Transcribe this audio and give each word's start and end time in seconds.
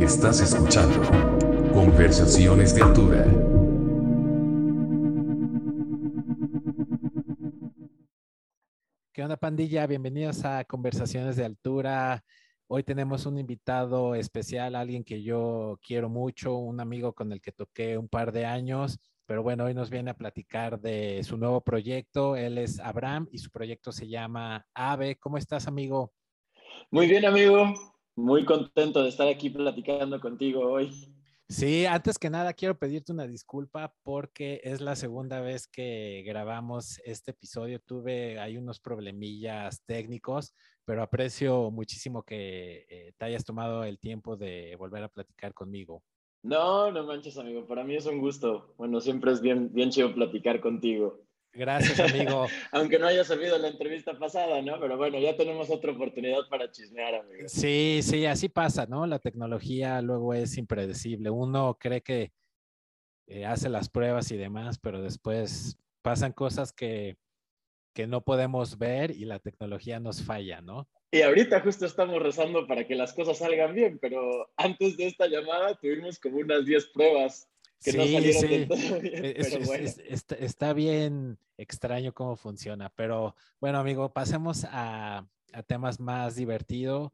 Estás 0.00 0.40
escuchando 0.40 1.00
Conversaciones 1.72 2.74
de 2.74 2.82
Altura. 2.82 3.24
¿Qué 9.12 9.22
onda, 9.22 9.36
pandilla? 9.36 9.86
Bienvenidos 9.86 10.44
a 10.44 10.64
Conversaciones 10.64 11.36
de 11.36 11.44
Altura. 11.44 12.24
Hoy 12.66 12.82
tenemos 12.82 13.26
un 13.26 13.38
invitado 13.38 14.16
especial, 14.16 14.74
alguien 14.74 15.04
que 15.04 15.22
yo 15.22 15.78
quiero 15.86 16.08
mucho, 16.08 16.56
un 16.56 16.80
amigo 16.80 17.12
con 17.12 17.30
el 17.30 17.40
que 17.40 17.52
toqué 17.52 17.96
un 17.96 18.08
par 18.08 18.32
de 18.32 18.44
años, 18.44 18.98
pero 19.24 19.44
bueno, 19.44 19.66
hoy 19.66 19.74
nos 19.74 19.88
viene 19.88 20.10
a 20.10 20.14
platicar 20.14 20.80
de 20.80 21.22
su 21.22 21.36
nuevo 21.36 21.60
proyecto. 21.60 22.34
Él 22.34 22.58
es 22.58 22.80
Abraham 22.80 23.28
y 23.30 23.38
su 23.38 23.50
proyecto 23.52 23.92
se 23.92 24.08
llama 24.08 24.66
AVE. 24.74 25.16
¿Cómo 25.16 25.38
estás, 25.38 25.68
amigo? 25.68 26.12
Muy 26.90 27.06
bien, 27.06 27.24
amigo. 27.24 27.72
Muy 28.16 28.46
contento 28.46 29.02
de 29.02 29.10
estar 29.10 29.28
aquí 29.28 29.50
platicando 29.50 30.18
contigo 30.20 30.60
hoy. 30.60 30.90
Sí, 31.48 31.84
antes 31.84 32.18
que 32.18 32.30
nada 32.30 32.54
quiero 32.54 32.76
pedirte 32.76 33.12
una 33.12 33.26
disculpa 33.26 33.94
porque 34.02 34.60
es 34.64 34.80
la 34.80 34.96
segunda 34.96 35.40
vez 35.42 35.68
que 35.68 36.24
grabamos 36.26 36.98
este 37.04 37.32
episodio. 37.32 37.78
Tuve 37.78 38.40
hay 38.40 38.56
unos 38.56 38.80
problemillas 38.80 39.82
técnicos, 39.84 40.54
pero 40.84 41.02
aprecio 41.02 41.70
muchísimo 41.70 42.22
que 42.22 42.86
eh, 42.88 43.12
te 43.18 43.26
hayas 43.26 43.44
tomado 43.44 43.84
el 43.84 43.98
tiempo 44.00 44.36
de 44.36 44.74
volver 44.76 45.04
a 45.04 45.08
platicar 45.08 45.52
conmigo. 45.52 46.02
No, 46.42 46.90
no 46.90 47.04
manches, 47.04 47.36
amigo. 47.36 47.66
Para 47.66 47.84
mí 47.84 47.96
es 47.96 48.06
un 48.06 48.18
gusto. 48.18 48.74
Bueno, 48.78 49.00
siempre 49.00 49.30
es 49.30 49.40
bien, 49.40 49.72
bien 49.72 49.90
chido 49.90 50.14
platicar 50.14 50.60
contigo. 50.60 51.25
Gracias, 51.56 51.98
amigo. 51.98 52.46
Aunque 52.72 52.98
no 52.98 53.06
haya 53.06 53.24
sabido 53.24 53.56
la 53.58 53.68
entrevista 53.68 54.18
pasada, 54.18 54.60
¿no? 54.62 54.78
Pero 54.78 54.96
bueno, 54.96 55.18
ya 55.18 55.36
tenemos 55.36 55.70
otra 55.70 55.92
oportunidad 55.92 56.48
para 56.50 56.70
chismear, 56.70 57.14
amigo. 57.14 57.48
Sí, 57.48 58.00
sí, 58.02 58.26
así 58.26 58.48
pasa, 58.48 58.86
¿no? 58.86 59.06
La 59.06 59.18
tecnología 59.18 60.02
luego 60.02 60.34
es 60.34 60.58
impredecible. 60.58 61.30
Uno 61.30 61.76
cree 61.80 62.02
que 62.02 62.32
eh, 63.26 63.46
hace 63.46 63.68
las 63.68 63.88
pruebas 63.88 64.30
y 64.30 64.36
demás, 64.36 64.78
pero 64.78 65.00
después 65.00 65.78
pasan 66.02 66.32
cosas 66.32 66.72
que, 66.72 67.16
que 67.94 68.06
no 68.06 68.20
podemos 68.20 68.76
ver 68.78 69.10
y 69.10 69.24
la 69.24 69.38
tecnología 69.38 69.98
nos 69.98 70.22
falla, 70.22 70.60
¿no? 70.60 70.88
Y 71.10 71.22
ahorita 71.22 71.60
justo 71.60 71.86
estamos 71.86 72.22
rezando 72.22 72.66
para 72.66 72.86
que 72.86 72.94
las 72.94 73.14
cosas 73.14 73.38
salgan 73.38 73.74
bien, 73.74 73.98
pero 73.98 74.50
antes 74.56 74.96
de 74.96 75.06
esta 75.06 75.26
llamada 75.26 75.74
tuvimos 75.76 76.18
como 76.18 76.38
unas 76.38 76.66
10 76.66 76.88
pruebas 76.88 77.48
que 77.82 77.92
no 77.92 78.04
salieron 78.04 78.68
todo 78.68 79.00
bien, 79.00 79.24
e-, 79.24 79.34
es, 79.36 79.50
pero 79.50 79.66
bueno. 79.66 79.84
es, 79.84 79.98
está, 79.98 80.34
está, 80.36 80.72
bien 80.72 81.38
extraño 81.56 82.12
cómo 82.12 82.36
funciona, 82.36 82.90
pero 82.90 83.34
bueno, 83.60 83.78
amigo, 83.78 84.12
pasemos 84.12 84.64
a, 84.64 85.26
a 85.52 85.62
temas 85.62 86.00
más 86.00 86.36
divertidos, 86.36 87.12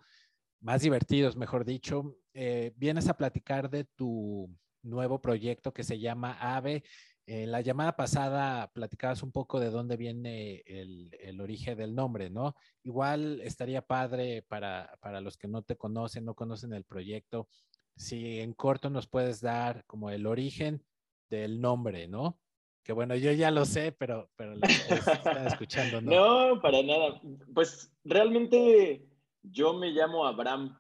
más 0.61 0.83
divertidos, 0.83 1.37
mejor 1.37 1.65
dicho. 1.65 2.17
Eh, 2.35 2.73
vienes 2.77 3.09
a 3.09 3.17
platicar 3.17 3.69
de 3.69 3.85
tu 3.85 4.49
nuevo 4.83 5.21
proyecto 5.21 5.73
que 5.73 5.85
se 5.85 5.99
llama 5.99 6.39
AVE. 6.41 6.83
En 7.25 7.53
la 7.53 7.61
llamada 7.61 7.95
pasada 7.95 8.73
platicabas 8.73 9.23
un 9.23 9.31
poco 9.31 9.61
de 9.61 9.71
dónde 9.71 9.97
viene 9.97 10.63
el, 10.67 11.17
el 11.21 11.41
origen 11.41 11.79
del 11.79 11.95
nombre, 11.95 12.31
¿no? 12.31 12.57
Igual 12.83 13.41
estaría 13.43 13.81
padre 13.87 14.43
para, 14.43 14.99
para 15.01 15.21
los 15.21 15.37
que 15.37 15.47
no 15.47 15.63
te 15.63 15.77
conocen, 15.77 16.25
no 16.25 16.35
conocen 16.35 16.73
el 16.73 16.85
proyecto, 16.85 17.49
si 17.97 18.41
en 18.41 18.53
corto 18.53 18.91
nos 18.91 19.07
puedes 19.07 19.41
dar 19.41 19.85
como 19.87 20.11
el 20.11 20.27
origen 20.27 20.83
del 21.31 21.61
nombre, 21.61 22.09
¿no? 22.09 22.39
Que 22.83 22.93
bueno, 22.93 23.15
yo 23.15 23.31
ya 23.33 23.51
lo 23.51 23.65
sé, 23.65 23.93
pero, 23.93 24.29
pero 24.37 24.59
que 24.61 24.95
están 24.95 25.47
escuchando, 25.47 26.01
¿no? 26.03 26.55
No, 26.55 26.61
para 26.61 26.83
nada. 26.83 27.20
Pues 27.55 27.93
realmente 28.05 29.07
yo 29.43 29.73
me 29.75 29.91
llamo 29.91 30.27
Abraham, 30.27 30.79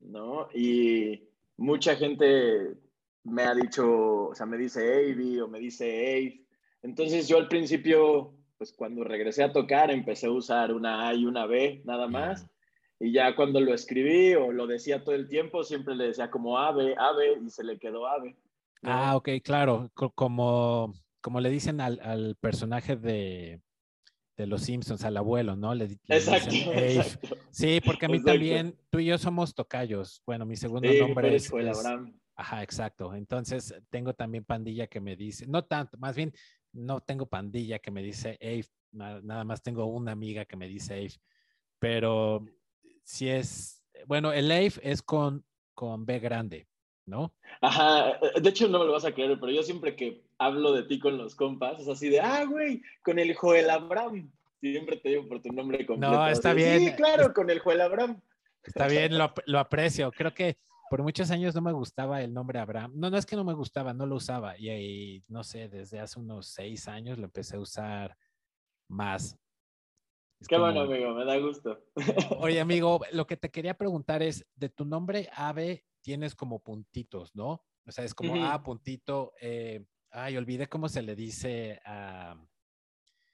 ¿no? 0.00 0.48
Y 0.54 1.28
mucha 1.56 1.96
gente 1.96 2.76
me 3.24 3.42
ha 3.42 3.54
dicho, 3.54 4.28
o 4.28 4.34
sea, 4.34 4.46
me 4.46 4.56
dice 4.56 5.12
Avi 5.12 5.40
o 5.40 5.48
me 5.48 5.58
dice 5.58 5.84
Ave. 5.84 6.46
Entonces 6.82 7.28
yo 7.28 7.38
al 7.38 7.48
principio, 7.48 8.34
pues 8.58 8.72
cuando 8.72 9.04
regresé 9.04 9.42
a 9.42 9.52
tocar, 9.52 9.90
empecé 9.90 10.26
a 10.26 10.32
usar 10.32 10.72
una 10.72 11.08
A 11.08 11.14
y 11.14 11.24
una 11.24 11.46
B 11.46 11.82
nada 11.84 12.08
más. 12.08 12.46
Y 13.04 13.12
ya 13.12 13.36
cuando 13.36 13.60
lo 13.60 13.74
escribí 13.74 14.34
o 14.34 14.50
lo 14.50 14.66
decía 14.66 15.04
todo 15.04 15.14
el 15.14 15.28
tiempo, 15.28 15.62
siempre 15.62 15.94
le 15.94 16.06
decía 16.06 16.30
como 16.30 16.58
ave, 16.58 16.94
ave, 16.96 17.38
y 17.44 17.50
se 17.50 17.62
le 17.62 17.78
quedó 17.78 18.06
ave. 18.06 18.34
¿no? 18.80 18.90
Ah, 18.90 19.14
ok, 19.14 19.28
claro. 19.42 19.90
Co 19.92 20.08
como, 20.08 20.94
como 21.20 21.38
le 21.40 21.50
dicen 21.50 21.82
al, 21.82 22.00
al 22.00 22.34
personaje 22.36 22.96
de, 22.96 23.60
de, 24.38 24.46
los 24.46 24.62
Simpsons, 24.62 25.04
al 25.04 25.18
abuelo, 25.18 25.54
¿no? 25.54 25.74
Le, 25.74 25.88
le 25.88 26.16
exacto, 26.16 26.54
exacto, 26.54 27.36
Sí, 27.50 27.78
porque 27.84 28.06
a 28.06 28.08
mí 28.08 28.16
exacto. 28.16 28.32
también, 28.32 28.74
tú 28.88 29.00
y 29.00 29.04
yo 29.04 29.18
somos 29.18 29.54
tocayos. 29.54 30.22
Bueno, 30.24 30.46
mi 30.46 30.56
segundo 30.56 30.90
sí, 30.90 30.98
nombre 30.98 31.36
es, 31.36 31.52
el 31.52 31.68
es, 31.68 31.76
Abraham. 31.76 32.18
Ajá, 32.36 32.62
exacto. 32.62 33.14
Entonces, 33.14 33.74
tengo 33.90 34.14
también 34.14 34.46
pandilla 34.46 34.86
que 34.86 35.00
me 35.00 35.14
dice, 35.14 35.46
no 35.46 35.62
tanto, 35.66 35.98
más 35.98 36.16
bien, 36.16 36.32
no 36.72 37.00
tengo 37.00 37.26
pandilla 37.26 37.80
que 37.80 37.90
me 37.90 38.02
dice 38.02 38.38
Ave, 38.40 38.64
nada 38.92 39.44
más 39.44 39.62
tengo 39.62 39.84
una 39.84 40.12
amiga 40.12 40.46
que 40.46 40.56
me 40.56 40.68
dice 40.68 40.94
Ave, 40.94 41.12
pero 41.78 42.46
si 43.04 43.28
es, 43.28 43.82
bueno, 44.06 44.32
el 44.32 44.50
Ave 44.50 44.72
es 44.82 45.02
con, 45.02 45.44
con 45.74 46.04
B 46.04 46.18
grande, 46.18 46.66
¿no? 47.06 47.34
Ajá, 47.60 48.18
de 48.40 48.48
hecho 48.48 48.68
no 48.68 48.78
me 48.80 48.86
lo 48.86 48.92
vas 48.92 49.04
a 49.04 49.12
creer, 49.12 49.38
pero 49.38 49.52
yo 49.52 49.62
siempre 49.62 49.94
que 49.94 50.24
hablo 50.38 50.72
de 50.72 50.82
ti 50.84 50.98
con 50.98 51.16
los 51.16 51.34
compas, 51.34 51.80
es 51.80 51.88
así 51.88 52.08
de, 52.08 52.20
ah, 52.20 52.44
güey, 52.44 52.82
con 53.02 53.18
el 53.18 53.34
Joel 53.34 53.70
Abraham. 53.70 54.32
Siempre 54.60 54.96
te 54.96 55.10
digo 55.10 55.28
por 55.28 55.42
tu 55.42 55.52
nombre 55.52 55.84
completo. 55.84 56.14
No, 56.14 56.26
está 56.26 56.50
así, 56.52 56.56
bien. 56.56 56.80
Sí, 56.80 56.92
claro, 56.94 57.34
con 57.34 57.50
el 57.50 57.58
Joel 57.58 57.82
Abraham. 57.82 58.20
Está 58.62 58.88
bien, 58.88 59.18
lo, 59.18 59.32
lo, 59.44 59.58
aprecio. 59.58 60.10
Creo 60.10 60.32
que 60.32 60.56
por 60.88 61.02
muchos 61.02 61.30
años 61.30 61.54
no 61.54 61.60
me 61.60 61.72
gustaba 61.72 62.22
el 62.22 62.32
nombre 62.32 62.58
Abraham. 62.58 62.92
No, 62.94 63.10
no 63.10 63.18
es 63.18 63.26
que 63.26 63.36
no 63.36 63.44
me 63.44 63.52
gustaba, 63.52 63.92
no 63.92 64.06
lo 64.06 64.16
usaba. 64.16 64.56
Y, 64.56 64.70
y 64.70 65.24
no 65.28 65.44
sé, 65.44 65.68
desde 65.68 66.00
hace 66.00 66.18
unos 66.18 66.46
seis 66.46 66.88
años 66.88 67.18
lo 67.18 67.24
empecé 67.24 67.56
a 67.56 67.60
usar 67.60 68.16
más. 68.88 69.38
Es 70.44 70.48
Qué 70.48 70.56
como... 70.56 70.66
bueno, 70.66 70.82
amigo, 70.82 71.14
me 71.14 71.24
da 71.24 71.38
gusto. 71.38 71.80
Oye, 72.38 72.60
amigo, 72.60 73.00
lo 73.12 73.26
que 73.26 73.38
te 73.38 73.50
quería 73.50 73.78
preguntar 73.78 74.22
es, 74.22 74.46
de 74.54 74.68
tu 74.68 74.84
nombre 74.84 75.30
Ave 75.32 75.86
tienes 76.02 76.34
como 76.34 76.62
puntitos, 76.62 77.34
¿no? 77.34 77.64
O 77.86 77.90
sea, 77.90 78.04
es 78.04 78.12
como 78.12 78.34
uh 78.34 78.36
-huh. 78.36 78.52
A 78.52 78.62
puntito. 78.62 79.32
Eh, 79.40 79.86
ay, 80.10 80.36
olvidé 80.36 80.66
cómo 80.66 80.90
se 80.90 81.00
le 81.00 81.16
dice 81.16 81.80
a... 81.86 82.36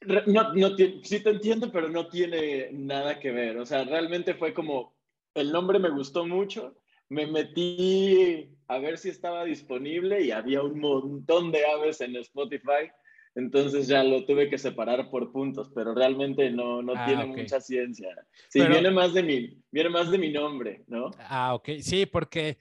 No, 0.02 0.54
no, 0.54 0.76
sí 1.02 1.20
te 1.20 1.30
entiendo, 1.30 1.72
pero 1.72 1.88
no 1.88 2.06
tiene 2.06 2.70
nada 2.70 3.18
que 3.18 3.32
ver. 3.32 3.58
O 3.58 3.66
sea, 3.66 3.82
realmente 3.82 4.34
fue 4.34 4.54
como, 4.54 4.96
el 5.34 5.50
nombre 5.50 5.80
me 5.80 5.90
gustó 5.90 6.24
mucho, 6.24 6.76
me 7.08 7.26
metí 7.26 8.56
a 8.68 8.78
ver 8.78 8.98
si 8.98 9.08
estaba 9.08 9.44
disponible 9.44 10.22
y 10.22 10.30
había 10.30 10.62
un 10.62 10.78
montón 10.78 11.50
de 11.50 11.66
aves 11.66 12.02
en 12.02 12.14
Spotify. 12.14 12.88
Entonces 13.34 13.86
ya 13.86 14.02
lo 14.02 14.24
tuve 14.24 14.50
que 14.50 14.58
separar 14.58 15.08
por 15.10 15.30
puntos, 15.32 15.70
pero 15.74 15.94
realmente 15.94 16.50
no, 16.50 16.82
no 16.82 16.94
ah, 16.96 17.06
tiene 17.06 17.24
okay. 17.24 17.42
mucha 17.42 17.60
ciencia. 17.60 18.08
Sí, 18.48 18.58
pero, 18.58 18.72
viene 18.72 18.90
más 18.90 19.14
de 19.14 19.22
mi, 19.22 19.62
viene 19.70 19.88
más 19.88 20.10
de 20.10 20.18
mi 20.18 20.32
nombre, 20.32 20.84
¿no? 20.88 21.10
Ah, 21.18 21.54
ok. 21.54 21.70
Sí, 21.80 22.06
porque 22.06 22.58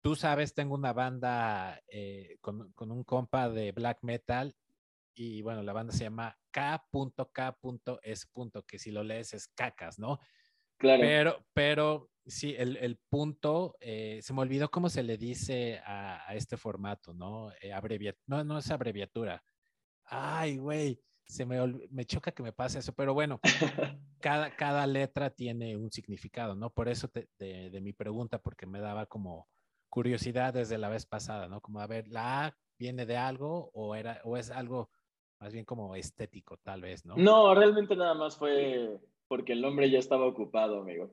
tú 0.00 0.14
sabes, 0.14 0.54
tengo 0.54 0.74
una 0.74 0.92
banda 0.92 1.80
eh, 1.88 2.36
con, 2.40 2.72
con, 2.72 2.92
un 2.92 3.02
compa 3.02 3.48
de 3.48 3.72
black 3.72 3.98
metal 4.02 4.54
y 5.14 5.42
bueno, 5.42 5.62
la 5.62 5.72
banda 5.72 5.92
se 5.92 6.04
llama 6.04 6.36
K.K.S. 6.50 8.26
que 8.66 8.78
si 8.78 8.90
lo 8.92 9.02
lees 9.02 9.34
es 9.34 9.48
cacas, 9.48 9.98
¿no? 9.98 10.18
Claro. 10.76 11.00
Pero, 11.00 11.46
pero 11.52 12.10
sí, 12.26 12.54
el, 12.56 12.76
el 12.76 12.98
punto, 13.08 13.76
eh, 13.80 14.20
se 14.22 14.32
me 14.32 14.42
olvidó 14.42 14.70
cómo 14.70 14.88
se 14.88 15.02
le 15.02 15.16
dice 15.16 15.80
a, 15.84 16.28
a 16.28 16.34
este 16.34 16.56
formato, 16.56 17.14
¿no? 17.14 17.52
Eh, 17.60 17.72
abreviatura, 17.72 18.22
no, 18.26 18.44
no 18.44 18.58
es 18.58 18.70
abreviatura. 18.70 19.42
Ay, 20.04 20.58
güey, 20.58 21.00
se 21.26 21.44
me, 21.46 21.58
me 21.90 22.04
choca 22.04 22.32
que 22.32 22.42
me 22.42 22.52
pase 22.52 22.78
eso, 22.78 22.92
pero 22.92 23.14
bueno, 23.14 23.40
cada, 24.20 24.54
cada 24.54 24.86
letra 24.86 25.30
tiene 25.30 25.76
un 25.76 25.90
significado, 25.90 26.54
¿no? 26.54 26.70
Por 26.70 26.88
eso 26.88 27.08
te, 27.08 27.28
de, 27.38 27.70
de, 27.70 27.80
mi 27.80 27.92
pregunta, 27.92 28.38
porque 28.38 28.66
me 28.66 28.80
daba 28.80 29.06
como 29.06 29.48
curiosidad 29.88 30.52
desde 30.52 30.78
la 30.78 30.88
vez 30.88 31.06
pasada, 31.06 31.48
¿no? 31.48 31.60
Como 31.60 31.80
a 31.80 31.86
ver, 31.86 32.08
la 32.08 32.46
A 32.46 32.56
viene 32.78 33.06
de 33.06 33.16
algo 33.16 33.70
o, 33.72 33.94
era, 33.94 34.20
o 34.24 34.36
es 34.36 34.50
algo 34.50 34.90
más 35.40 35.52
bien 35.52 35.64
como 35.64 35.94
estético, 35.96 36.56
tal 36.58 36.82
vez, 36.82 37.04
¿no? 37.04 37.16
No, 37.16 37.54
realmente 37.54 37.96
nada 37.96 38.14
más 38.14 38.36
fue 38.36 38.98
porque 39.28 39.52
el 39.52 39.60
nombre 39.60 39.90
ya 39.90 39.98
estaba 39.98 40.26
ocupado, 40.26 40.80
amigo. 40.80 41.10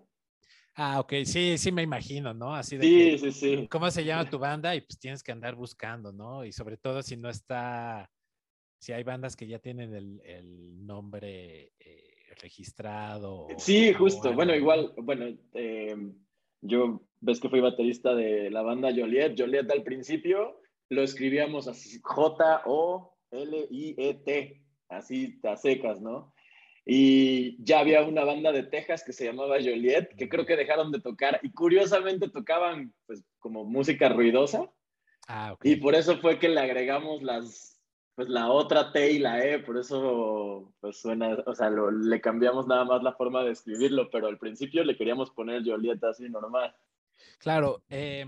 Ah, 0.75 0.99
ok, 0.99 1.13
sí, 1.25 1.57
sí 1.57 1.71
me 1.71 1.81
imagino, 1.81 2.33
¿no? 2.33 2.55
Así 2.55 2.77
de 2.77 2.83
sí, 2.83 2.97
que, 2.97 3.17
sí, 3.17 3.31
sí. 3.31 3.67
¿Cómo 3.67 3.91
se 3.91 4.05
llama 4.05 4.29
tu 4.29 4.39
banda? 4.39 4.73
Y 4.73 4.81
pues 4.81 4.97
tienes 4.99 5.21
que 5.21 5.31
andar 5.31 5.55
buscando, 5.55 6.13
¿no? 6.13 6.45
Y 6.45 6.53
sobre 6.53 6.77
todo 6.77 7.01
si 7.03 7.17
no 7.17 7.29
está, 7.29 8.09
si 8.81 8.91
hay 8.93 9.03
bandas 9.03 9.35
que 9.35 9.45
ya 9.45 9.59
tienen 9.59 9.93
el, 9.93 10.19
el 10.25 10.83
nombre 10.87 11.71
eh, 11.79 12.33
registrado. 12.41 13.47
Sí, 13.57 13.93
justo. 13.93 14.33
Bueno, 14.33 14.55
igual, 14.55 14.91
bueno, 14.97 15.27
eh, 15.53 15.95
yo 16.61 17.03
ves 17.19 17.39
que 17.39 17.49
fui 17.49 17.59
baterista 17.59 18.15
de 18.15 18.49
la 18.49 18.63
banda 18.63 18.89
Joliet. 18.89 19.35
Joliet 19.37 19.69
al 19.69 19.83
principio 19.83 20.59
lo 20.89 21.03
escribíamos 21.03 21.67
así, 21.67 21.99
J-O-L-I-E-T, 22.01 22.63
así 24.89 25.39
a 25.43 25.55
secas, 25.57 26.01
¿no? 26.01 26.33
y 26.83 27.63
ya 27.63 27.79
había 27.79 28.01
una 28.01 28.23
banda 28.23 28.51
de 28.51 28.63
Texas 28.63 29.03
que 29.03 29.13
se 29.13 29.25
llamaba 29.25 29.57
Joliet, 29.59 30.15
que 30.17 30.27
creo 30.27 30.47
que 30.47 30.55
dejaron 30.55 30.91
de 30.91 30.99
tocar 30.99 31.39
y 31.43 31.51
curiosamente 31.51 32.27
tocaban 32.27 32.91
pues 33.05 33.23
como 33.39 33.63
música 33.63 34.09
ruidosa. 34.09 34.67
Ah, 35.27 35.55
Y 35.61 35.75
por 35.75 35.93
eso 35.93 36.17
fue 36.17 36.39
que 36.39 36.49
le 36.49 36.59
agregamos 36.59 37.21
las, 37.21 37.70
pues 38.21 38.29
la 38.29 38.51
otra 38.51 38.91
T 38.91 39.13
y 39.13 39.17
la 39.17 39.43
E, 39.43 39.57
por 39.57 39.77
eso 39.77 40.71
pues 40.79 40.97
suena, 40.97 41.39
o 41.47 41.55
sea, 41.55 41.71
le 41.71 42.21
cambiamos 42.21 42.67
nada 42.67 42.85
más 42.85 43.01
la 43.01 43.13
forma 43.13 43.43
de 43.43 43.49
escribirlo, 43.49 44.11
pero 44.11 44.27
al 44.27 44.37
principio 44.37 44.83
le 44.83 44.95
queríamos 44.95 45.31
poner 45.31 45.63
Joliet 45.65 46.03
así 46.03 46.29
normal. 46.29 46.71
Claro, 47.39 47.81
eh, 47.89 48.27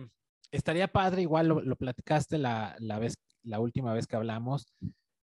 estaría 0.50 0.88
padre, 0.88 1.22
igual 1.22 1.48
lo, 1.48 1.62
lo 1.62 1.76
platicaste 1.76 2.40
la, 2.40 2.76
la, 2.80 2.98
vez, 2.98 3.14
la 3.44 3.60
última 3.60 3.94
vez 3.94 4.08
que 4.08 4.16
hablamos, 4.16 4.74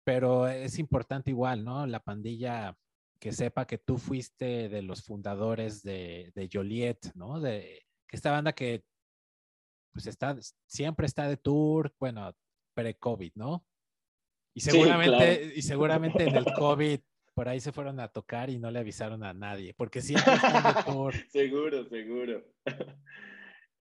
pero 0.05 0.47
es 0.47 0.79
importante 0.79 1.31
igual, 1.31 1.65
¿no? 1.65 1.85
La 1.85 1.99
pandilla 1.99 2.73
que 3.19 3.33
sepa 3.33 3.67
que 3.67 3.79
tú 3.79 3.97
fuiste 3.97 4.69
de 4.69 4.81
los 4.81 5.03
fundadores 5.03 5.83
de, 5.83 6.31
de 6.35 6.49
Joliet, 6.49 7.11
¿no? 7.15 7.41
De 7.41 7.85
que 8.07 8.15
esta 8.15 8.31
banda 8.31 8.53
que 8.53 8.85
pues 9.91 10.07
está, 10.07 10.37
siempre 10.65 11.05
está 11.05 11.27
de 11.27 11.35
tour, 11.35 11.93
bueno, 11.99 12.31
pre-COVID, 12.75 13.33
¿no? 13.35 13.65
Y 14.53 14.61
seguramente, 14.61 15.53
y 15.55 15.61
seguramente 15.61 16.23
en 16.23 16.35
el 16.35 16.45
COVID 16.45 16.99
por 17.33 17.49
ahí 17.49 17.59
se 17.59 17.71
fueron 17.71 17.99
a 17.99 18.07
tocar 18.07 18.49
y 18.49 18.59
no 18.59 18.69
le 18.69 18.79
avisaron 18.79 19.23
a 19.23 19.33
nadie, 19.33 19.73
porque 19.73 20.01
siempre 20.01 20.33
están 20.33 20.75
de 20.75 20.83
tour. 20.83 21.13
seguro, 21.29 21.85
seguro. 21.85 22.43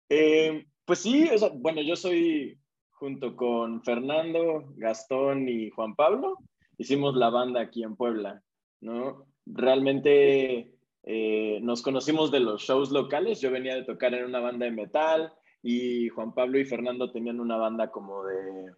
Eh, 0.10 0.66
pues 0.86 1.00
sí, 1.00 1.30
bueno, 1.56 1.82
yo 1.82 1.98
soy 1.98 2.58
junto 2.92 3.36
con 3.36 3.84
Fernando, 3.84 4.72
Gastón 4.78 5.50
y 5.50 5.70
Juan 5.70 5.96
Pablo, 5.98 6.38
hicimos 6.78 7.18
la 7.18 7.30
banda 7.30 7.60
aquí 7.60 7.84
en 7.84 7.98
Puebla, 7.98 8.42
¿no? 8.80 9.26
Realmente 9.46 10.72
eh, 11.04 11.60
nos 11.62 11.82
conocimos 11.82 12.32
de 12.32 12.40
los 12.40 12.62
shows 12.62 12.92
locales, 12.92 13.42
yo 13.42 13.52
venía 13.52 13.76
de 13.76 13.84
tocar 13.84 14.14
en 14.14 14.24
una 14.24 14.40
banda 14.40 14.66
de 14.66 14.72
metal 14.72 15.34
y 15.62 16.08
Juan 16.08 16.34
Pablo 16.34 16.58
y 16.58 16.64
Fernando 16.64 17.12
tenían 17.12 17.42
una 17.42 17.58
banda 17.58 17.92
como 17.92 18.24
de, 18.24 18.72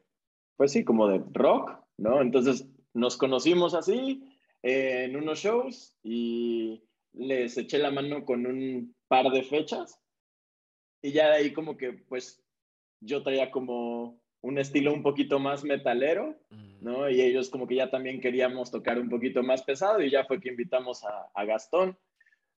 pues 0.60 0.74
sí, 0.74 0.84
como 0.84 1.08
de 1.08 1.24
rock, 1.32 1.72
¿no? 1.96 2.22
Entonces 2.22 2.68
nos 2.94 3.16
conocimos 3.16 3.74
así 3.74 4.26
eh, 4.62 5.06
en 5.06 5.16
unos 5.16 5.40
shows 5.40 5.96
y 6.04 6.84
les 7.14 7.58
eché 7.58 7.78
la 7.78 7.92
mano 7.92 8.26
con 8.26 8.46
un 8.46 8.94
par 9.08 9.30
de 9.30 9.44
fechas 9.44 9.98
y 11.02 11.14
ya 11.14 11.30
de 11.30 11.36
ahí 11.38 11.54
como 11.54 11.78
que 11.78 11.94
pues 11.94 12.44
yo 13.00 13.24
traía 13.24 13.52
como 13.52 14.20
un 14.42 14.58
estilo 14.58 14.94
un 14.94 15.02
poquito 15.02 15.40
más 15.40 15.64
metalero, 15.64 16.38
mm. 16.50 16.84
¿no? 16.84 17.10
Y 17.10 17.22
ellos 17.22 17.50
como 17.50 17.66
que 17.66 17.76
ya 17.76 17.90
también 17.90 18.20
queríamos 18.20 18.70
tocar 18.70 19.00
un 19.00 19.08
poquito 19.08 19.42
más 19.42 19.64
pesado 19.64 20.02
y 20.02 20.10
ya 20.10 20.26
fue 20.26 20.42
que 20.42 20.50
invitamos 20.50 21.06
a, 21.06 21.46
Gastón, 21.46 21.98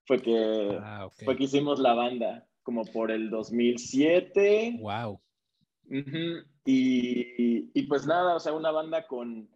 fue 0.06 0.22
que, 0.22 0.78
ah, 0.80 1.10
fue 1.22 1.36
que 1.36 1.44
hicimos 1.44 1.78
la 1.78 1.92
banda 1.92 2.48
como 2.62 2.86
por 2.86 3.10
el 3.10 3.28
2007. 3.28 4.78
Wow. 4.80 5.20
Y, 6.70 7.70
y, 7.74 7.82
pues 7.84 8.06
nada, 8.06 8.36
o 8.36 8.40
sea, 8.40 8.52
una 8.52 8.70
banda 8.70 9.06
con 9.06 9.48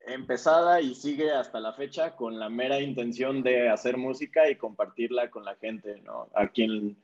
empezada 0.00 0.80
y 0.80 0.94
sigue 0.94 1.30
hasta 1.32 1.60
la 1.60 1.72
fecha 1.72 2.16
con 2.16 2.38
la 2.38 2.48
mera 2.48 2.80
intención 2.80 3.42
de 3.42 3.68
hacer 3.68 3.96
música 3.96 4.48
y 4.48 4.56
compartirla 4.56 5.30
con 5.30 5.44
la 5.44 5.56
gente, 5.56 6.00
¿no? 6.02 6.28
A 6.34 6.48
quien 6.48 6.96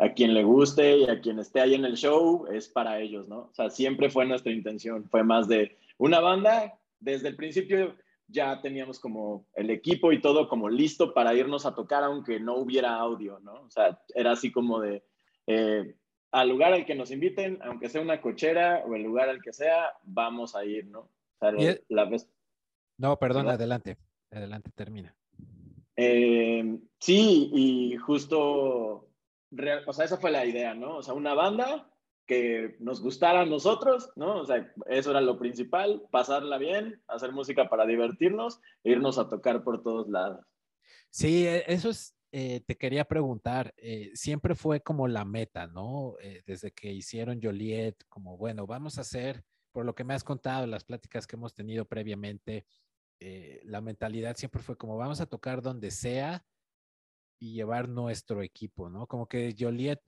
a 0.00 0.14
quien 0.14 0.32
le 0.32 0.42
guste 0.42 0.96
y 0.96 1.10
a 1.10 1.20
quien 1.20 1.38
esté 1.38 1.60
ahí 1.60 1.74
en 1.74 1.84
el 1.84 1.94
show 1.94 2.46
es 2.50 2.68
para 2.68 3.00
ellos, 3.00 3.28
¿no? 3.28 3.40
O 3.40 3.52
sea, 3.52 3.68
siempre 3.68 4.08
fue 4.08 4.24
nuestra 4.24 4.50
intención, 4.50 5.06
fue 5.10 5.22
más 5.22 5.46
de 5.46 5.76
una 5.98 6.20
banda, 6.20 6.78
desde 6.98 7.28
el 7.28 7.36
principio 7.36 7.94
ya 8.26 8.62
teníamos 8.62 8.98
como 8.98 9.46
el 9.54 9.68
equipo 9.68 10.10
y 10.10 10.20
todo 10.20 10.48
como 10.48 10.70
listo 10.70 11.12
para 11.12 11.34
irnos 11.34 11.66
a 11.66 11.74
tocar 11.74 12.02
aunque 12.02 12.40
no 12.40 12.56
hubiera 12.56 12.94
audio, 12.94 13.40
¿no? 13.40 13.52
O 13.60 13.70
sea, 13.70 14.00
era 14.14 14.32
así 14.32 14.50
como 14.50 14.80
de, 14.80 15.04
eh, 15.46 15.94
al 16.32 16.48
lugar 16.48 16.72
al 16.72 16.86
que 16.86 16.94
nos 16.94 17.10
inviten, 17.10 17.58
aunque 17.62 17.88
sea 17.88 18.00
una 18.00 18.20
cochera 18.20 18.82
o 18.86 18.94
el 18.94 19.02
lugar 19.02 19.28
al 19.28 19.42
que 19.42 19.52
sea, 19.52 19.92
vamos 20.02 20.54
a 20.54 20.64
ir, 20.64 20.86
¿no? 20.86 21.00
O 21.00 21.38
sea, 21.38 21.52
la 21.88 22.04
vez... 22.04 22.28
No, 22.98 23.18
perdón, 23.18 23.48
adelante, 23.48 23.96
adelante, 24.30 24.70
termina. 24.74 25.14
Eh, 25.96 26.78
sí, 26.98 27.50
y 27.52 27.96
justo 27.96 29.10
o 29.86 29.92
sea, 29.92 30.04
esa 30.04 30.16
fue 30.16 30.30
la 30.30 30.44
idea, 30.46 30.74
¿no? 30.74 30.98
O 30.98 31.02
sea, 31.02 31.14
una 31.14 31.34
banda 31.34 31.90
que 32.26 32.76
nos 32.78 33.02
gustara 33.02 33.40
a 33.40 33.46
nosotros, 33.46 34.12
¿no? 34.14 34.40
O 34.40 34.46
sea, 34.46 34.72
eso 34.86 35.10
era 35.10 35.20
lo 35.20 35.38
principal, 35.38 36.02
pasarla 36.10 36.58
bien, 36.58 37.02
hacer 37.08 37.32
música 37.32 37.68
para 37.68 37.86
divertirnos, 37.86 38.60
e 38.84 38.92
irnos 38.92 39.18
a 39.18 39.28
tocar 39.28 39.64
por 39.64 39.82
todos 39.82 40.08
lados. 40.08 40.46
Sí, 41.10 41.46
e, 41.46 41.64
eso 41.66 41.90
es, 41.90 42.16
eh, 42.32 42.60
te 42.60 42.76
quería 42.76 43.04
preguntar, 43.06 43.74
eh, 43.76 44.10
siempre 44.14 44.54
fue 44.54 44.80
como 44.80 45.08
la 45.08 45.24
meta, 45.24 45.66
¿no? 45.66 46.14
Eh, 46.20 46.42
desde 46.46 46.70
que 46.70 46.92
hicieron 46.92 47.40
Joliet, 47.42 47.96
como, 48.08 48.36
bueno, 48.36 48.66
vamos 48.66 48.98
a 48.98 49.00
hacer, 49.00 49.42
por 49.72 49.84
lo 49.84 49.94
que 49.94 50.04
me 50.04 50.14
has 50.14 50.22
contado, 50.22 50.66
las 50.66 50.84
pláticas 50.84 51.26
que 51.26 51.36
hemos 51.36 51.54
tenido 51.54 51.84
previamente, 51.86 52.66
la 53.64 53.82
mentalidad 53.82 54.34
siempre 54.36 54.62
fue 54.62 54.78
como, 54.78 54.96
vamos 54.96 55.20
a 55.20 55.26
tocar 55.26 55.60
donde 55.60 55.90
sea, 55.90 56.42
y 57.38 57.52
llevar 57.52 57.88
nuestro 57.88 58.42
equipo, 58.42 58.88
¿no? 58.88 59.06
Como 59.06 59.26
que 59.26 59.54
Joliet 59.58 60.00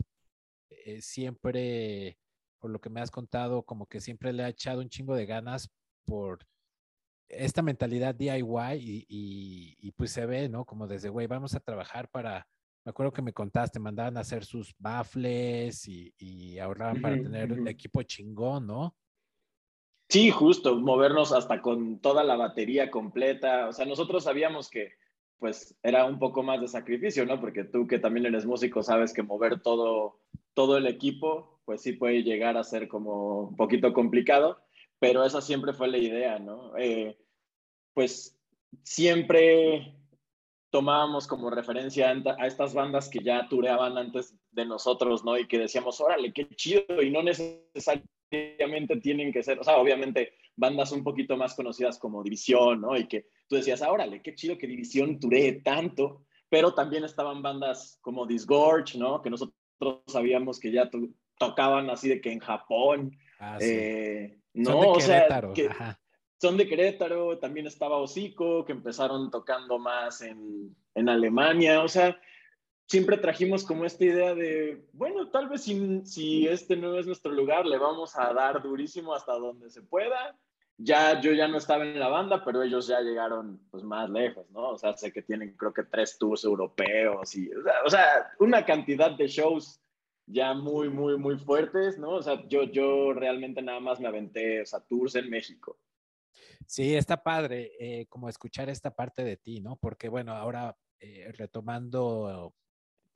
siempre, 1.01 2.19
por 2.59 2.71
lo 2.71 2.81
que 2.81 2.89
me 2.89 3.03
has 3.03 3.11
contado, 3.11 3.65
como 3.65 3.87
que 3.87 4.01
siempre 4.01 4.33
le 4.33 4.45
ha 4.45 4.49
echado 4.49 4.81
un 4.81 4.89
chingo 4.89 5.15
de 5.15 5.27
ganas 5.27 5.71
por 6.07 6.47
esta 7.33 7.63
mentalidad 7.63 8.15
DIY 8.15 8.77
y, 8.79 9.77
y, 9.79 9.91
pues 9.93 10.13
se 10.13 10.27
ve, 10.27 10.49
¿no? 10.49 10.65
Como 10.65 10.87
desde, 10.87 11.09
güey, 11.09 11.27
vamos 11.27 11.55
a 11.55 11.61
trabajar 11.61 12.09
para, 12.09 12.47
me 12.85 12.91
acuerdo 12.91 13.13
que 13.13 13.23
me 13.23 13.33
contaste, 13.33 13.81
mandaban 13.81 14.17
a 14.17 14.21
hacer 14.21 14.45
sus 14.45 14.75
baffles 14.79 15.89
y, 15.89 16.15
y 16.19 16.59
ahorraban 16.59 17.01
para 17.01 17.15
tener 17.17 17.53
un 17.53 17.67
equipo 17.69 18.03
chingón, 18.03 18.67
¿no? 18.67 18.95
Sí, 20.09 20.31
justo, 20.31 20.77
movernos 20.77 21.33
hasta 21.33 21.63
con 21.63 21.99
toda 22.01 22.23
la 22.23 22.37
batería 22.37 22.91
completa. 22.91 23.69
O 23.69 23.73
sea, 23.73 23.87
nosotros 23.87 24.25
sabíamos 24.25 24.69
que 24.69 24.93
pues 25.39 25.77
era 25.83 26.05
un 26.05 26.21
poco 26.21 26.45
más 26.45 26.61
de 26.61 26.69
sacrificio, 26.69 27.27
¿no? 27.27 27.41
Porque 27.41 27.65
tú 27.65 27.89
que 27.89 27.99
también 27.99 28.27
eres 28.27 28.47
músico 28.47 28.83
sabes 28.83 29.13
que 29.13 29.25
mover 29.25 29.61
todo, 29.61 30.21
todo 30.55 30.77
el 30.77 30.87
equipo, 30.87 31.61
pues 31.65 31.83
sí 31.83 31.95
puede 31.95 32.23
llegar 32.23 32.57
a 32.57 32.63
ser 32.63 32.87
como 32.87 33.49
un 33.49 33.57
poquito 33.57 33.93
complicado, 33.93 34.59
pero 35.03 35.25
esa 35.25 35.41
siempre 35.41 35.73
fue 35.73 35.89
la 35.89 35.99
idea, 35.99 36.39
¿no? 36.39 36.79
Eh, 36.79 37.19
pues 37.93 38.39
siempre 38.85 39.97
tomábamos 40.71 41.27
como 41.27 41.51
referencia 41.51 42.15
a 42.39 42.47
estas 42.47 42.73
bandas 42.73 43.09
que 43.09 43.19
ya 43.19 43.49
tureaban 43.49 43.99
antes 43.99 44.39
de 44.53 44.65
nosotros, 44.65 45.25
¿no? 45.25 45.37
Y 45.37 45.49
que 45.49 45.59
decíamos, 45.59 46.01
órale, 46.01 46.33
qué 46.33 46.49
chido, 46.51 47.03
y 47.03 47.11
no 47.11 47.21
necesariamente 47.25 48.97
tienen 49.03 49.33
que 49.33 49.43
ser, 49.43 49.59
o 49.59 49.65
sea, 49.65 49.79
obviamente 49.79 50.35
bandas 50.55 50.93
un 50.93 51.03
poquito 51.03 51.37
más 51.37 51.57
conocidas 51.57 51.99
como 51.99 52.23
División, 52.23 52.83
¿no? 52.83 52.97
Y 52.97 53.09
que 53.09 53.27
tú 53.49 53.57
decías, 53.57 53.83
ah, 53.83 53.91
órale, 53.91 54.23
qué 54.23 54.37
chido 54.37 54.57
que 54.57 54.69
División 54.69 55.19
turee 55.19 55.63
tanto, 55.63 56.27
pero 56.49 56.75
también 56.75 57.03
estaban 57.03 57.43
bandas 57.43 57.99
como 58.03 58.25
Disgorge, 58.25 58.97
¿no? 58.97 59.21
Que 59.21 59.31
nosotros 59.31 59.57
sabíamos 60.07 60.61
que 60.61 60.71
ya 60.71 60.89
tocaban 61.41 61.91
así 61.91 62.09
de 62.09 62.21
que 62.21 62.31
en 62.31 62.39
Japón. 62.39 63.19
Ah, 63.41 63.59
eh, 63.61 64.39
no, 64.55 64.79
o 64.93 65.01
sea, 65.01 65.27
que 65.55 65.71
son 66.41 66.57
de 66.57 66.69
Querétaro, 66.69 67.39
también 67.39 67.67
estaba 67.67 67.99
Hocico, 67.99 68.65
que 68.65 68.73
empezaron 68.73 69.31
tocando 69.31 69.79
más 69.79 70.23
en, 70.23 70.75
en 70.95 71.09
Alemania, 71.09 71.83
o 71.83 71.89
sea, 71.89 72.19
siempre 72.87 73.17
trajimos 73.17 73.65
como 73.65 73.85
esta 73.85 74.05
idea 74.05 74.35
de, 74.35 74.85
bueno, 74.93 75.31
tal 75.31 75.49
vez 75.49 75.63
si, 75.63 76.03
si, 76.05 76.47
este 76.47 76.77
no 76.77 76.99
es 76.99 77.07
nuestro 77.07 77.33
lugar, 77.33 77.65
le 77.65 77.79
vamos 77.79 78.19
a 78.19 78.33
dar 78.35 78.63
durísimo 78.63 79.15
hasta 79.15 79.33
donde 79.33 79.71
se 79.71 79.83
pueda. 79.83 80.37
Ya 80.79 81.21
yo 81.21 81.33
ya 81.33 81.47
no 81.49 81.59
estaba 81.59 81.85
en 81.85 82.01
la 82.01 82.09
banda, 82.09 82.45
pero 82.45 82.63
ellos 82.63 82.89
ya 82.89 83.01
llegaron 83.01 83.61
pues 83.71 83.85
más 83.85 84.11
lejos, 84.11 84.51
¿no? 84.51 84.71
O 84.71 84.79
sea, 84.79 84.97
sé 84.97 85.13
que 85.13 85.23
tienen 85.23 85.55
creo 85.57 85.73
que 85.73 85.85
tres 85.85 86.19
tours 86.19 86.45
europeos 86.45 87.35
y, 87.37 87.51
o 87.85 87.91
sea, 87.91 88.33
una 88.41 88.65
cantidad 88.65 89.13
de 89.13 89.29
shows 89.29 89.82
ya 90.27 90.55
muy, 90.55 90.89
muy, 90.89 91.19
muy 91.19 91.39
fuertes, 91.39 91.99
¿no? 91.99 92.11
O 92.11 92.23
sea, 92.23 92.47
yo, 92.49 92.65
yo 92.65 93.13
realmente 93.13 93.63
nada 93.63 93.81
más 93.81 94.01
me 94.01 94.09
aventé, 94.09 94.63
o 94.63 94.67
sea, 94.67 94.81
tours 94.81 95.15
en 95.15 95.29
México. 95.31 95.79
Sí, 96.67 96.95
está 96.95 97.23
padre 97.23 97.73
eh, 97.79 98.07
como 98.07 98.29
escuchar 98.29 98.69
esta 98.71 98.95
parte 98.95 99.25
de 99.25 99.37
ti, 99.37 99.61
¿no? 99.61 99.77
Porque 99.77 100.09
bueno, 100.09 100.33
ahora 100.33 100.77
eh, 101.01 101.33
retomando 101.37 102.55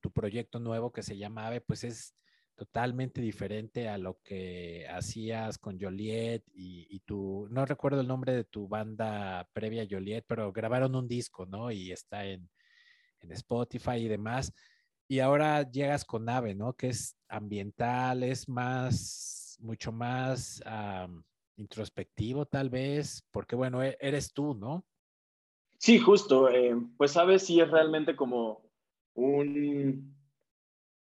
tu 0.00 0.10
proyecto 0.10 0.58
nuevo 0.58 0.92
que 0.92 1.02
se 1.02 1.16
llama 1.16 1.46
Ave, 1.46 1.60
pues 1.60 1.84
es 1.84 2.14
totalmente 2.56 3.20
diferente 3.20 3.88
a 3.88 3.98
lo 3.98 4.18
que 4.22 4.86
hacías 4.88 5.58
con 5.58 5.78
Joliet 5.78 6.42
y, 6.54 6.86
y, 6.90 7.00
tu, 7.00 7.46
no 7.50 7.66
recuerdo 7.66 8.00
el 8.00 8.08
nombre 8.08 8.32
de 8.32 8.44
tu 8.44 8.66
banda 8.66 9.48
previa 9.52 9.82
a 9.82 9.86
Joliet, 9.88 10.24
pero 10.26 10.52
grabaron 10.52 10.94
un 10.94 11.06
disco, 11.06 11.44
¿no? 11.44 11.70
Y 11.70 11.92
está 11.92 12.24
en, 12.24 12.48
en 13.20 13.32
Spotify 13.32 13.96
y 13.96 14.08
demás. 14.08 14.52
Y 15.08 15.20
ahora 15.20 15.70
llegas 15.70 16.04
con 16.04 16.28
Ave, 16.28 16.54
¿no? 16.54 16.74
Que 16.74 16.88
es 16.88 17.16
ambiental, 17.28 18.22
es 18.22 18.48
más, 18.48 19.56
mucho 19.60 19.92
más 19.92 20.62
introspectivo 21.56 22.46
tal 22.46 22.70
vez, 22.70 23.24
porque 23.30 23.56
bueno, 23.56 23.82
e, 23.82 23.96
eres 24.00 24.32
tú, 24.32 24.54
¿no? 24.54 24.84
Sí, 25.78 25.98
justo. 25.98 26.48
Eh, 26.48 26.76
pues 26.96 27.12
sabes 27.12 27.44
si 27.44 27.60
es 27.60 27.70
realmente 27.70 28.16
como 28.16 28.62
un, 29.14 30.14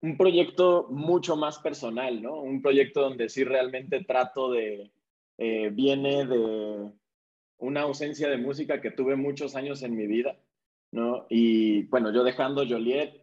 un 0.01 0.17
proyecto 0.17 0.87
mucho 0.89 1.35
más 1.35 1.59
personal, 1.59 2.21
¿no? 2.21 2.41
Un 2.41 2.61
proyecto 2.61 3.01
donde 3.01 3.29
sí 3.29 3.43
realmente 3.43 4.03
trato 4.03 4.51
de, 4.51 4.91
eh, 5.37 5.69
viene 5.71 6.25
de 6.25 6.91
una 7.57 7.81
ausencia 7.81 8.29
de 8.29 8.37
música 8.37 8.81
que 8.81 8.91
tuve 8.91 9.15
muchos 9.15 9.55
años 9.55 9.83
en 9.83 9.95
mi 9.95 10.07
vida, 10.07 10.37
¿no? 10.91 11.25
Y 11.29 11.83
bueno, 11.83 12.13
yo 12.13 12.23
dejando 12.23 12.65
Joliet, 12.67 13.22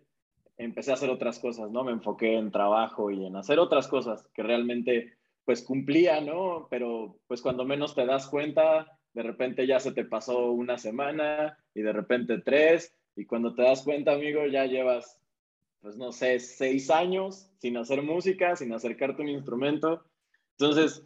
empecé 0.65 0.91
a 0.91 0.95
hacer 0.95 1.11
otras 1.11 1.39
cosas, 1.39 1.71
¿no? 1.71 1.85
Me 1.85 1.93
enfoqué 1.93 2.37
en 2.37 2.51
trabajo 2.51 3.11
y 3.11 3.27
en 3.27 3.37
hacer 3.37 3.59
otras 3.59 3.89
cosas 3.89 4.29
que 4.35 4.43
realmente 4.43 5.15
pues 5.45 5.63
cumplía, 5.63 6.21
¿no? 6.21 6.69
Pero 6.71 7.19
pues 7.27 7.41
cuando 7.41 7.65
menos 7.65 7.95
te 7.95 8.07
das 8.07 8.29
cuenta, 8.29 8.99
de 9.15 9.23
repente 9.23 9.67
ya 9.67 9.81
se 9.81 9.93
te 9.93 10.05
pasó 10.05 10.53
una 10.53 10.79
semana 10.79 11.59
y 11.75 11.83
de 11.83 11.93
repente 11.93 12.39
tres, 12.39 12.95
y 13.17 13.27
cuando 13.27 13.55
te 13.55 13.63
das 13.63 13.83
cuenta, 13.83 14.13
amigo, 14.13 14.47
ya 14.47 14.67
llevas, 14.67 15.19
pues 15.81 15.97
no 15.97 16.13
sé, 16.13 16.39
seis 16.39 16.91
años 16.91 17.51
sin 17.59 17.77
hacer 17.77 18.03
música, 18.03 18.55
sin 18.55 18.73
acercarte 18.73 19.23
un 19.23 19.29
instrumento. 19.29 20.05
Entonces, 20.59 21.05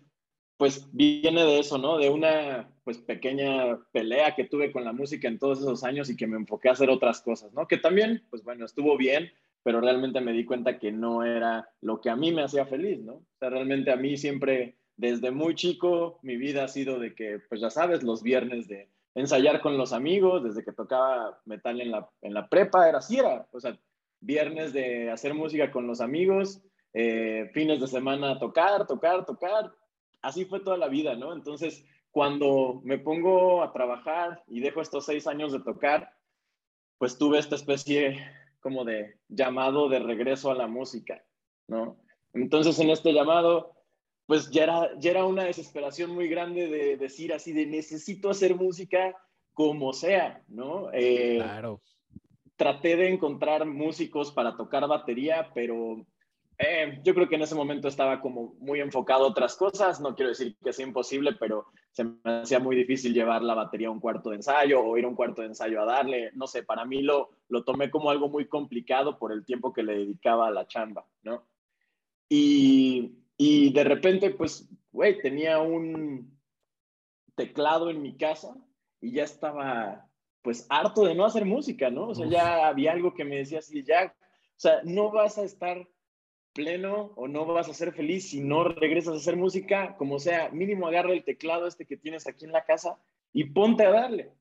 pues 0.56 0.88
viene 0.92 1.44
de 1.44 1.60
eso, 1.60 1.78
¿no? 1.78 1.98
De 1.98 2.10
una 2.10 2.70
pues 2.84 2.98
pequeña 2.98 3.78
pelea 3.92 4.34
que 4.34 4.44
tuve 4.44 4.70
con 4.70 4.84
la 4.84 4.92
música 4.92 5.26
en 5.26 5.38
todos 5.38 5.60
esos 5.60 5.84
años 5.84 6.10
y 6.10 6.16
que 6.16 6.26
me 6.26 6.36
enfoqué 6.36 6.68
a 6.68 6.72
hacer 6.72 6.90
otras 6.90 7.22
cosas, 7.22 7.52
¿no? 7.54 7.66
Que 7.66 7.78
también, 7.78 8.22
pues 8.30 8.44
bueno, 8.44 8.64
estuvo 8.64 8.96
bien, 8.96 9.32
pero 9.64 9.80
realmente 9.80 10.20
me 10.20 10.32
di 10.32 10.44
cuenta 10.44 10.78
que 10.78 10.92
no 10.92 11.24
era 11.24 11.68
lo 11.80 12.00
que 12.00 12.10
a 12.10 12.16
mí 12.16 12.32
me 12.32 12.42
hacía 12.42 12.66
feliz, 12.66 13.00
¿no? 13.02 13.14
O 13.14 13.26
sea, 13.38 13.48
realmente 13.48 13.90
a 13.90 13.96
mí 13.96 14.18
siempre, 14.18 14.76
desde 14.96 15.30
muy 15.30 15.54
chico, 15.54 16.20
mi 16.22 16.36
vida 16.36 16.64
ha 16.64 16.68
sido 16.68 16.98
de 16.98 17.14
que, 17.14 17.40
pues 17.48 17.62
ya 17.62 17.70
sabes, 17.70 18.02
los 18.02 18.22
viernes 18.22 18.68
de 18.68 18.90
ensayar 19.14 19.62
con 19.62 19.78
los 19.78 19.94
amigos, 19.94 20.44
desde 20.44 20.62
que 20.62 20.72
tocaba 20.72 21.40
metal 21.46 21.80
en 21.80 21.92
la, 21.92 22.06
en 22.20 22.34
la 22.34 22.46
prepa, 22.46 22.86
era 22.88 22.98
así, 22.98 23.16
era, 23.16 23.48
o 23.52 23.58
sea, 23.58 23.78
viernes 24.20 24.74
de 24.74 25.10
hacer 25.10 25.32
música 25.32 25.70
con 25.70 25.86
los 25.86 26.02
amigos, 26.02 26.60
eh, 26.92 27.50
fines 27.54 27.80
de 27.80 27.86
semana 27.86 28.38
tocar, 28.38 28.86
tocar, 28.86 29.24
tocar, 29.24 29.72
así 30.20 30.44
fue 30.44 30.60
toda 30.60 30.76
la 30.76 30.88
vida, 30.88 31.14
¿no? 31.14 31.32
Entonces, 31.32 31.86
cuando 32.10 32.82
me 32.84 32.98
pongo 32.98 33.62
a 33.62 33.72
trabajar 33.72 34.44
y 34.46 34.60
dejo 34.60 34.82
estos 34.82 35.06
seis 35.06 35.26
años 35.26 35.52
de 35.52 35.60
tocar, 35.60 36.12
pues 36.98 37.16
tuve 37.16 37.38
esta 37.38 37.56
especie 37.56 38.20
como 38.64 38.86
de 38.86 39.18
llamado 39.28 39.90
de 39.90 39.98
regreso 39.98 40.50
a 40.50 40.54
la 40.54 40.66
música, 40.66 41.22
¿no? 41.68 41.98
Entonces 42.32 42.78
en 42.78 42.88
este 42.88 43.12
llamado, 43.12 43.74
pues 44.24 44.50
ya 44.50 44.62
era, 44.62 44.98
ya 44.98 45.10
era 45.10 45.26
una 45.26 45.44
desesperación 45.44 46.12
muy 46.12 46.28
grande 46.28 46.68
de 46.68 46.96
decir 46.96 47.34
así 47.34 47.52
de 47.52 47.66
necesito 47.66 48.30
hacer 48.30 48.54
música 48.56 49.14
como 49.52 49.92
sea, 49.92 50.42
¿no? 50.48 50.90
Eh, 50.94 51.36
claro. 51.36 51.82
Traté 52.56 52.96
de 52.96 53.10
encontrar 53.10 53.66
músicos 53.66 54.32
para 54.32 54.56
tocar 54.56 54.88
batería, 54.88 55.50
pero 55.54 56.06
eh, 56.58 57.00
yo 57.02 57.14
creo 57.14 57.28
que 57.28 57.34
en 57.34 57.42
ese 57.42 57.54
momento 57.54 57.88
estaba 57.88 58.20
como 58.20 58.54
muy 58.60 58.80
enfocado 58.80 59.24
a 59.24 59.28
otras 59.28 59.56
cosas. 59.56 60.00
No 60.00 60.14
quiero 60.14 60.28
decir 60.28 60.56
que 60.62 60.72
sea 60.72 60.86
imposible, 60.86 61.32
pero 61.38 61.66
se 61.90 62.04
me 62.04 62.18
hacía 62.24 62.60
muy 62.60 62.76
difícil 62.76 63.12
llevar 63.12 63.42
la 63.42 63.54
batería 63.54 63.88
a 63.88 63.90
un 63.90 64.00
cuarto 64.00 64.30
de 64.30 64.36
ensayo 64.36 64.80
o 64.80 64.96
ir 64.96 65.04
a 65.04 65.08
un 65.08 65.16
cuarto 65.16 65.42
de 65.42 65.48
ensayo 65.48 65.82
a 65.82 65.84
darle. 65.84 66.30
No 66.34 66.46
sé, 66.46 66.62
para 66.62 66.84
mí 66.84 67.02
lo, 67.02 67.30
lo 67.48 67.64
tomé 67.64 67.90
como 67.90 68.10
algo 68.10 68.28
muy 68.28 68.46
complicado 68.46 69.18
por 69.18 69.32
el 69.32 69.44
tiempo 69.44 69.72
que 69.72 69.82
le 69.82 69.96
dedicaba 69.96 70.46
a 70.46 70.52
la 70.52 70.66
chamba, 70.66 71.06
¿no? 71.22 71.46
Y, 72.28 73.18
y 73.36 73.72
de 73.72 73.84
repente, 73.84 74.30
pues, 74.30 74.68
güey, 74.92 75.20
tenía 75.20 75.60
un 75.60 76.38
teclado 77.34 77.90
en 77.90 78.00
mi 78.00 78.16
casa 78.16 78.56
y 79.00 79.12
ya 79.12 79.24
estaba, 79.24 80.08
pues, 80.42 80.66
harto 80.68 81.04
de 81.04 81.14
no 81.14 81.24
hacer 81.24 81.44
música, 81.44 81.90
¿no? 81.90 82.08
O 82.08 82.14
sea, 82.14 82.26
ya 82.26 82.68
había 82.68 82.92
algo 82.92 83.12
que 83.12 83.24
me 83.24 83.36
decía 83.36 83.58
así, 83.58 83.82
ya, 83.84 84.14
o 84.16 84.60
sea, 84.60 84.80
no 84.84 85.10
vas 85.10 85.36
a 85.38 85.42
estar 85.42 85.86
pleno 86.54 87.12
o 87.16 87.28
no 87.28 87.44
vas 87.44 87.68
a 87.68 87.74
ser 87.74 87.92
feliz 87.92 88.30
si 88.30 88.40
no 88.40 88.64
regresas 88.64 89.14
a 89.14 89.16
hacer 89.18 89.36
música, 89.36 89.96
como 89.96 90.18
sea, 90.18 90.48
mínimo 90.50 90.86
agarra 90.86 91.12
el 91.12 91.24
teclado 91.24 91.66
este 91.66 91.84
que 91.84 91.96
tienes 91.96 92.26
aquí 92.26 92.44
en 92.44 92.52
la 92.52 92.64
casa 92.64 92.98
y 93.32 93.44
ponte 93.44 93.84
a 93.84 93.90
darle, 93.90 94.32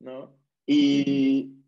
¿no? 0.00 0.34
Y 0.66 1.58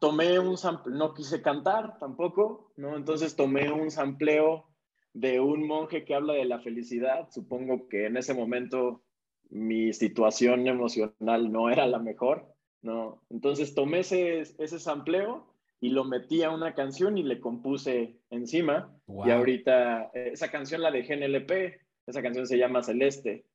tomé 0.00 0.38
un 0.38 0.58
sample, 0.58 0.94
no 0.94 1.14
quise 1.14 1.40
cantar 1.40 1.98
tampoco, 1.98 2.72
¿no? 2.76 2.96
Entonces 2.96 3.36
tomé 3.36 3.72
un 3.72 3.90
sampleo 3.90 4.66
de 5.14 5.40
un 5.40 5.66
monje 5.66 6.04
que 6.04 6.14
habla 6.14 6.34
de 6.34 6.44
la 6.44 6.60
felicidad, 6.60 7.28
supongo 7.30 7.88
que 7.88 8.06
en 8.06 8.16
ese 8.16 8.34
momento 8.34 9.02
mi 9.50 9.92
situación 9.92 10.66
emocional 10.66 11.50
no 11.50 11.70
era 11.70 11.86
la 11.86 11.98
mejor, 11.98 12.54
¿no? 12.82 13.22
Entonces 13.30 13.74
tomé 13.74 14.00
ese, 14.00 14.40
ese 14.40 14.78
sampleo 14.78 15.46
y 15.80 15.90
lo 15.90 16.04
metí 16.04 16.42
a 16.42 16.50
una 16.50 16.74
canción 16.74 17.18
y 17.18 17.22
le 17.22 17.40
compuse 17.40 18.18
encima. 18.30 18.94
Y 19.24 19.30
ahorita 19.30 20.10
eh, 20.12 20.30
esa 20.32 20.50
canción 20.50 20.82
la 20.82 20.90
dejé 20.90 21.14
en 21.14 21.22
LP, 21.22 21.80
esa 22.06 22.22
canción 22.22 22.46
se 22.46 22.58
llama 22.58 22.82
Celeste. 22.82 23.46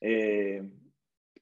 Eh, 0.00 0.62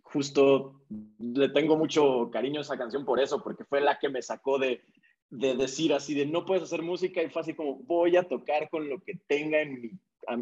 justo 0.02 0.82
le 1.18 1.48
tengo 1.50 1.76
mucho 1.76 2.30
cariño 2.30 2.60
a 2.60 2.62
esa 2.62 2.78
canción 2.78 3.04
por 3.04 3.20
eso, 3.20 3.42
porque 3.42 3.64
fue 3.64 3.80
la 3.80 3.98
que 3.98 4.08
me 4.08 4.22
sacó 4.22 4.58
de, 4.58 4.82
de 5.30 5.54
decir 5.54 5.92
así, 5.92 6.14
de 6.14 6.26
no 6.26 6.44
puedes 6.46 6.62
hacer 6.62 6.82
música 6.82 7.22
y 7.22 7.28
fue 7.28 7.42
así 7.42 7.54
como 7.54 7.76
voy 7.80 8.16
a 8.16 8.28
tocar 8.28 8.70
con 8.70 8.88
lo 8.88 9.00
que 9.02 9.14
tenga 9.26 9.60
en 9.60 9.80
mi, 9.80 9.90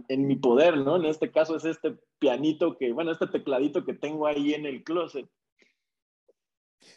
en 0.08 0.26
mi 0.26 0.36
poder, 0.36 0.76
¿no? 0.76 0.96
En 0.96 1.06
este 1.06 1.30
caso 1.30 1.56
es 1.56 1.64
este 1.64 1.96
pianito 2.18 2.76
que, 2.76 2.92
bueno, 2.92 3.10
este 3.10 3.26
tecladito 3.26 3.84
que 3.84 3.94
tengo 3.94 4.26
ahí 4.26 4.54
en 4.54 4.66
el 4.66 4.84
closet. 4.84 5.26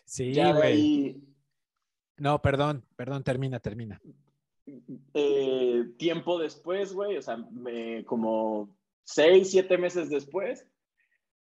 Sí, 0.03 0.33
güey. 0.33 1.34
No, 2.17 2.41
perdón, 2.41 2.83
perdón, 2.95 3.23
termina, 3.23 3.59
termina. 3.59 4.01
Eh, 5.13 5.85
tiempo 5.97 6.39
después, 6.39 6.93
güey, 6.93 7.17
o 7.17 7.21
sea, 7.21 7.37
como 8.05 8.75
seis, 9.03 9.51
siete 9.51 9.77
meses 9.77 10.09
después, 10.09 10.65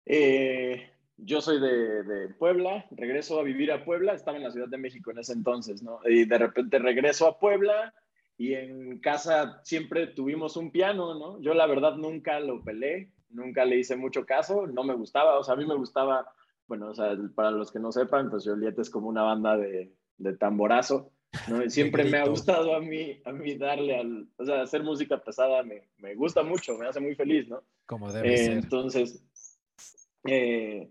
eh, 0.07 0.89
yo 1.17 1.41
soy 1.41 1.61
de, 1.61 2.35
Puebla, 2.39 2.87
regreso 2.91 3.39
a 3.39 3.43
vivir 3.43 3.71
a 3.73 3.85
Puebla, 3.85 4.15
estaba 4.15 4.37
en 4.37 4.45
la 4.45 4.51
Ciudad 4.51 4.69
de 4.69 4.79
México 4.79 5.11
en 5.11 5.19
ese 5.19 5.33
entonces, 5.33 5.83
¿no? 5.83 6.01
Y 6.05 6.25
de 6.25 6.39
repente 6.39 6.79
regreso 6.79 7.27
a 7.27 7.39
Puebla 7.39 7.95
y 8.39 8.55
en 8.55 8.99
casa 9.01 9.61
siempre 9.63 10.07
tuvimos 10.09 10.57
un 10.57 10.71
piano, 10.71 11.15
¿no? 11.15 11.41
Yo 11.41 11.55
la 11.55 11.67
verdad 11.67 11.97
nunca 11.97 12.41
lo 12.41 12.63
pelé, 12.63 13.13
nunca 13.31 13.65
le 13.65 13.79
hice 13.79 13.97
mucho 13.97 14.25
caso, 14.25 14.67
no 14.67 14.85
me 14.85 14.95
gustaba, 14.95 15.39
o 15.39 15.45
sea, 15.45 15.55
a 15.55 15.57
mí 15.57 15.67
me 15.67 15.77
gustaba, 15.77 16.33
bueno, 16.67 16.91
o 16.91 16.95
sea, 16.95 17.17
para 17.35 17.51
los 17.51 17.71
que 17.71 17.79
no 17.79 17.93
sepan, 17.93 18.31
pues 18.31 18.45
Joliet 18.45 18.79
es 18.79 18.91
como 18.91 19.09
una 19.09 19.23
banda 19.23 19.57
de, 19.57 19.93
de 20.23 20.37
tamborazo, 20.37 21.11
¿no? 21.49 21.69
siempre 21.71 22.05
me 22.05 22.19
ha 22.19 22.27
gustado 22.27 22.75
a 22.75 22.81
mí, 22.81 23.21
a 23.25 23.33
mí 23.33 23.57
darle 23.57 23.97
al, 23.97 24.29
o 24.37 24.45
sea, 24.45 24.63
hacer 24.63 24.83
música 24.83 25.19
pesada 25.23 25.63
me, 25.63 25.89
me 25.99 26.15
gusta 26.15 26.43
mucho, 26.43 26.77
me 26.77 26.87
hace 26.87 27.01
muy 27.01 27.15
feliz, 27.15 27.49
¿no? 27.49 27.63
Como 27.87 28.13
debe 28.13 28.37
ser. 28.37 28.53
Entonces, 28.53 29.25
eh, 30.25 30.89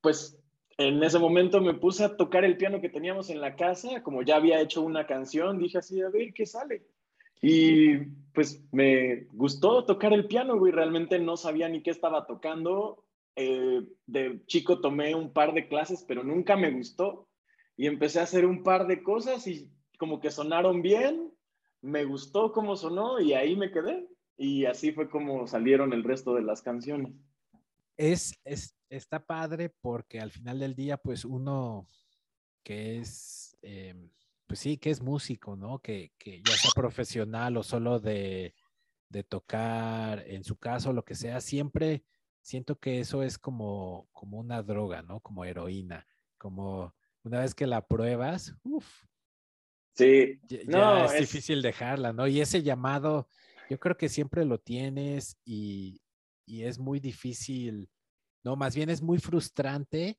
pues 0.00 0.38
en 0.78 1.02
ese 1.02 1.18
momento 1.18 1.60
me 1.60 1.74
puse 1.74 2.04
a 2.04 2.16
tocar 2.16 2.44
el 2.44 2.56
piano 2.56 2.80
que 2.80 2.88
teníamos 2.88 3.30
en 3.30 3.40
la 3.40 3.56
casa, 3.56 4.02
como 4.02 4.22
ya 4.22 4.36
había 4.36 4.60
hecho 4.60 4.82
una 4.82 5.06
canción, 5.06 5.58
dije 5.58 5.78
así, 5.78 6.00
a 6.00 6.08
ver 6.08 6.32
qué 6.32 6.46
sale. 6.46 6.82
Y 7.40 7.98
pues 8.32 8.62
me 8.70 9.26
gustó 9.32 9.84
tocar 9.84 10.12
el 10.12 10.26
piano, 10.26 10.58
güey, 10.58 10.72
realmente 10.72 11.18
no 11.18 11.36
sabía 11.36 11.68
ni 11.68 11.82
qué 11.82 11.90
estaba 11.90 12.26
tocando. 12.26 13.04
Eh, 13.34 13.82
de 14.06 14.40
chico 14.46 14.80
tomé 14.80 15.14
un 15.14 15.32
par 15.32 15.52
de 15.52 15.66
clases, 15.66 16.04
pero 16.06 16.22
nunca 16.22 16.56
me 16.56 16.70
gustó 16.70 17.28
y 17.76 17.86
empecé 17.86 18.20
a 18.20 18.24
hacer 18.24 18.46
un 18.46 18.62
par 18.62 18.86
de 18.86 19.02
cosas 19.02 19.46
y 19.46 19.70
como 19.98 20.20
que 20.20 20.30
sonaron 20.30 20.82
bien, 20.82 21.32
me 21.80 22.04
gustó 22.04 22.52
cómo 22.52 22.76
sonó 22.76 23.20
y 23.20 23.34
ahí 23.34 23.56
me 23.56 23.70
quedé. 23.70 24.08
Y 24.36 24.64
así 24.64 24.92
fue 24.92 25.08
como 25.08 25.46
salieron 25.46 25.92
el 25.92 26.04
resto 26.04 26.34
de 26.34 26.42
las 26.42 26.62
canciones. 26.62 27.12
Es, 27.96 28.40
es 28.44 28.76
está 28.88 29.24
padre 29.24 29.70
porque 29.80 30.20
al 30.20 30.30
final 30.30 30.58
del 30.58 30.74
día, 30.74 30.96
pues 30.96 31.24
uno 31.24 31.88
que 32.62 32.98
es, 32.98 33.56
em, 33.62 34.10
pues 34.46 34.60
sí, 34.60 34.76
que 34.76 34.90
es 34.90 35.00
músico, 35.00 35.56
¿no? 35.56 35.78
Que, 35.78 36.12
que 36.18 36.42
ya 36.42 36.54
sea 36.56 36.70
profesional 36.74 37.56
o 37.56 37.62
solo 37.62 38.00
de, 38.00 38.54
de 39.08 39.24
tocar 39.24 40.24
en 40.26 40.44
su 40.44 40.56
caso, 40.56 40.92
lo 40.92 41.04
que 41.04 41.14
sea, 41.14 41.40
siempre 41.40 42.04
siento 42.42 42.78
que 42.78 43.00
eso 43.00 43.22
es 43.22 43.38
como, 43.38 44.08
como 44.12 44.38
una 44.38 44.62
droga, 44.62 45.02
¿no? 45.02 45.20
Como 45.20 45.44
heroína, 45.44 46.06
como 46.38 46.94
una 47.24 47.40
vez 47.40 47.54
que 47.54 47.66
la 47.66 47.86
pruebas, 47.86 48.54
uff. 48.62 49.04
Sí, 49.94 50.40
ya, 50.46 51.04
es, 51.04 51.20
difícil 51.20 51.60
dejarla, 51.60 52.12
¿no? 52.12 52.26
Y 52.26 52.40
ese 52.40 52.62
llamado, 52.62 53.28
yo 53.68 53.78
creo 53.78 53.96
que 53.96 54.08
siempre 54.08 54.44
lo 54.44 54.58
tienes 54.58 55.38
y, 55.44 56.00
es 56.46 56.78
muy 56.78 57.00
difícil, 57.00 57.90
no, 58.44 58.56
más 58.56 58.74
bien 58.74 58.90
es 58.90 59.00
muy 59.00 59.18
frustrante 59.18 60.18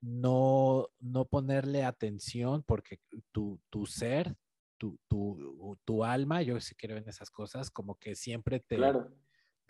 no, 0.00 0.88
no 0.98 1.26
ponerle 1.26 1.84
atención 1.84 2.62
porque 2.62 2.98
tu, 3.32 3.60
tu 3.68 3.86
ser, 3.86 4.34
tu, 4.78 4.98
tu, 5.06 5.78
tu, 5.84 6.04
alma, 6.04 6.42
yo 6.42 6.58
sí 6.58 6.74
creo 6.74 6.96
en 6.96 7.08
esas 7.08 7.30
cosas, 7.30 7.70
como 7.70 7.96
que 7.98 8.14
siempre 8.14 8.60
te, 8.60 8.78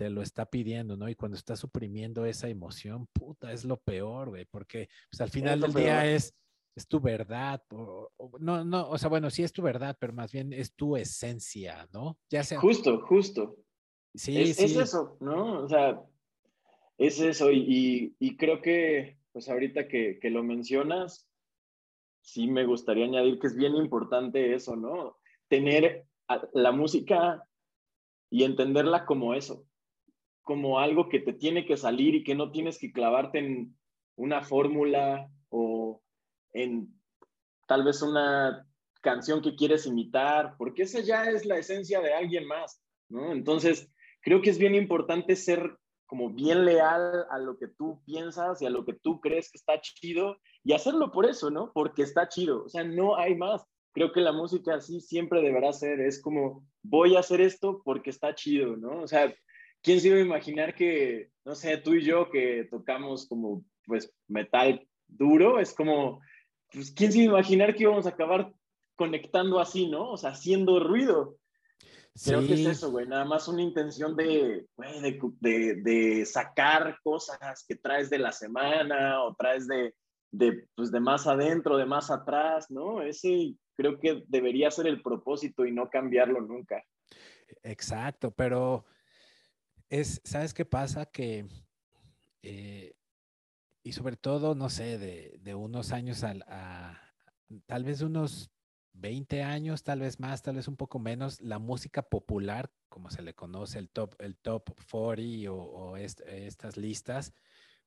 te 0.01 0.09
lo 0.09 0.23
está 0.23 0.47
pidiendo, 0.47 0.97
¿no? 0.97 1.11
Y 1.11 1.15
cuando 1.15 1.37
está 1.37 1.57
suprimiendo 1.57 2.25
esa 2.25 2.49
emoción, 2.49 3.07
puta, 3.13 3.53
es 3.53 3.67
lo 3.67 3.77
peor, 3.77 4.31
güey, 4.31 4.47
porque 4.47 4.89
pues, 5.11 5.21
al 5.21 5.29
final 5.29 5.61
del 5.61 5.75
día 5.75 6.11
es, 6.11 6.35
es 6.75 6.89
tu 6.89 7.01
verdad, 7.01 7.63
no, 8.39 8.65
no, 8.65 8.89
o 8.89 8.97
sea, 8.97 9.11
bueno, 9.11 9.29
sí 9.29 9.43
es 9.43 9.53
tu 9.53 9.61
verdad, 9.61 9.99
pero 10.01 10.15
más 10.15 10.33
bien 10.33 10.55
es 10.55 10.75
tu 10.75 10.97
esencia, 10.97 11.87
¿no? 11.93 12.17
Ya 12.31 12.43
sea... 12.43 12.59
Justo, 12.59 13.03
justo. 13.03 13.59
Sí, 14.15 14.41
es, 14.41 14.57
sí. 14.57 14.65
Es 14.65 14.77
eso, 14.77 15.19
¿no? 15.21 15.65
O 15.65 15.69
sea, 15.69 16.01
es 16.97 17.21
eso, 17.21 17.53
y, 17.53 18.17
y, 18.19 18.39
creo 18.39 18.63
que, 18.63 19.19
pues 19.33 19.51
ahorita 19.51 19.87
que, 19.87 20.19
que 20.19 20.31
lo 20.31 20.43
mencionas, 20.43 21.29
sí 22.23 22.49
me 22.49 22.65
gustaría 22.65 23.05
añadir 23.05 23.39
que 23.39 23.49
es 23.49 23.55
bien 23.55 23.77
importante 23.77 24.55
eso, 24.55 24.77
¿no? 24.77 25.19
Tener 25.49 26.07
la 26.55 26.73
música 26.73 27.47
y 28.31 28.45
entenderla 28.45 29.05
como 29.05 29.35
eso, 29.35 29.67
como 30.51 30.81
algo 30.81 31.09
que 31.09 31.21
te 31.21 31.33
tiene 31.33 31.65
que 31.65 31.77
salir 31.77 32.17
y 32.17 32.25
que 32.25 32.35
no 32.35 32.51
tienes 32.51 32.77
que 32.77 32.91
clavarte 32.91 33.39
en 33.39 33.79
una 34.17 34.43
fórmula 34.43 35.31
o 35.49 36.03
en 36.53 36.93
tal 37.69 37.85
vez 37.85 38.03
una 38.03 38.67
canción 39.01 39.43
que 39.43 39.55
quieres 39.55 39.87
imitar, 39.87 40.57
porque 40.59 40.83
esa 40.83 41.03
ya 41.03 41.23
es 41.31 41.47
la 41.47 41.57
esencia 41.57 42.01
de 42.01 42.15
alguien 42.15 42.49
más, 42.49 42.83
¿no? 43.09 43.31
Entonces, 43.31 43.93
creo 44.23 44.43
que 44.43 44.51
es 44.51 44.59
bien 44.59 44.75
importante 44.75 45.37
ser 45.37 45.79
como 46.05 46.31
bien 46.31 46.65
leal 46.65 47.27
a 47.31 47.39
lo 47.39 47.57
que 47.57 47.69
tú 47.69 48.03
piensas 48.05 48.61
y 48.61 48.67
a 48.67 48.71
lo 48.71 48.85
que 48.85 48.95
tú 48.95 49.21
crees 49.21 49.53
que 49.53 49.59
está 49.59 49.81
chido 49.81 50.37
y 50.65 50.73
hacerlo 50.73 51.13
por 51.13 51.27
eso, 51.27 51.49
¿no? 51.53 51.71
Porque 51.73 52.03
está 52.03 52.27
chido, 52.27 52.65
o 52.65 52.69
sea, 52.69 52.83
no 52.83 53.15
hay 53.15 53.37
más. 53.37 53.65
Creo 53.93 54.11
que 54.11 54.21
la 54.21 54.33
música 54.33 54.75
así 54.75 55.01
siempre 55.01 55.43
deberá 55.43 55.73
ser, 55.73 56.01
es 56.01 56.21
como, 56.21 56.67
voy 56.83 57.15
a 57.15 57.21
hacer 57.21 57.41
esto 57.41 57.83
porque 57.85 58.11
está 58.11 58.35
chido, 58.35 58.77
¿no? 58.77 59.01
O 59.03 59.07
sea, 59.07 59.33
¿quién 59.83 60.01
se 60.01 60.09
iba 60.09 60.17
a 60.17 60.21
imaginar 60.21 60.75
que, 60.75 61.31
no 61.45 61.55
sé, 61.55 61.79
tú 61.79 61.95
y 61.95 62.05
yo 62.05 62.31
que 62.31 62.67
tocamos 62.71 63.27
como, 63.27 63.65
pues, 63.87 64.13
metal 64.29 64.87
duro, 65.09 65.59
es 65.61 65.75
como, 65.75 66.21
pues, 66.73 66.93
¿quién 66.93 67.13
se 67.13 67.19
iba 67.19 67.37
a 67.37 67.41
imaginar 67.41 67.75
que 67.75 67.85
íbamos 67.85 68.07
a 68.07 68.11
acabar 68.11 68.53
conectando 68.97 69.61
así, 69.61 69.89
¿no? 69.89 70.11
O 70.11 70.17
sea, 70.17 70.31
haciendo 70.31 70.79
ruido. 70.81 71.37
Creo 72.23 72.47
que 72.47 72.55
es 72.55 72.67
eso, 72.67 72.91
güey, 72.91 73.07
nada 73.07 73.25
más 73.25 73.49
una 73.49 73.63
intención 73.63 74.17
de, 74.17 74.67
güey, 74.77 75.01
de, 75.01 75.21
de, 75.41 75.75
de, 75.77 76.27
sacar 76.27 76.99
cosas 77.03 77.65
que 77.67 77.77
traes 77.77 78.11
de 78.11 78.19
la 78.19 78.33
semana 78.33 79.23
o 79.23 79.35
traes 79.37 79.67
de, 79.67 79.95
de, 80.31 80.67
pues, 80.75 80.91
de 80.91 81.01
más 81.01 81.27
adentro, 81.27 81.77
de 81.77 81.87
más 81.87 82.11
atrás, 82.11 82.67
¿no? 82.69 83.01
Ese 83.01 83.55
creo 83.75 83.99
que 83.99 84.25
debería 84.27 84.71
ser 84.71 84.87
el 84.87 85.01
propósito 85.01 85.65
y 85.65 85.73
no 85.73 85.89
cambiarlo 85.89 86.41
nunca. 86.41 86.85
Exacto, 87.63 88.31
pero 88.33 88.85
es, 89.91 90.21
¿sabes 90.25 90.55
qué 90.55 90.65
pasa? 90.65 91.07
Que, 91.07 91.47
eh, 92.43 92.95
y 93.83 93.93
sobre 93.93 94.17
todo, 94.17 94.55
no 94.55 94.71
sé, 94.71 94.99
de, 94.99 95.39
de 95.41 95.55
unos 95.55 95.93
años 95.93 96.25
a, 96.25 96.35
a, 96.47 97.01
tal 97.67 97.85
vez 97.85 98.01
unos 98.01 98.51
20 98.93 99.43
años, 99.43 99.83
tal 99.83 100.01
vez 100.01 100.21
más, 100.21 100.43
tal 100.43 100.57
vez 100.57 100.69
un 100.69 100.77
poco 100.77 100.99
menos, 100.99 101.41
la 101.41 101.59
música 101.59 102.03
popular, 102.03 102.71
como 102.89 103.11
se 103.11 103.23
le 103.23 103.35
conoce, 103.35 103.79
el 103.79 103.91
top, 103.91 104.15
el 104.21 104.37
top 104.37 104.71
40 104.91 105.51
o, 105.53 105.57
o 105.57 105.97
estas 105.97 106.77
listas, 106.77 107.33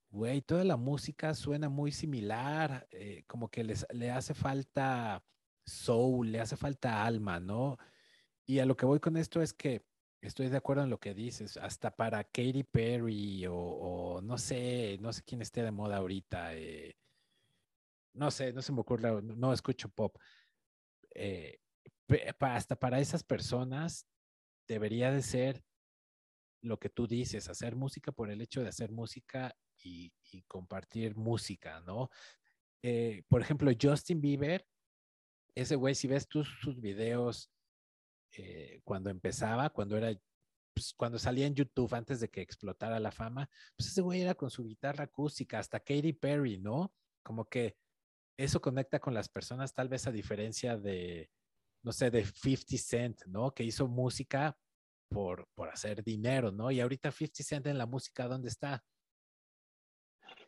güey, 0.09 0.41
toda 0.41 0.63
la 0.63 0.77
música 0.77 1.33
suena 1.33 1.69
muy 1.69 1.91
similar, 1.91 2.87
eh, 2.91 3.23
como 3.27 3.49
que 3.49 3.63
les, 3.63 3.85
le 3.91 4.11
hace 4.11 4.33
falta 4.33 5.23
soul, 5.65 6.31
le 6.31 6.41
hace 6.41 6.57
falta 6.57 7.05
alma, 7.05 7.39
¿no? 7.39 7.77
Y 8.45 8.59
a 8.59 8.65
lo 8.65 8.75
que 8.75 8.85
voy 8.85 8.99
con 8.99 9.17
esto 9.17 9.41
es 9.41 9.53
que 9.53 9.85
estoy 10.27 10.49
de 10.49 10.57
acuerdo 10.57 10.83
en 10.83 10.89
lo 10.89 10.99
que 10.99 11.13
dices, 11.13 11.57
hasta 11.57 11.95
para 11.95 12.23
Katy 12.23 12.63
Perry 12.63 13.45
o, 13.49 14.21
no 14.23 14.37
sé, 14.37 14.97
no 14.99 15.11
sé 15.11 15.21
quién 15.23 15.41
esté 15.41 15.63
de 15.63 15.71
moda 15.71 15.97
ahorita, 15.97 16.55
eh, 16.55 16.97
no 18.13 18.31
sé, 18.31 18.53
no 18.53 18.61
se 18.61 18.71
me 18.71 18.81
ocurre, 18.81 19.21
no 19.21 19.53
escucho 19.53 19.89
pop. 19.89 20.17
Eh, 21.15 21.59
hasta 22.39 22.75
para 22.75 22.99
esas 22.99 23.23
personas 23.23 24.07
debería 24.67 25.11
de 25.11 25.21
ser 25.21 25.63
lo 26.61 26.79
que 26.79 26.89
tú 26.89 27.07
dices, 27.07 27.49
hacer 27.49 27.75
música 27.75 28.11
por 28.11 28.29
el 28.29 28.41
hecho 28.41 28.61
de 28.61 28.69
hacer 28.69 28.91
música 28.91 29.55
y, 29.77 30.13
compartir 30.47 31.15
música, 31.15 31.81
¿no? 31.81 32.09
Eh, 32.81 33.23
por 33.27 33.41
ejemplo, 33.41 33.71
Justin 33.79 34.21
Bieber, 34.21 34.65
ese 35.55 35.75
güey, 35.75 35.93
si 35.95 36.07
ves 36.07 36.27
tus 36.27 36.47
sus 36.61 36.79
videos 36.79 37.51
eh, 38.37 38.81
cuando 38.83 39.09
empezaba, 39.09 39.69
cuando 39.69 39.97
era, 39.97 40.11
pues, 40.73 40.93
cuando 40.95 41.19
salía 41.19 41.45
en 41.45 41.55
YouTube 41.55 41.93
antes 41.93 42.19
de 42.19 42.29
que 42.29 42.41
explotara 42.41 42.99
la 42.99 43.11
fama, 43.11 43.49
pues 43.77 43.89
ese 43.89 44.01
güey 44.01 44.21
era 44.21 44.35
con 44.35 44.49
su 44.49 44.63
guitarra 44.63 45.05
acústica, 45.05 45.59
hasta 45.59 45.79
Katy 45.79 46.13
Perry, 46.13 46.57
¿no? 46.57 46.93
Como 47.23 47.45
que 47.45 47.77
eso 48.37 48.61
conecta 48.61 48.99
con 48.99 49.13
las 49.13 49.29
personas, 49.29 49.73
tal 49.73 49.89
vez 49.89 50.07
a 50.07 50.11
diferencia 50.11 50.77
de, 50.77 51.29
no 51.83 51.91
sé, 51.91 52.09
de 52.09 52.25
50 52.25 52.77
Cent, 52.77 53.25
¿no? 53.27 53.53
Que 53.53 53.63
hizo 53.63 53.87
música 53.87 54.57
por, 55.09 55.47
por 55.53 55.69
hacer 55.69 56.03
dinero, 56.03 56.51
¿no? 56.51 56.71
Y 56.71 56.81
ahorita 56.81 57.11
50 57.11 57.43
Cent 57.43 57.67
en 57.67 57.77
la 57.77 57.85
música, 57.85 58.27
¿dónde 58.27 58.49
está? 58.49 58.83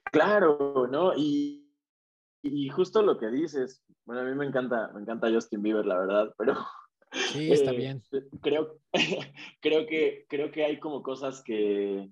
Claro, 0.05 0.87
¿no? 0.89 1.13
Y, 1.15 1.71
y 2.41 2.69
justo 2.69 3.01
lo 3.01 3.19
que 3.19 3.27
dices, 3.27 3.83
bueno, 4.05 4.21
a 4.21 4.25
mí 4.25 4.33
me 4.33 4.45
encanta, 4.45 4.91
me 4.93 5.01
encanta 5.01 5.31
Justin 5.31 5.61
Bieber, 5.61 5.85
la 5.85 5.99
verdad, 5.99 6.33
pero... 6.37 6.55
Sí, 7.31 7.51
está 7.51 7.71
eh, 7.71 7.77
bien. 7.77 8.03
Creo, 8.41 8.79
creo, 9.61 9.85
que, 9.85 10.25
creo 10.27 10.51
que 10.51 10.65
hay 10.65 10.79
como 10.79 11.01
cosas 11.01 11.41
que, 11.43 12.09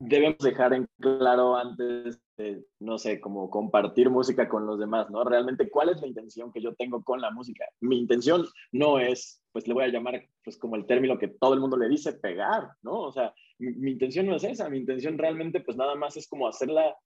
debemos 0.00 0.38
dejar 0.38 0.72
en 0.72 0.88
claro 0.98 1.56
antes 1.56 2.20
de, 2.38 2.64
no 2.80 2.96
sé, 2.96 3.20
como 3.20 3.50
compartir 3.50 4.08
música 4.08 4.48
con 4.48 4.66
los 4.66 4.78
demás, 4.78 5.10
¿no? 5.10 5.22
Realmente, 5.24 5.68
¿cuál 5.68 5.90
es 5.90 6.00
la 6.00 6.06
intención 6.06 6.50
que 6.50 6.62
yo 6.62 6.74
tengo 6.74 7.04
con 7.04 7.20
la 7.20 7.30
música? 7.30 7.66
Mi 7.80 7.98
intención 7.98 8.46
no 8.72 8.98
es, 8.98 9.42
pues 9.52 9.68
le 9.68 9.74
voy 9.74 9.84
a 9.84 9.88
llamar, 9.88 10.26
pues 10.42 10.56
como 10.56 10.76
el 10.76 10.86
término 10.86 11.18
que 11.18 11.28
todo 11.28 11.52
el 11.52 11.60
mundo 11.60 11.76
le 11.76 11.88
dice, 11.88 12.14
pegar, 12.14 12.70
¿no? 12.82 12.98
O 13.00 13.12
sea, 13.12 13.34
mi, 13.58 13.90
intención 13.92 14.26
no 14.26 14.36
es 14.36 14.44
esa, 14.44 14.70
mi 14.70 14.78
intención 14.78 15.18
realmente, 15.18 15.60
pues 15.60 15.76
nada 15.76 15.94
más 15.94 16.16
es 16.16 16.26
como 16.26 16.48
hacerla 16.48 16.96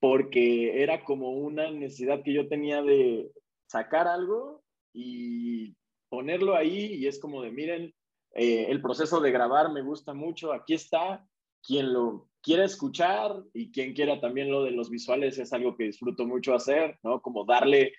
porque 0.00 0.82
era 0.82 1.04
como 1.04 1.32
una 1.32 1.70
necesidad 1.70 2.22
que 2.22 2.32
yo 2.32 2.48
tenía 2.48 2.82
de 2.82 3.30
sacar 3.66 4.06
algo 4.06 4.62
y 4.92 5.76
ponerlo 6.08 6.54
ahí 6.54 6.94
y 6.94 7.06
es 7.06 7.18
como 7.18 7.42
de, 7.42 7.50
miren, 7.50 7.94
eh, 8.34 8.66
el 8.68 8.80
proceso 8.80 9.20
de 9.20 9.30
grabar 9.30 9.72
me 9.72 9.82
gusta 9.82 10.14
mucho, 10.14 10.52
aquí 10.52 10.74
está, 10.74 11.26
quien 11.62 11.92
lo 11.92 12.28
quiera 12.40 12.64
escuchar 12.64 13.42
y 13.52 13.70
quien 13.72 13.94
quiera 13.94 14.20
también 14.20 14.50
lo 14.50 14.62
de 14.62 14.70
los 14.70 14.90
visuales 14.90 15.38
es 15.38 15.52
algo 15.52 15.76
que 15.76 15.84
disfruto 15.84 16.26
mucho 16.26 16.54
hacer, 16.54 16.98
¿no? 17.02 17.20
Como 17.20 17.44
darle, 17.44 17.92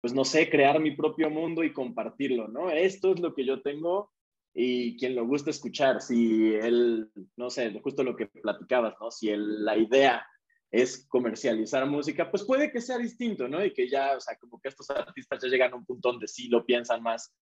pues 0.00 0.14
no 0.14 0.24
sé, 0.24 0.48
crear 0.48 0.80
mi 0.80 0.92
propio 0.92 1.30
mundo 1.30 1.62
y 1.62 1.72
compartirlo, 1.72 2.48
¿no? 2.48 2.70
Esto 2.70 3.12
es 3.12 3.20
lo 3.20 3.34
que 3.34 3.44
yo 3.44 3.60
tengo 3.62 4.10
y 4.54 4.96
quien 4.96 5.14
lo 5.14 5.26
gusta 5.26 5.50
escuchar, 5.50 6.00
si 6.00 6.54
él, 6.54 7.10
no 7.36 7.50
sé, 7.50 7.78
justo 7.82 8.02
lo 8.02 8.16
que 8.16 8.26
platicabas, 8.26 8.94
¿no? 9.00 9.10
Si 9.10 9.30
la 9.36 9.76
idea 9.76 10.26
es 10.72 11.06
comercializar 11.06 11.86
música, 11.86 12.30
pues 12.30 12.44
puede 12.44 12.72
que 12.72 12.80
sea 12.80 12.96
distinto, 12.96 13.46
¿no? 13.46 13.62
Y 13.62 13.74
que 13.74 13.88
ya, 13.88 14.16
o 14.16 14.20
sea, 14.20 14.36
como 14.38 14.58
que 14.58 14.70
estos 14.70 14.88
artistas 14.88 15.42
ya 15.42 15.48
llegan 15.48 15.72
a 15.74 15.76
un 15.76 15.84
punto 15.84 16.10
donde 16.10 16.26
sí 16.26 16.48
lo 16.48 16.64
piensan 16.64 17.02
más 17.02 17.32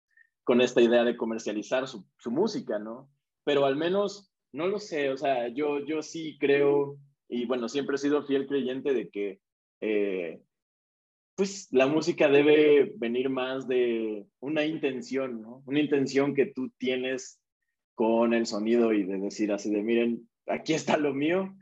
con 0.43 0.61
esta 0.61 0.83
idea 0.83 1.05
de 1.05 1.17
comercializar 1.17 1.87
su, 1.87 2.05
su 2.19 2.33
música, 2.33 2.81
¿no? 2.81 3.09
Pero 3.45 3.65
al 3.65 3.77
menos 3.77 4.33
no 4.53 4.67
lo 4.67 4.81
sé, 4.81 5.11
o 5.11 5.17
sea, 5.17 5.47
yo, 5.47 5.79
yo 5.87 6.03
sí 6.03 6.37
creo, 6.41 6.99
y 7.29 7.47
bueno, 7.47 7.69
siempre 7.69 7.95
he 7.95 7.99
sido 7.99 8.27
fiel 8.27 8.49
creyente 8.49 8.93
de 8.93 9.09
que, 9.09 9.41
eh, 9.81 10.43
pues, 11.37 11.69
la 11.71 11.87
música 11.87 12.29
debe 12.29 12.93
venir 12.97 13.31
más 13.31 13.69
de 13.69 14.27
una 14.41 14.65
intención, 14.65 15.41
¿no? 15.41 15.63
Una 15.67 15.79
intención 15.79 16.35
que 16.35 16.47
tú 16.47 16.71
tienes 16.79 17.41
con 17.95 18.35
el 18.35 18.47
sonido 18.47 18.93
y 18.93 19.05
de 19.05 19.19
decir 19.19 19.53
así 19.53 19.71
de, 19.71 19.83
miren, 19.83 20.29
aquí 20.47 20.75
está 20.75 20.97
lo 20.97 21.15
mío, 21.15 21.55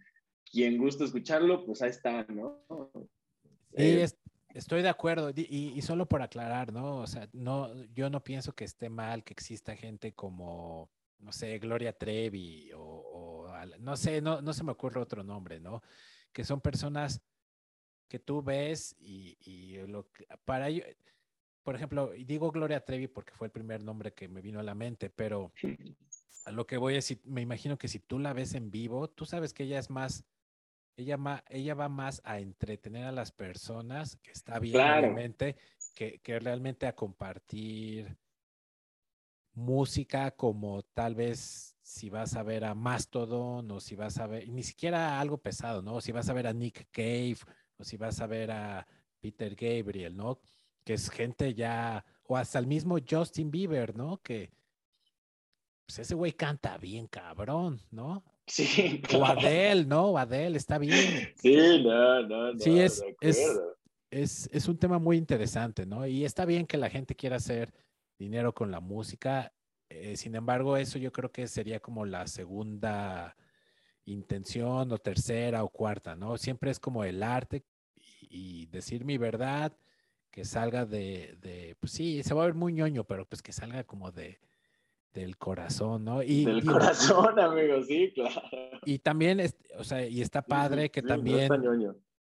quien 0.50 0.78
gusta 0.78 1.04
escucharlo, 1.04 1.64
pues 1.64 1.82
ahí 1.82 1.90
está, 1.90 2.24
¿no? 2.24 2.62
Sí, 3.76 3.84
eh, 3.84 4.08
estoy 4.54 4.82
de 4.82 4.88
acuerdo. 4.88 5.30
Y, 5.34 5.72
y, 5.76 5.82
solo 5.82 6.06
por 6.06 6.22
aclarar, 6.22 6.72
¿no? 6.72 6.98
O 6.98 7.06
sea, 7.06 7.28
no, 7.32 7.72
yo 7.94 8.10
no 8.10 8.22
pienso 8.24 8.54
que 8.54 8.64
esté 8.64 8.88
mal 8.88 9.24
que 9.24 9.32
exista 9.32 9.76
gente 9.76 10.12
como 10.12 10.90
no 11.20 11.32
sé, 11.32 11.58
Gloria 11.58 11.92
Trevi 11.92 12.70
o, 12.74 13.52
no 13.80 13.96
sé, 13.96 14.20
no, 14.20 14.40
no 14.40 14.52
se 14.52 14.64
me 14.64 14.72
ocurre 14.72 15.00
otro 15.00 15.24
nombre, 15.24 15.60
¿no? 15.60 15.82
Que 16.32 16.44
son 16.44 16.60
personas 16.60 17.20
que 18.08 18.18
tú 18.18 18.42
ves 18.42 18.96
y, 18.98 19.36
y 19.40 19.78
lo 19.86 20.08
para 20.44 20.68
ello, 20.68 20.84
por 21.62 21.74
ejemplo, 21.74 22.12
digo 22.12 22.50
Gloria 22.50 22.84
Trevi 22.84 23.08
porque 23.08 23.34
fue 23.34 23.48
el 23.48 23.52
primer 23.52 23.82
nombre 23.82 24.14
que 24.14 24.28
me 24.28 24.40
vino 24.40 24.60
a 24.60 24.62
la 24.62 24.74
mente, 24.74 25.10
pero 25.10 25.52
a 26.44 26.52
lo 26.52 26.66
que 26.66 26.78
voy 26.78 26.94
a 26.94 26.96
decir, 26.96 27.20
me 27.24 27.42
imagino 27.42 27.78
que 27.78 27.88
si 27.88 27.98
tú 27.98 28.18
la 28.18 28.32
ves 28.32 28.54
en 28.54 28.70
vivo, 28.70 29.08
tú 29.08 29.26
sabes 29.26 29.52
que 29.52 29.64
ella 29.64 29.78
es 29.78 29.90
más, 29.90 30.24
ella, 30.98 31.44
ella 31.48 31.74
va 31.74 31.88
más 31.88 32.20
a 32.24 32.40
entretener 32.40 33.04
a 33.04 33.12
las 33.12 33.30
personas, 33.30 34.16
que 34.16 34.32
está 34.32 34.58
bien, 34.58 34.80
obviamente, 34.80 35.56
que, 35.94 36.18
que 36.18 36.40
realmente 36.40 36.88
a 36.88 36.96
compartir 36.96 38.18
música 39.54 40.32
como 40.32 40.82
tal 40.82 41.14
vez 41.14 41.76
si 41.82 42.10
vas 42.10 42.34
a 42.34 42.42
ver 42.42 42.64
a 42.64 42.74
Mastodon 42.74 43.70
o 43.70 43.80
si 43.80 43.94
vas 43.94 44.18
a 44.18 44.26
ver, 44.26 44.48
ni 44.48 44.64
siquiera 44.64 45.20
algo 45.20 45.38
pesado, 45.38 45.82
¿no? 45.82 46.00
Si 46.00 46.10
vas 46.10 46.28
a 46.28 46.32
ver 46.32 46.48
a 46.48 46.52
Nick 46.52 46.88
Cave 46.90 47.38
o 47.76 47.84
si 47.84 47.96
vas 47.96 48.20
a 48.20 48.26
ver 48.26 48.50
a 48.50 48.86
Peter 49.20 49.54
Gabriel, 49.54 50.16
¿no? 50.16 50.40
Que 50.84 50.94
es 50.94 51.08
gente 51.10 51.54
ya, 51.54 52.04
o 52.24 52.36
hasta 52.36 52.58
el 52.58 52.66
mismo 52.66 52.98
Justin 53.08 53.52
Bieber, 53.52 53.96
¿no? 53.96 54.20
Que 54.20 54.50
pues 55.86 56.00
ese 56.00 56.16
güey 56.16 56.32
canta 56.32 56.76
bien 56.76 57.06
cabrón, 57.06 57.80
¿no? 57.92 58.24
Sí. 58.48 59.02
O 59.14 59.24
Adele, 59.24 59.84
¿no? 59.84 60.16
Adele, 60.16 60.58
está 60.58 60.78
bien. 60.78 61.32
Sí, 61.36 61.82
no, 61.82 62.22
no, 62.22 62.52
no. 62.52 62.58
Sí, 62.58 62.80
es, 62.80 63.02
es, 63.20 63.38
es, 64.10 64.50
es 64.52 64.68
un 64.68 64.78
tema 64.78 64.98
muy 64.98 65.16
interesante, 65.16 65.86
¿no? 65.86 66.06
Y 66.06 66.24
está 66.24 66.44
bien 66.44 66.66
que 66.66 66.76
la 66.76 66.90
gente 66.90 67.14
quiera 67.14 67.36
hacer 67.36 67.72
dinero 68.18 68.52
con 68.52 68.70
la 68.70 68.80
música. 68.80 69.52
Eh, 69.88 70.16
sin 70.16 70.34
embargo, 70.34 70.76
eso 70.76 70.98
yo 70.98 71.12
creo 71.12 71.30
que 71.30 71.46
sería 71.46 71.80
como 71.80 72.04
la 72.04 72.26
segunda 72.26 73.36
intención 74.04 74.90
o 74.92 74.98
tercera 74.98 75.64
o 75.64 75.68
cuarta, 75.68 76.16
¿no? 76.16 76.36
Siempre 76.38 76.70
es 76.70 76.80
como 76.80 77.04
el 77.04 77.22
arte 77.22 77.64
y, 78.20 78.66
decir 78.66 79.04
mi 79.04 79.18
verdad, 79.18 79.76
que 80.30 80.44
salga 80.44 80.84
de, 80.84 81.36
de, 81.40 81.76
pues 81.80 81.92
sí, 81.92 82.22
se 82.22 82.34
va 82.34 82.42
a 82.42 82.46
ver 82.46 82.54
muy 82.54 82.72
ñoño, 82.72 83.04
pero 83.04 83.26
pues 83.26 83.42
que 83.42 83.52
salga 83.52 83.84
como 83.84 84.10
de, 84.10 84.38
del 85.18 85.36
corazón, 85.36 86.04
¿no? 86.04 86.22
Y, 86.22 86.44
del 86.44 86.64
corazón, 86.64 87.38
amigo, 87.38 87.82
sí, 87.82 88.12
claro. 88.14 88.40
Y 88.84 88.98
también, 89.00 89.40
es, 89.40 89.56
o 89.76 89.84
sea, 89.84 90.06
y 90.06 90.22
está 90.22 90.42
padre 90.42 90.90
que 90.90 91.02
también, 91.02 91.50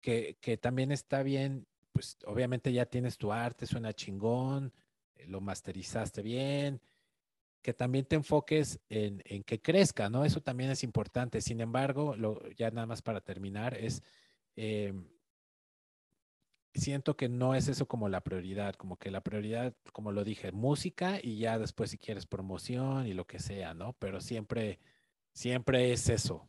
que, 0.01 0.37
que 0.41 0.57
también 0.57 0.93
está 0.93 1.23
bien, 1.23 1.67
pues 1.93 2.19
obviamente 2.27 2.73
ya 2.73 2.87
tienes 2.87 3.17
tu 3.17 3.33
arte, 3.33 3.67
suena 3.67 3.93
chingón, 3.93 4.73
eh, 5.15 5.27
lo 5.29 5.41
masterizaste 5.41 6.23
bien, 6.23 6.81
que 7.63 7.73
también 7.73 8.05
te 8.05 8.17
enfoques 8.17 8.81
en, 8.89 9.23
en, 9.25 9.45
que 9.45 9.61
crezca, 9.61 10.11
¿no? 10.11 10.25
Eso 10.25 10.41
también 10.41 10.71
es 10.71 10.83
importante. 10.83 11.41
Sin 11.41 11.61
embargo, 11.61 12.17
lo, 12.17 12.51
ya 12.51 12.71
nada 12.71 12.87
más 12.87 13.03
para 13.03 13.21
terminar, 13.21 13.77
es, 13.79 14.03
eh, 14.57 14.93
siento 16.75 17.17
que 17.17 17.29
no 17.29 17.55
es 17.55 17.69
eso 17.69 17.87
como 17.87 18.09
la 18.09 18.23
prioridad, 18.23 18.75
como 18.75 18.97
que 18.97 19.11
la 19.11 19.21
prioridad, 19.21 19.75
como 19.93 20.13
lo 20.13 20.25
dije, 20.25 20.53
música 20.53 21.19
y 21.23 21.39
ya 21.39 21.59
después 21.59 21.91
si 21.91 21.99
quieres 21.99 22.27
promoción 22.27 23.07
y 23.07 23.13
lo 23.13 23.27
que 23.27 23.39
sea, 23.39 23.75
¿no? 23.75 23.95
Pero 23.99 24.21
siempre, 24.21 24.79
siempre 25.33 25.93
es 25.93 26.09
eso. 26.09 26.49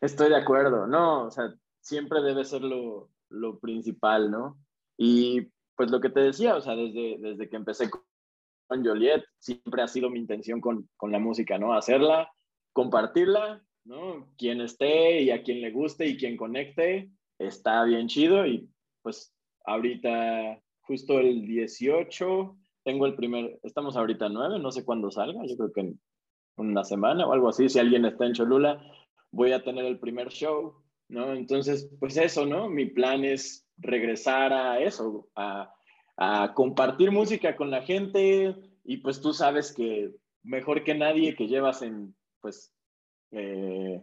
Estoy 0.00 0.30
de 0.30 0.36
acuerdo, 0.36 0.86
no, 0.86 1.26
o 1.26 1.30
sea, 1.30 1.54
siempre 1.80 2.22
debe 2.22 2.44
ser 2.44 2.62
lo, 2.62 3.10
lo 3.28 3.58
principal, 3.58 4.30
¿no? 4.30 4.58
Y 4.96 5.48
pues 5.76 5.90
lo 5.90 6.00
que 6.00 6.10
te 6.10 6.20
decía, 6.20 6.56
o 6.56 6.60
sea, 6.60 6.74
desde, 6.74 7.18
desde 7.18 7.48
que 7.48 7.56
empecé 7.56 7.90
con 7.90 8.84
Joliet, 8.84 9.24
siempre 9.38 9.82
ha 9.82 9.88
sido 9.88 10.10
mi 10.10 10.18
intención 10.18 10.60
con, 10.60 10.88
con 10.96 11.12
la 11.12 11.18
música, 11.18 11.58
¿no? 11.58 11.74
Hacerla, 11.74 12.32
compartirla, 12.72 13.62
¿no? 13.84 14.32
Quien 14.36 14.60
esté 14.60 15.22
y 15.22 15.30
a 15.30 15.42
quien 15.42 15.60
le 15.60 15.70
guste 15.70 16.06
y 16.06 16.16
quien 16.16 16.36
conecte, 16.36 17.10
está 17.38 17.84
bien 17.84 18.08
chido 18.08 18.46
y 18.46 18.68
pues 19.02 19.34
ahorita, 19.64 20.60
justo 20.82 21.18
el 21.18 21.46
18, 21.46 22.56
tengo 22.84 23.06
el 23.06 23.14
primer, 23.14 23.58
estamos 23.62 23.96
ahorita 23.96 24.28
9, 24.28 24.58
no 24.58 24.70
sé 24.72 24.84
cuándo 24.84 25.10
salga, 25.10 25.42
yo 25.46 25.56
creo 25.56 25.72
que 25.72 25.80
en 25.80 26.00
una 26.56 26.84
semana 26.84 27.26
o 27.26 27.32
algo 27.32 27.48
así, 27.48 27.68
si 27.68 27.78
alguien 27.78 28.04
está 28.04 28.26
en 28.26 28.34
Cholula, 28.34 28.82
voy 29.30 29.52
a 29.52 29.62
tener 29.62 29.84
el 29.84 29.98
primer 29.98 30.28
show, 30.28 30.82
¿no? 31.08 31.32
Entonces, 31.32 31.90
pues 31.98 32.16
eso, 32.16 32.46
¿no? 32.46 32.68
Mi 32.68 32.86
plan 32.86 33.24
es 33.24 33.66
regresar 33.78 34.52
a 34.52 34.80
eso, 34.80 35.28
a, 35.34 35.72
compartir 36.54 37.10
música 37.10 37.56
con 37.56 37.70
la 37.70 37.82
gente 37.82 38.54
y 38.84 38.98
pues 38.98 39.20
tú 39.20 39.32
sabes 39.32 39.74
que 39.74 40.14
mejor 40.44 40.84
que 40.84 40.94
nadie 40.94 41.34
que 41.34 41.48
llevas 41.48 41.82
en, 41.82 42.14
pues, 42.40 42.72
eh, 43.32 44.00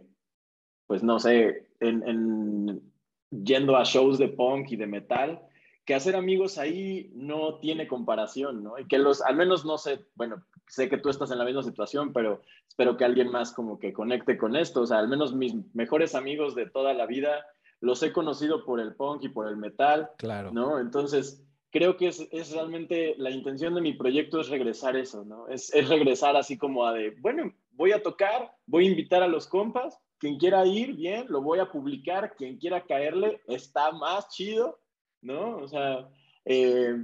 pues 0.86 1.02
no 1.02 1.18
sé, 1.18 1.68
en, 1.80 2.89
yendo 3.30 3.76
a 3.76 3.84
shows 3.84 4.18
de 4.18 4.28
punk 4.28 4.72
y 4.72 4.76
de 4.76 4.86
metal, 4.86 5.40
que 5.84 5.94
hacer 5.94 6.14
amigos 6.14 6.58
ahí 6.58 7.10
no 7.14 7.58
tiene 7.58 7.88
comparación, 7.88 8.62
¿no? 8.62 8.78
Y 8.78 8.86
que 8.86 8.98
los, 8.98 9.22
al 9.22 9.36
menos 9.36 9.64
no 9.64 9.78
sé, 9.78 10.06
bueno, 10.14 10.44
sé 10.68 10.88
que 10.88 10.98
tú 10.98 11.08
estás 11.08 11.30
en 11.30 11.38
la 11.38 11.44
misma 11.44 11.62
situación, 11.62 12.12
pero 12.12 12.42
espero 12.68 12.96
que 12.96 13.04
alguien 13.04 13.30
más 13.30 13.52
como 13.52 13.78
que 13.78 13.92
conecte 13.92 14.36
con 14.36 14.56
esto, 14.56 14.82
o 14.82 14.86
sea, 14.86 14.98
al 14.98 15.08
menos 15.08 15.34
mis 15.34 15.54
mejores 15.74 16.14
amigos 16.14 16.54
de 16.54 16.66
toda 16.66 16.94
la 16.94 17.06
vida 17.06 17.44
los 17.80 18.02
he 18.02 18.12
conocido 18.12 18.64
por 18.64 18.78
el 18.78 18.94
punk 18.94 19.24
y 19.24 19.28
por 19.30 19.48
el 19.48 19.56
metal. 19.56 20.10
Claro. 20.18 20.52
¿No? 20.52 20.78
Entonces, 20.78 21.42
creo 21.70 21.96
que 21.96 22.08
es, 22.08 22.28
es 22.30 22.52
realmente 22.52 23.14
la 23.16 23.30
intención 23.30 23.74
de 23.74 23.80
mi 23.80 23.94
proyecto 23.94 24.40
es 24.40 24.48
regresar 24.48 24.96
eso, 24.96 25.24
¿no? 25.24 25.48
Es, 25.48 25.72
es, 25.74 25.88
regresar 25.88 26.36
así 26.36 26.58
como 26.58 26.86
a 26.86 26.92
de, 26.92 27.16
bueno, 27.20 27.52
voy 27.72 27.92
a 27.92 28.02
tocar, 28.02 28.52
voy 28.66 28.86
a 28.86 28.90
invitar 28.90 29.22
a 29.22 29.28
los 29.28 29.46
compas, 29.46 29.98
quien 30.20 30.38
quiera 30.38 30.64
ir, 30.66 30.94
bien, 30.94 31.26
lo 31.28 31.40
voy 31.40 31.58
a 31.58 31.72
publicar, 31.72 32.36
quien 32.36 32.58
quiera 32.58 32.84
caerle, 32.84 33.40
está 33.48 33.90
más 33.90 34.28
chido, 34.28 34.78
¿no? 35.22 35.56
O 35.56 35.66
sea, 35.66 36.08
eh, 36.44 36.94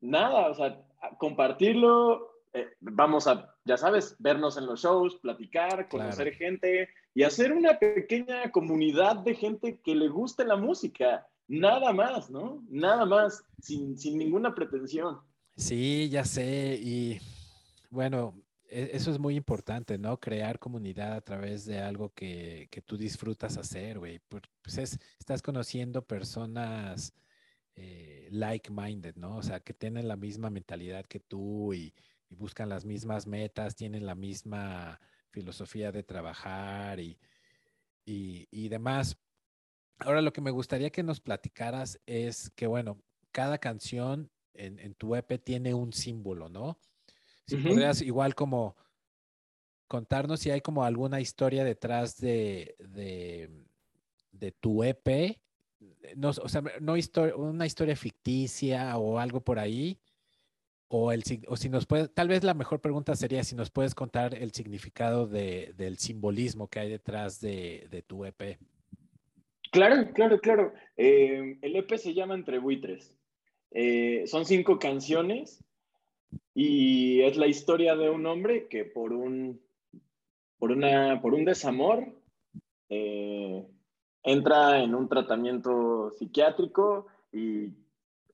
nada, 0.00 0.48
o 0.48 0.54
sea, 0.54 0.82
compartirlo, 1.18 2.32
eh, 2.54 2.68
vamos 2.80 3.26
a, 3.26 3.54
ya 3.64 3.76
sabes, 3.76 4.16
vernos 4.18 4.56
en 4.56 4.66
los 4.66 4.82
shows, 4.82 5.16
platicar, 5.16 5.88
conocer 5.88 6.32
gente 6.34 6.88
y 7.14 7.22
hacer 7.24 7.52
una 7.52 7.78
pequeña 7.78 8.50
comunidad 8.50 9.16
de 9.16 9.34
gente 9.34 9.78
que 9.84 9.94
le 9.94 10.08
guste 10.08 10.44
la 10.44 10.56
música. 10.56 11.26
Nada 11.48 11.92
más, 11.92 12.30
¿no? 12.30 12.64
Nada 12.70 13.04
más, 13.04 13.44
sin, 13.60 13.98
sin 13.98 14.16
ninguna 14.16 14.54
pretensión. 14.54 15.20
Sí, 15.56 16.08
ya 16.08 16.24
sé. 16.24 16.78
Y 16.80 17.20
bueno, 17.90 18.34
eso 18.72 19.10
es 19.10 19.18
muy 19.18 19.36
importante, 19.36 19.98
¿no? 19.98 20.18
Crear 20.18 20.58
comunidad 20.58 21.12
a 21.14 21.20
través 21.20 21.64
de 21.66 21.78
algo 21.80 22.12
que, 22.14 22.68
que 22.70 22.82
tú 22.82 22.96
disfrutas 22.96 23.56
hacer, 23.56 23.98
güey. 23.98 24.20
Pues 24.28 24.78
es, 24.78 24.98
estás 25.18 25.42
conociendo 25.42 26.06
personas 26.06 27.14
eh, 27.74 28.28
like-minded, 28.30 29.16
¿no? 29.16 29.36
O 29.36 29.42
sea, 29.42 29.60
que 29.60 29.74
tienen 29.74 30.08
la 30.08 30.16
misma 30.16 30.50
mentalidad 30.50 31.06
que 31.06 31.20
tú 31.20 31.72
y, 31.74 31.94
y 32.28 32.34
buscan 32.34 32.68
las 32.68 32.84
mismas 32.84 33.26
metas, 33.26 33.76
tienen 33.76 34.06
la 34.06 34.14
misma 34.14 35.00
filosofía 35.30 35.92
de 35.92 36.02
trabajar 36.02 37.00
y, 37.00 37.18
y, 38.04 38.68
demás. 38.68 39.18
Ahora 39.98 40.20
lo 40.20 40.32
que 40.32 40.40
me 40.40 40.50
gustaría 40.50 40.90
que 40.90 41.02
nos 41.02 41.20
platicaras 41.20 42.00
es 42.06 42.50
que, 42.50 42.66
bueno, 42.66 43.00
cada 43.30 43.58
canción 43.58 44.30
en, 44.54 44.94
tu 44.94 45.14
EP 45.14 45.42
tiene 45.42 45.74
un 45.74 45.92
símbolo, 45.92 46.48
¿no? 46.48 46.78
Si 47.46 47.56
podrías 47.56 48.00
igual 48.02 48.34
como 48.34 48.76
contarnos 49.88 50.40
si 50.40 50.50
hay 50.50 50.62
como 50.62 50.84
alguna 50.84 51.20
historia 51.20 51.64
detrás 51.64 52.16
de, 52.18 52.76
de, 52.78 54.52
tu 54.52 54.82
EP, 54.84 55.38
no, 56.16 56.30
o 56.30 56.48
sea, 56.48 56.62
no 56.80 56.94
una 57.36 57.66
historia 57.66 57.94
ficticia 57.94 58.96
o 58.96 59.18
algo 59.18 59.42
por 59.42 59.58
ahí, 59.58 59.98
o, 60.88 61.12
el, 61.12 61.22
o 61.46 61.56
si 61.56 61.68
nos 61.68 61.86
puede, 61.86 62.08
tal 62.08 62.28
vez 62.28 62.42
la 62.42 62.54
mejor 62.54 62.80
pregunta 62.80 63.14
sería 63.16 63.44
si 63.44 63.54
nos 63.54 63.70
puedes 63.70 63.94
contar 63.94 64.34
el 64.34 64.52
significado 64.52 65.26
de, 65.26 65.74
del 65.76 65.98
simbolismo 65.98 66.68
que 66.68 66.80
hay 66.80 66.90
detrás 66.90 67.40
de, 67.40 67.86
de 67.90 68.02
tu 68.02 68.24
EP. 68.24 68.58
Claro, 69.72 70.10
claro, 70.12 70.38
claro. 70.40 70.74
Eh, 70.96 71.58
el 71.62 71.76
EP 71.76 71.96
se 71.96 72.14
llama 72.14 72.34
Entre 72.34 72.58
Buitres. 72.58 73.14
Eh, 73.70 74.24
son 74.26 74.44
cinco 74.44 74.78
canciones 74.78 75.64
y 76.54 77.22
es 77.22 77.36
la 77.36 77.46
historia 77.46 77.96
de 77.96 78.10
un 78.10 78.26
hombre 78.26 78.68
que 78.68 78.84
por 78.84 79.12
un, 79.12 79.60
por 80.58 80.70
una, 80.70 81.20
por 81.20 81.34
un 81.34 81.44
desamor 81.44 82.06
eh, 82.88 83.66
entra 84.22 84.82
en 84.82 84.94
un 84.94 85.08
tratamiento 85.08 86.10
psiquiátrico 86.12 87.06
y 87.32 87.70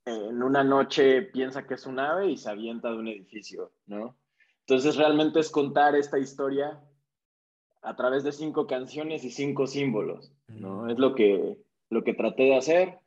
en 0.04 0.42
una 0.42 0.64
noche 0.64 1.22
piensa 1.22 1.66
que 1.66 1.74
es 1.74 1.86
un 1.86 1.98
ave 1.98 2.30
y 2.30 2.36
se 2.36 2.50
avienta 2.50 2.90
de 2.90 2.96
un 2.96 3.08
edificio, 3.08 3.72
¿no? 3.86 4.16
Entonces 4.60 4.96
realmente 4.96 5.40
es 5.40 5.50
contar 5.50 5.94
esta 5.94 6.18
historia 6.18 6.80
a 7.82 7.96
través 7.96 8.24
de 8.24 8.32
cinco 8.32 8.66
canciones 8.66 9.24
y 9.24 9.30
cinco 9.30 9.66
símbolos, 9.66 10.32
¿no? 10.48 10.90
Es 10.90 10.98
lo 10.98 11.14
que, 11.14 11.58
lo 11.90 12.04
que 12.04 12.14
traté 12.14 12.44
de 12.44 12.56
hacer. 12.56 12.98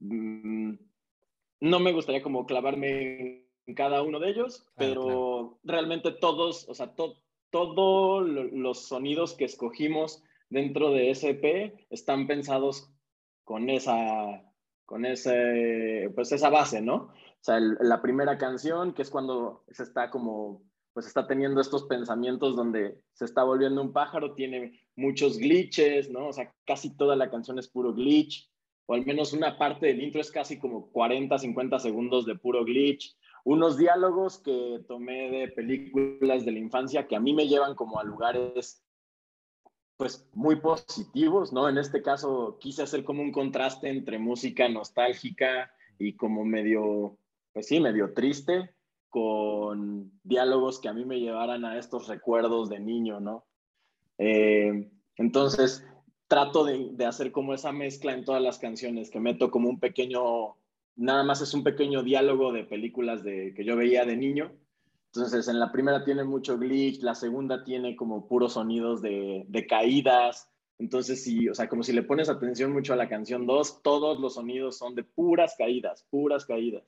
Mm, 0.00 0.74
no 1.60 1.80
me 1.80 1.92
gustaría 1.92 2.22
como 2.22 2.46
clavarme 2.46 3.49
en 3.66 3.74
cada 3.74 4.02
uno 4.02 4.18
de 4.18 4.30
ellos, 4.30 4.66
pero 4.76 5.58
realmente 5.62 6.12
todos, 6.12 6.68
o 6.68 6.74
sea, 6.74 6.94
todos 7.50 8.26
los 8.26 8.86
sonidos 8.86 9.34
que 9.34 9.44
escogimos 9.44 10.22
dentro 10.48 10.90
de 10.90 11.10
SP 11.14 11.86
están 11.90 12.26
pensados 12.26 12.90
con 13.44 13.70
esa, 13.70 14.42
con 14.84 15.04
ese, 15.04 16.10
pues 16.14 16.32
esa 16.32 16.50
base, 16.50 16.80
¿no? 16.80 16.94
O 17.40 17.42
sea, 17.42 17.58
la 17.58 18.02
primera 18.02 18.36
canción, 18.36 18.92
que 18.92 19.02
es 19.02 19.10
cuando 19.10 19.64
se 19.70 19.82
está 19.82 20.10
como, 20.10 20.62
pues 20.92 21.06
está 21.06 21.26
teniendo 21.26 21.60
estos 21.60 21.84
pensamientos 21.84 22.54
donde 22.54 23.00
se 23.12 23.24
está 23.24 23.44
volviendo 23.44 23.80
un 23.80 23.92
pájaro, 23.92 24.34
tiene 24.34 24.80
muchos 24.96 25.38
glitches, 25.38 26.10
¿no? 26.10 26.28
O 26.28 26.32
sea, 26.32 26.52
casi 26.66 26.96
toda 26.96 27.16
la 27.16 27.30
canción 27.30 27.58
es 27.58 27.68
puro 27.68 27.94
glitch, 27.94 28.50
o 28.86 28.94
al 28.94 29.06
menos 29.06 29.32
una 29.32 29.56
parte 29.56 29.86
del 29.86 30.02
intro 30.02 30.20
es 30.20 30.30
casi 30.30 30.58
como 30.58 30.90
40, 30.90 31.38
50 31.38 31.78
segundos 31.78 32.26
de 32.26 32.34
puro 32.34 32.64
glitch, 32.64 33.16
unos 33.44 33.76
diálogos 33.76 34.38
que 34.38 34.82
tomé 34.86 35.30
de 35.30 35.48
películas 35.48 36.44
de 36.44 36.52
la 36.52 36.58
infancia 36.58 37.06
que 37.06 37.16
a 37.16 37.20
mí 37.20 37.32
me 37.32 37.48
llevan 37.48 37.74
como 37.74 37.98
a 37.98 38.04
lugares 38.04 38.82
pues 39.96 40.26
muy 40.32 40.56
positivos, 40.56 41.52
¿no? 41.52 41.68
En 41.68 41.76
este 41.76 42.00
caso 42.00 42.56
quise 42.58 42.82
hacer 42.82 43.04
como 43.04 43.20
un 43.20 43.32
contraste 43.32 43.90
entre 43.90 44.18
música 44.18 44.66
nostálgica 44.66 45.70
y 45.98 46.14
como 46.14 46.42
medio, 46.42 47.18
pues 47.52 47.66
sí, 47.66 47.80
medio 47.80 48.14
triste, 48.14 48.70
con 49.10 50.10
diálogos 50.22 50.80
que 50.80 50.88
a 50.88 50.94
mí 50.94 51.04
me 51.04 51.20
llevaran 51.20 51.66
a 51.66 51.78
estos 51.78 52.08
recuerdos 52.08 52.70
de 52.70 52.80
niño, 52.80 53.20
¿no? 53.20 53.44
Eh, 54.16 54.90
entonces, 55.16 55.86
trato 56.28 56.64
de, 56.64 56.92
de, 56.92 57.04
hacer 57.04 57.30
como 57.30 57.52
esa 57.52 57.72
mezcla 57.72 58.14
en 58.14 58.24
todas 58.24 58.40
las 58.40 58.58
canciones, 58.58 59.10
que 59.10 59.20
meto 59.20 59.50
como 59.50 59.68
un 59.68 59.80
pequeño 59.80 60.56
nada 61.00 61.24
más 61.24 61.40
es 61.40 61.54
un 61.54 61.64
pequeño 61.64 62.02
diálogo 62.02 62.52
de 62.52 62.64
películas 62.64 63.24
de, 63.24 63.54
que 63.54 63.64
yo 63.64 63.74
veía 63.74 64.04
de 64.04 64.16
niño. 64.16 64.52
Entonces, 65.06 65.48
en 65.48 65.58
la 65.58 65.72
primera 65.72 66.04
tiene 66.04 66.24
mucho 66.24 66.58
glitch, 66.58 67.00
la 67.02 67.14
segunda 67.14 67.64
tiene 67.64 67.96
como 67.96 68.28
puros 68.28 68.52
sonidos 68.52 69.00
de, 69.00 69.44
de 69.48 69.66
caídas. 69.66 70.48
Entonces, 70.78 71.24
sí, 71.24 71.48
o 71.48 71.54
sea, 71.54 71.68
como 71.68 71.82
si 71.82 71.94
le 71.94 72.02
pones 72.02 72.28
atención 72.28 72.72
mucho 72.72 72.92
a 72.92 72.96
la 72.96 73.08
canción 73.08 73.46
2, 73.46 73.82
todos 73.82 74.20
los 74.20 74.34
sonidos 74.34 74.76
son 74.76 74.94
de 74.94 75.02
puras 75.02 75.54
caídas, 75.56 76.06
puras 76.10 76.44
caídas. 76.44 76.84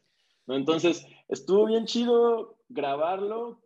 ¿no? 0.46 0.56
Entonces, 0.56 1.06
estuvo 1.28 1.64
bien 1.64 1.86
chido 1.86 2.58
grabarlo 2.68 3.62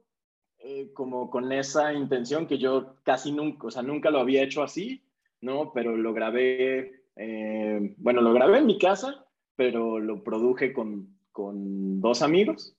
eh, 0.58 0.92
como 0.94 1.28
con 1.28 1.50
esa 1.52 1.92
intención 1.92 2.46
que 2.46 2.58
yo 2.58 2.94
casi 3.02 3.32
nunca, 3.32 3.66
o 3.66 3.70
sea, 3.70 3.82
nunca 3.82 4.10
lo 4.10 4.20
había 4.20 4.44
hecho 4.44 4.62
así, 4.62 5.02
¿no? 5.40 5.72
Pero 5.74 5.96
lo 5.96 6.12
grabé, 6.12 7.02
eh, 7.16 7.94
bueno, 7.98 8.20
lo 8.20 8.32
grabé 8.32 8.58
en 8.58 8.66
mi 8.66 8.78
casa 8.78 9.25
pero 9.56 9.98
lo 9.98 10.22
produje 10.22 10.72
con, 10.72 11.16
con 11.32 12.00
dos 12.00 12.22
amigos 12.22 12.76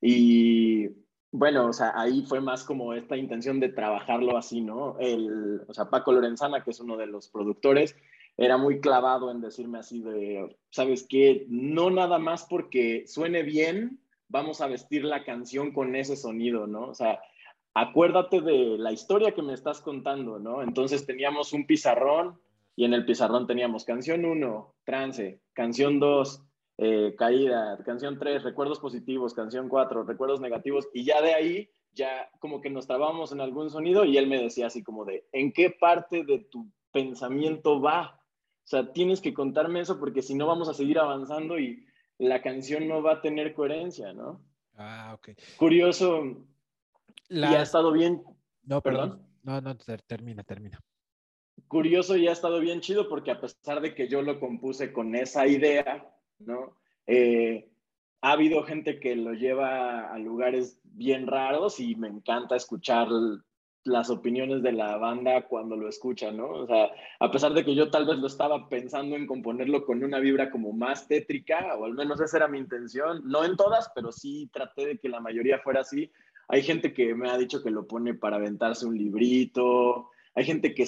y 0.00 0.88
bueno, 1.32 1.68
o 1.68 1.72
sea, 1.72 1.92
ahí 1.94 2.24
fue 2.26 2.40
más 2.40 2.64
como 2.64 2.94
esta 2.94 3.16
intención 3.16 3.60
de 3.60 3.68
trabajarlo 3.68 4.36
así, 4.36 4.60
¿no? 4.60 4.98
El, 4.98 5.62
o 5.68 5.74
sea, 5.74 5.88
Paco 5.88 6.12
Lorenzana, 6.12 6.64
que 6.64 6.70
es 6.70 6.80
uno 6.80 6.96
de 6.96 7.06
los 7.06 7.28
productores, 7.28 7.94
era 8.36 8.56
muy 8.56 8.80
clavado 8.80 9.30
en 9.30 9.40
decirme 9.40 9.78
así 9.78 10.00
de, 10.00 10.56
¿sabes 10.70 11.06
qué? 11.08 11.46
No 11.48 11.90
nada 11.90 12.18
más 12.18 12.46
porque 12.48 13.04
suene 13.06 13.42
bien, 13.42 14.00
vamos 14.28 14.60
a 14.60 14.66
vestir 14.66 15.04
la 15.04 15.24
canción 15.24 15.72
con 15.72 15.94
ese 15.94 16.16
sonido, 16.16 16.66
¿no? 16.66 16.88
O 16.88 16.94
sea, 16.94 17.20
acuérdate 17.74 18.40
de 18.40 18.78
la 18.78 18.92
historia 18.92 19.32
que 19.32 19.42
me 19.42 19.54
estás 19.54 19.80
contando, 19.80 20.38
¿no? 20.38 20.62
Entonces 20.62 21.06
teníamos 21.06 21.52
un 21.52 21.66
pizarrón 21.66 22.40
y 22.74 22.84
en 22.84 22.94
el 22.94 23.04
pizarrón 23.04 23.46
teníamos 23.46 23.84
canción 23.84 24.24
1, 24.24 24.74
trance, 24.84 25.40
canción 25.60 26.00
2, 26.00 26.42
eh, 26.78 27.14
caída, 27.18 27.76
canción 27.84 28.18
3, 28.18 28.42
recuerdos 28.44 28.78
positivos, 28.78 29.34
canción 29.34 29.68
4, 29.68 30.04
recuerdos 30.04 30.40
negativos, 30.40 30.88
y 30.94 31.04
ya 31.04 31.20
de 31.20 31.34
ahí 31.34 31.70
ya 31.92 32.30
como 32.38 32.62
que 32.62 32.70
nos 32.70 32.86
trabamos 32.86 33.30
en 33.32 33.42
algún 33.42 33.68
sonido 33.68 34.06
y 34.06 34.16
él 34.16 34.26
me 34.26 34.40
decía 34.40 34.68
así 34.68 34.82
como 34.82 35.04
de, 35.04 35.28
¿en 35.32 35.52
qué 35.52 35.68
parte 35.68 36.24
de 36.24 36.38
tu 36.38 36.72
pensamiento 36.92 37.78
va? 37.78 38.22
O 38.64 38.68
sea, 38.70 38.90
tienes 38.90 39.20
que 39.20 39.34
contarme 39.34 39.80
eso 39.80 40.00
porque 40.00 40.22
si 40.22 40.34
no 40.34 40.46
vamos 40.46 40.70
a 40.70 40.74
seguir 40.74 40.98
avanzando 40.98 41.58
y 41.58 41.84
la 42.16 42.40
canción 42.40 42.88
no 42.88 43.02
va 43.02 43.14
a 43.14 43.20
tener 43.20 43.52
coherencia, 43.52 44.14
¿no? 44.14 44.40
Ah, 44.76 45.12
ok. 45.14 45.30
Curioso. 45.58 46.46
Y 47.28 47.42
ha 47.42 47.60
estado 47.60 47.92
bien. 47.92 48.22
No, 48.62 48.80
perdón. 48.80 49.26
No, 49.42 49.60
no, 49.60 49.76
termina, 50.06 50.42
termina 50.42 50.80
curioso 51.70 52.16
y 52.16 52.26
ha 52.26 52.32
estado 52.32 52.58
bien 52.58 52.80
chido 52.80 53.08
porque 53.08 53.30
a 53.30 53.40
pesar 53.40 53.80
de 53.80 53.94
que 53.94 54.08
yo 54.08 54.22
lo 54.22 54.40
compuse 54.40 54.92
con 54.92 55.14
esa 55.14 55.46
idea, 55.46 56.04
¿no? 56.40 56.76
Eh, 57.06 57.70
ha 58.22 58.32
habido 58.32 58.64
gente 58.64 58.98
que 58.98 59.14
lo 59.14 59.34
lleva 59.34 60.12
a 60.12 60.18
lugares 60.18 60.80
bien 60.82 61.28
raros 61.28 61.78
y 61.78 61.94
me 61.94 62.08
encanta 62.08 62.56
escuchar 62.56 63.06
las 63.84 64.10
opiniones 64.10 64.64
de 64.64 64.72
la 64.72 64.96
banda 64.96 65.46
cuando 65.46 65.76
lo 65.76 65.88
escuchan, 65.88 66.38
¿no? 66.38 66.48
O 66.48 66.66
sea, 66.66 66.90
a 67.20 67.30
pesar 67.30 67.54
de 67.54 67.64
que 67.64 67.76
yo 67.76 67.88
tal 67.88 68.04
vez 68.04 68.18
lo 68.18 68.26
estaba 68.26 68.68
pensando 68.68 69.14
en 69.14 69.28
componerlo 69.28 69.86
con 69.86 70.02
una 70.02 70.18
vibra 70.18 70.50
como 70.50 70.72
más 70.72 71.06
tétrica, 71.06 71.76
o 71.78 71.84
al 71.84 71.94
menos 71.94 72.20
esa 72.20 72.38
era 72.38 72.48
mi 72.48 72.58
intención, 72.58 73.22
no 73.24 73.44
en 73.44 73.56
todas, 73.56 73.92
pero 73.94 74.10
sí 74.10 74.50
traté 74.52 74.86
de 74.86 74.98
que 74.98 75.08
la 75.08 75.20
mayoría 75.20 75.60
fuera 75.60 75.82
así. 75.82 76.10
Hay 76.48 76.62
gente 76.62 76.92
que 76.92 77.14
me 77.14 77.30
ha 77.30 77.38
dicho 77.38 77.62
que 77.62 77.70
lo 77.70 77.86
pone 77.86 78.14
para 78.14 78.36
aventarse 78.38 78.86
un 78.86 78.98
librito, 78.98 80.10
hay 80.34 80.44
gente 80.44 80.74
que, 80.74 80.86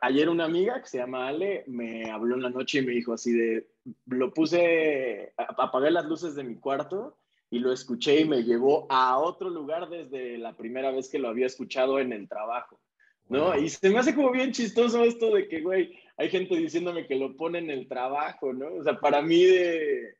ayer 0.00 0.28
una 0.28 0.44
amiga 0.44 0.80
que 0.80 0.88
se 0.88 0.98
llama 0.98 1.28
Ale 1.28 1.64
me 1.66 2.10
habló 2.10 2.36
en 2.36 2.42
la 2.42 2.50
noche 2.50 2.78
y 2.78 2.86
me 2.86 2.92
dijo 2.92 3.12
así 3.12 3.32
de, 3.32 3.68
lo 4.06 4.32
puse, 4.32 5.32
apagué 5.36 5.90
las 5.90 6.06
luces 6.06 6.34
de 6.34 6.44
mi 6.44 6.56
cuarto 6.56 7.16
y 7.50 7.58
lo 7.58 7.72
escuché 7.72 8.20
y 8.20 8.24
me 8.24 8.44
llevó 8.44 8.86
a 8.90 9.18
otro 9.18 9.50
lugar 9.50 9.88
desde 9.88 10.38
la 10.38 10.56
primera 10.56 10.90
vez 10.90 11.08
que 11.08 11.18
lo 11.18 11.28
había 11.28 11.46
escuchado 11.46 11.98
en 11.98 12.12
el 12.12 12.28
trabajo, 12.28 12.80
¿no? 13.28 13.56
Y 13.58 13.68
se 13.68 13.90
me 13.90 13.98
hace 13.98 14.14
como 14.14 14.30
bien 14.30 14.52
chistoso 14.52 15.02
esto 15.04 15.34
de 15.34 15.48
que, 15.48 15.60
güey, 15.60 15.98
hay 16.16 16.30
gente 16.30 16.56
diciéndome 16.56 17.06
que 17.06 17.16
lo 17.16 17.36
pone 17.36 17.58
en 17.58 17.70
el 17.70 17.88
trabajo, 17.88 18.52
¿no? 18.52 18.74
O 18.74 18.84
sea, 18.84 18.98
para 19.00 19.22
mí 19.22 19.44
de 19.44 20.16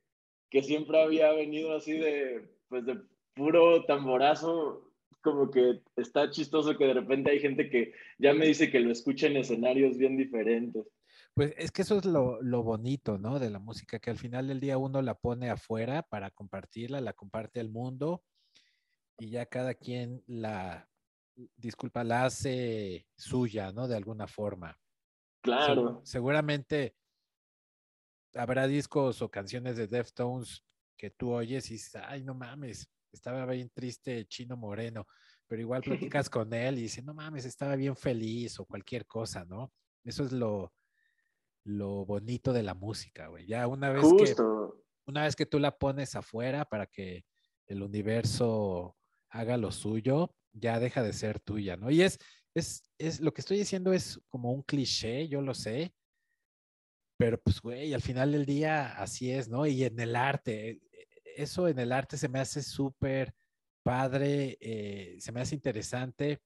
que 0.50 0.62
siempre 0.62 1.02
había 1.02 1.32
venido 1.32 1.74
así 1.74 1.92
de, 1.92 2.48
pues 2.68 2.84
de 2.86 2.98
puro 3.34 3.84
tamborazo, 3.84 4.87
como 5.22 5.50
que 5.50 5.82
está 5.96 6.30
chistoso 6.30 6.76
que 6.76 6.86
de 6.86 6.94
repente 6.94 7.30
hay 7.30 7.40
gente 7.40 7.68
que 7.68 7.92
ya 8.18 8.32
me 8.32 8.46
dice 8.46 8.70
que 8.70 8.80
lo 8.80 8.90
escucha 8.90 9.26
en 9.26 9.36
escenarios 9.36 9.96
bien 9.96 10.16
diferentes. 10.16 10.86
Pues 11.34 11.54
es 11.56 11.70
que 11.70 11.82
eso 11.82 11.98
es 11.98 12.04
lo, 12.04 12.42
lo, 12.42 12.62
bonito, 12.62 13.18
¿no? 13.18 13.38
De 13.38 13.50
la 13.50 13.58
música, 13.58 13.98
que 13.98 14.10
al 14.10 14.18
final 14.18 14.48
del 14.48 14.60
día 14.60 14.78
uno 14.78 15.02
la 15.02 15.14
pone 15.14 15.50
afuera 15.50 16.02
para 16.02 16.30
compartirla, 16.30 17.00
la 17.00 17.12
comparte 17.12 17.60
al 17.60 17.68
mundo 17.68 18.22
y 19.18 19.30
ya 19.30 19.46
cada 19.46 19.74
quien 19.74 20.22
la, 20.26 20.88
disculpa, 21.56 22.04
la 22.04 22.24
hace 22.24 23.06
suya, 23.16 23.72
¿no? 23.72 23.88
De 23.88 23.96
alguna 23.96 24.26
forma. 24.26 24.78
Claro. 25.40 26.00
seguramente 26.04 26.96
habrá 28.34 28.66
discos 28.66 29.22
o 29.22 29.30
canciones 29.30 29.76
de 29.76 29.86
Deftones 29.86 30.64
que 30.96 31.10
tú 31.10 31.32
oyes 31.32 31.70
y 31.70 31.74
dices, 31.74 31.94
ay, 32.04 32.22
no 32.24 32.34
mames, 32.34 32.90
estaba 33.12 33.46
bien 33.46 33.70
triste 33.70 34.26
Chino 34.26 34.56
Moreno, 34.56 35.06
pero 35.46 35.60
igual 35.60 35.82
platicas 36.18 36.30
con 36.30 36.52
él 36.52 36.78
y 36.78 36.82
dice, 36.82 37.02
no 37.02 37.14
mames, 37.14 37.44
estaba 37.44 37.76
bien 37.76 37.96
feliz 37.96 38.58
o 38.60 38.64
cualquier 38.64 39.06
cosa, 39.06 39.44
¿no? 39.44 39.72
Eso 40.04 40.24
es 40.24 40.32
lo, 40.32 40.72
lo 41.64 42.04
bonito 42.04 42.52
de 42.52 42.62
la 42.62 42.74
música, 42.74 43.28
güey. 43.28 43.46
Ya 43.46 43.66
una 43.66 43.90
vez 43.90 44.04
que 44.04 44.34
una 45.06 45.22
vez 45.22 45.36
que 45.36 45.46
tú 45.46 45.58
la 45.58 45.78
pones 45.78 46.14
afuera 46.16 46.66
para 46.66 46.86
que 46.86 47.24
el 47.66 47.82
universo 47.82 48.96
haga 49.30 49.56
lo 49.56 49.72
suyo, 49.72 50.34
ya 50.52 50.78
deja 50.78 51.02
de 51.02 51.12
ser 51.14 51.40
tuya, 51.40 51.76
¿no? 51.76 51.90
Y 51.90 52.02
es, 52.02 52.18
es, 52.54 52.82
es 52.98 53.20
lo 53.20 53.32
que 53.32 53.40
estoy 53.40 53.58
diciendo 53.58 53.92
es 53.92 54.20
como 54.28 54.52
un 54.52 54.62
cliché, 54.62 55.28
yo 55.28 55.40
lo 55.40 55.54
sé, 55.54 55.94
pero 57.18 57.40
pues, 57.40 57.60
güey, 57.60 57.92
al 57.94 58.00
final 58.00 58.32
del 58.32 58.46
día 58.46 58.92
así 58.92 59.32
es, 59.32 59.48
¿no? 59.48 59.66
Y 59.66 59.82
en 59.84 59.98
el 59.98 60.14
arte, 60.14 60.80
eso 61.38 61.68
en 61.68 61.78
el 61.78 61.92
arte 61.92 62.16
se 62.16 62.28
me 62.28 62.40
hace 62.40 62.62
súper 62.62 63.34
padre, 63.82 64.58
eh, 64.60 65.16
se 65.20 65.32
me 65.32 65.40
hace 65.40 65.54
interesante, 65.54 66.42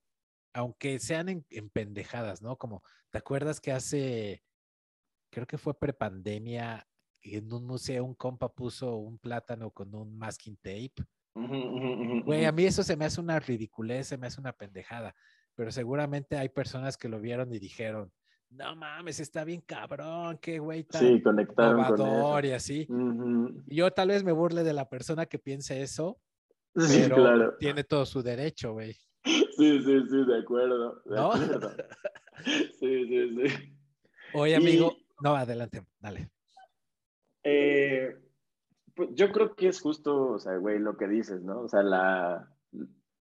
aunque 0.53 0.99
sean 0.99 1.29
en, 1.29 1.69
pendejadas, 1.71 2.41
¿no? 2.41 2.57
Como, 2.57 2.83
¿te 3.09 3.17
acuerdas 3.17 3.59
que 3.59 3.71
hace, 3.71 4.43
creo 5.31 5.47
que 5.47 5.57
fue 5.57 5.77
prepandemia, 5.77 6.87
en 7.21 7.51
un 7.51 7.65
museo 7.65 8.05
un 8.05 8.13
compa 8.13 8.53
puso 8.53 8.97
un 8.97 9.17
plátano 9.17 9.71
con 9.71 9.95
un 9.95 10.17
masking 10.17 10.57
tape? 10.57 10.93
Güey, 11.33 12.45
a 12.45 12.51
mí 12.51 12.65
eso 12.65 12.83
se 12.83 12.95
me 12.95 13.05
hace 13.05 13.19
una 13.19 13.39
ridiculez, 13.39 14.07
se 14.07 14.17
me 14.17 14.27
hace 14.27 14.39
una 14.39 14.53
pendejada, 14.53 15.15
pero 15.55 15.71
seguramente 15.71 16.37
hay 16.37 16.49
personas 16.49 16.97
que 16.97 17.09
lo 17.09 17.19
vieron 17.19 17.51
y 17.51 17.59
dijeron, 17.59 18.13
no 18.55 18.75
mames, 18.75 19.19
está 19.19 19.43
bien 19.43 19.61
cabrón, 19.61 20.37
qué 20.41 20.59
güey 20.59 20.83
tan 20.83 21.01
sí, 21.01 21.21
conectaron 21.21 22.45
y 22.45 22.51
así. 22.51 22.87
yo 23.67 23.91
tal 23.91 24.09
vez 24.09 24.23
me 24.23 24.31
burle 24.31 24.63
de 24.63 24.73
la 24.73 24.89
persona 24.89 25.25
que 25.25 25.39
piense 25.39 25.81
eso, 25.81 26.19
pero 26.73 27.55
tiene 27.57 27.83
todo 27.83 28.05
su 28.05 28.21
derecho, 28.21 28.73
güey. 28.73 28.93
Sí, 29.23 29.81
sí, 29.83 30.03
sí, 30.09 30.25
de 30.25 30.39
acuerdo. 30.39 31.01
¿No? 31.05 31.33
sí, 32.79 33.07
sí, 33.07 33.35
sí. 33.35 33.77
Oye, 34.33 34.55
amigo, 34.55 34.95
no, 35.21 35.35
adelante, 35.35 35.83
dale. 35.99 36.29
Eh, 37.43 38.15
pues 38.95 39.09
yo 39.13 39.31
creo 39.31 39.55
que 39.55 39.67
es 39.67 39.81
justo, 39.81 40.31
o 40.31 40.39
sea, 40.39 40.57
güey, 40.57 40.79
lo 40.79 40.97
que 40.97 41.07
dices, 41.07 41.41
¿no? 41.43 41.61
O 41.61 41.69
sea, 41.69 41.83
la, 41.83 42.51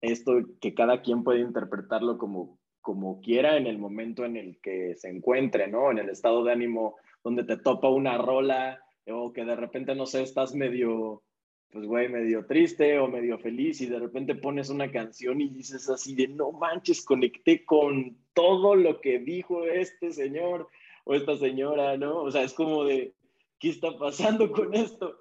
esto 0.00 0.32
que 0.60 0.74
cada 0.74 1.02
quien 1.02 1.24
puede 1.24 1.40
interpretarlo 1.40 2.18
como 2.18 2.58
como 2.82 3.20
quiera 3.20 3.56
en 3.56 3.66
el 3.66 3.78
momento 3.78 4.24
en 4.24 4.36
el 4.36 4.58
que 4.60 4.94
se 4.96 5.08
encuentre, 5.08 5.68
¿no? 5.68 5.90
En 5.90 5.98
el 5.98 6.10
estado 6.10 6.44
de 6.44 6.52
ánimo 6.52 6.96
donde 7.24 7.44
te 7.44 7.56
topa 7.56 7.88
una 7.88 8.18
rola 8.18 8.84
o 9.06 9.32
que 9.32 9.44
de 9.44 9.56
repente, 9.56 9.94
no 9.94 10.04
sé, 10.04 10.22
estás 10.22 10.54
medio, 10.54 11.22
pues, 11.70 11.86
güey, 11.86 12.08
medio 12.08 12.44
triste 12.44 12.98
o 12.98 13.08
medio 13.08 13.38
feliz 13.38 13.80
y 13.80 13.86
de 13.86 13.98
repente 13.98 14.34
pones 14.34 14.68
una 14.68 14.90
canción 14.90 15.40
y 15.40 15.48
dices 15.48 15.88
así 15.88 16.14
de, 16.14 16.28
no 16.28 16.52
manches, 16.52 17.04
conecté 17.04 17.64
con 17.64 18.16
todo 18.34 18.74
lo 18.74 19.00
que 19.00 19.18
dijo 19.20 19.64
este 19.64 20.12
señor 20.12 20.68
o 21.04 21.14
esta 21.14 21.36
señora, 21.36 21.96
¿no? 21.96 22.22
O 22.22 22.30
sea, 22.30 22.42
es 22.42 22.52
como 22.52 22.84
de, 22.84 23.14
¿qué 23.58 23.70
está 23.70 23.96
pasando 23.96 24.50
con 24.50 24.74
esto? 24.74 25.18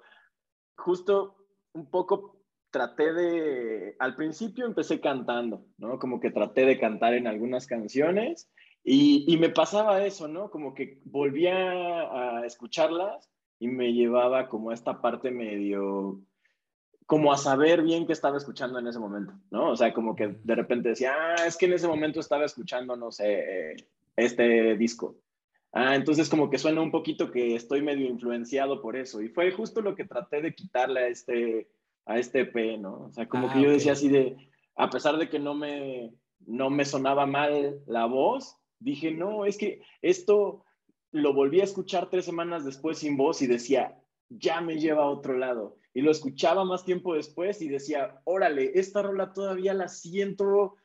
Justo 0.76 1.36
un 1.74 1.86
poco 1.86 2.41
traté 2.72 3.12
de, 3.12 3.96
al 4.00 4.16
principio 4.16 4.66
empecé 4.66 5.00
cantando, 5.00 5.64
¿no? 5.78 5.98
Como 5.98 6.18
que 6.18 6.30
traté 6.30 6.64
de 6.64 6.78
cantar 6.78 7.14
en 7.14 7.28
algunas 7.28 7.66
canciones 7.66 8.50
y, 8.82 9.24
y 9.32 9.36
me 9.36 9.50
pasaba 9.50 10.04
eso, 10.04 10.26
¿no? 10.26 10.50
Como 10.50 10.74
que 10.74 11.00
volvía 11.04 11.54
a 11.60 12.44
escucharlas 12.44 13.30
y 13.60 13.68
me 13.68 13.92
llevaba 13.92 14.48
como 14.48 14.70
a 14.70 14.74
esta 14.74 15.00
parte 15.00 15.30
medio, 15.30 16.20
como 17.06 17.32
a 17.32 17.36
saber 17.36 17.82
bien 17.82 18.06
qué 18.06 18.12
estaba 18.12 18.38
escuchando 18.38 18.78
en 18.78 18.88
ese 18.88 18.98
momento, 18.98 19.34
¿no? 19.50 19.70
O 19.70 19.76
sea, 19.76 19.92
como 19.92 20.16
que 20.16 20.36
de 20.42 20.54
repente 20.54 20.88
decía, 20.88 21.14
ah, 21.14 21.46
es 21.46 21.56
que 21.56 21.66
en 21.66 21.74
ese 21.74 21.86
momento 21.86 22.18
estaba 22.18 22.44
escuchando, 22.44 22.96
no 22.96 23.12
sé, 23.12 23.76
este 24.16 24.76
disco. 24.76 25.16
Ah, 25.72 25.94
entonces 25.94 26.28
como 26.28 26.50
que 26.50 26.58
suena 26.58 26.80
un 26.80 26.90
poquito 26.90 27.30
que 27.30 27.54
estoy 27.54 27.82
medio 27.82 28.06
influenciado 28.08 28.82
por 28.82 28.96
eso. 28.96 29.22
Y 29.22 29.28
fue 29.28 29.52
justo 29.52 29.80
lo 29.80 29.94
que 29.94 30.04
traté 30.06 30.40
de 30.42 30.54
quitarle 30.54 31.00
a 31.00 31.08
este, 31.08 31.68
a 32.06 32.18
este 32.18 32.40
EP, 32.40 32.78
¿no? 32.78 33.04
O 33.06 33.12
sea, 33.12 33.28
como 33.28 33.48
Ah, 33.48 33.52
que 33.54 33.60
yo 33.62 33.68
ok. 33.68 33.74
decía 33.74 33.92
así 33.92 34.08
de, 34.08 34.36
a 34.76 34.90
pesar 34.90 35.16
de 35.18 35.28
que 35.28 35.38
no 35.38 35.54
me, 35.54 36.12
no 36.46 36.70
me 36.70 36.84
sonaba 36.84 37.26
mal 37.26 37.80
la 37.86 38.06
voz, 38.06 38.56
dije, 38.78 39.12
no, 39.12 39.44
es 39.44 39.56
que 39.58 39.80
esto 40.00 40.64
lo 41.12 41.34
volví 41.34 41.60
a 41.60 41.64
escuchar 41.64 42.08
tres 42.10 42.24
semanas 42.24 42.64
después 42.64 42.98
sin 42.98 43.16
voz 43.16 43.42
y 43.42 43.46
decía, 43.46 43.98
ya 44.28 44.60
me 44.60 44.78
lleva 44.78 45.02
a 45.04 45.10
otro 45.10 45.36
lado. 45.36 45.76
Y 45.94 46.00
lo 46.00 46.10
escuchaba 46.10 46.64
más 46.64 46.84
tiempo 46.84 47.14
después 47.14 47.60
y 47.60 47.68
decía, 47.68 48.20
órale, 48.24 48.72
esta 48.74 49.02
rola 49.02 49.32
todavía 49.34 49.74
la 49.74 49.88
siento 49.88 50.76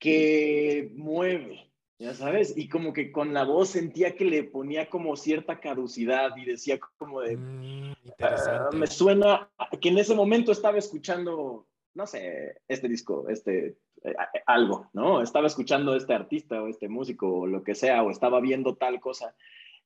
que 0.00 0.90
mueve, 0.96 1.67
ya 1.98 2.14
sabes, 2.14 2.56
y 2.56 2.68
como 2.68 2.92
que 2.92 3.10
con 3.10 3.34
la 3.34 3.44
voz 3.44 3.70
sentía 3.70 4.14
que 4.14 4.24
le 4.24 4.44
ponía 4.44 4.88
como 4.88 5.16
cierta 5.16 5.58
caducidad 5.60 6.36
y 6.36 6.44
decía 6.44 6.78
como 6.96 7.20
de, 7.20 7.36
Mm, 7.36 7.92
"Ah, 8.20 8.70
me 8.72 8.86
suena 8.86 9.50
que 9.80 9.88
en 9.88 9.98
ese 9.98 10.14
momento 10.14 10.52
estaba 10.52 10.78
escuchando, 10.78 11.66
no 11.94 12.06
sé, 12.06 12.60
este 12.68 12.88
disco, 12.88 13.28
este, 13.28 13.78
eh, 14.04 14.14
algo, 14.46 14.88
¿no? 14.92 15.22
Estaba 15.22 15.48
escuchando 15.48 15.96
este 15.96 16.14
artista 16.14 16.62
o 16.62 16.68
este 16.68 16.88
músico 16.88 17.40
o 17.40 17.46
lo 17.48 17.64
que 17.64 17.74
sea, 17.74 18.02
o 18.04 18.10
estaba 18.10 18.40
viendo 18.40 18.76
tal 18.76 19.00
cosa. 19.00 19.34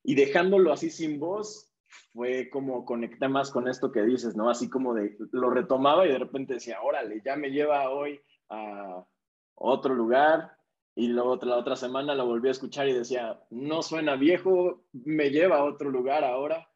Y 0.04 0.14
dejándolo 0.14 0.72
así 0.72 0.90
sin 0.90 1.18
voz, 1.18 1.72
fue 2.12 2.50
como 2.50 2.84
conecté 2.84 3.28
más 3.28 3.50
con 3.50 3.68
esto 3.68 3.90
que 3.90 4.02
dices, 4.02 4.36
¿no? 4.36 4.50
Así 4.50 4.68
como 4.68 4.92
de, 4.94 5.16
lo 5.30 5.50
retomaba 5.50 6.06
y 6.06 6.10
de 6.10 6.18
repente 6.18 6.54
decía, 6.54 6.82
órale, 6.82 7.22
ya 7.24 7.36
me 7.36 7.50
lleva 7.50 7.88
hoy 7.90 8.20
a 8.50 9.02
otro 9.54 9.94
lugar. 9.94 10.56
Y 10.94 11.08
luego 11.08 11.36
la 11.42 11.56
otra 11.56 11.76
semana 11.76 12.14
lo 12.14 12.26
volví 12.26 12.48
a 12.48 12.52
escuchar 12.52 12.88
y 12.88 12.92
decía, 12.92 13.40
no 13.50 13.82
suena 13.82 14.16
viejo, 14.16 14.84
me 14.92 15.30
lleva 15.30 15.58
a 15.58 15.64
otro 15.64 15.90
lugar 15.90 16.22
ahora. 16.24 16.68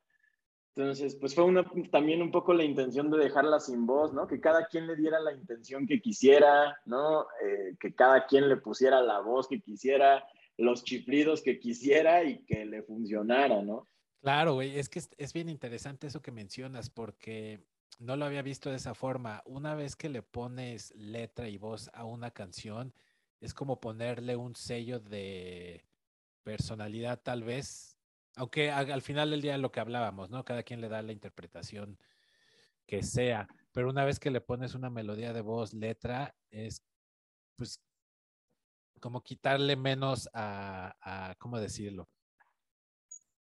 Entonces, 0.75 1.17
pues 1.17 1.35
fue 1.35 1.45
una, 1.45 1.65
también 1.91 2.21
un 2.21 2.31
poco 2.31 2.53
la 2.53 2.65
intención 2.65 3.11
de 3.11 3.19
dejarla 3.19 3.61
sin 3.61 3.87
voz, 3.87 4.13
¿no? 4.13 4.27
Que 4.27 4.41
cada 4.41 4.67
quien 4.67 4.87
le 4.87 4.97
diera 4.97 5.21
la 5.21 5.33
intención 5.33 5.87
que 5.87 6.01
quisiera, 6.01 6.79
¿no? 6.85 7.23
Eh, 7.43 7.77
que 7.81 7.95
cada 7.95 8.27
quien 8.27 8.49
le 8.49 8.59
pusiera 8.59 9.01
la 9.01 9.21
voz 9.21 9.49
que 9.49 9.61
quisiera, 9.61 10.25
los 10.59 10.85
chiflidos 10.85 11.43
que 11.43 11.59
quisiera 11.59 12.25
y 12.25 12.45
que 12.45 12.67
le 12.67 12.83
funcionara, 12.83 13.63
¿no? 13.63 13.87
Claro, 14.21 14.55
güey, 14.55 14.79
es 14.79 14.89
que 14.89 15.01
es 15.17 15.33
bien 15.33 15.49
interesante 15.49 16.09
eso 16.09 16.21
que 16.21 16.33
mencionas 16.33 16.91
porque 16.91 17.61
no 17.99 18.17
lo 18.17 18.25
había 18.25 18.43
visto 18.43 18.71
de 18.71 18.77
esa 18.77 18.95
forma. 18.95 19.43
Una 19.47 19.75
vez 19.75 19.97
que 19.97 20.09
le 20.09 20.23
pones 20.23 20.95
letra 20.97 21.49
y 21.49 21.57
voz 21.57 21.91
a 21.95 22.05
una 22.05 22.31
canción, 22.31 22.93
es 23.41 23.55
como 23.55 23.81
ponerle 23.81 24.37
un 24.37 24.55
sello 24.55 25.01
de 25.01 25.85
personalidad 26.43 27.21
tal 27.23 27.45
vez, 27.45 27.99
aunque 28.35 28.71
al 28.71 29.03
final 29.03 29.31
del 29.31 29.43
día 29.43 29.59
lo 29.59 29.73
que 29.73 29.81
hablábamos, 29.81 30.31
¿no? 30.31 30.45
Cada 30.45 30.63
quien 30.63 30.81
le 30.81 30.89
da 30.89 31.03
la 31.03 31.13
interpretación 31.13 31.99
que 32.87 33.03
sea, 33.03 33.49
pero 33.73 33.91
una 33.91 34.05
vez 34.05 34.21
que 34.21 34.31
le 34.31 34.41
pones 34.41 34.75
una 34.75 34.91
melodía 34.91 35.33
de 35.33 35.41
voz, 35.41 35.75
letra, 35.75 36.35
es 36.51 36.83
pues 37.57 37.81
como 39.01 39.23
quitarle 39.23 39.77
menos 39.77 40.29
a, 40.33 40.95
a 41.01 41.35
¿cómo 41.37 41.59
decirlo? 41.59 42.09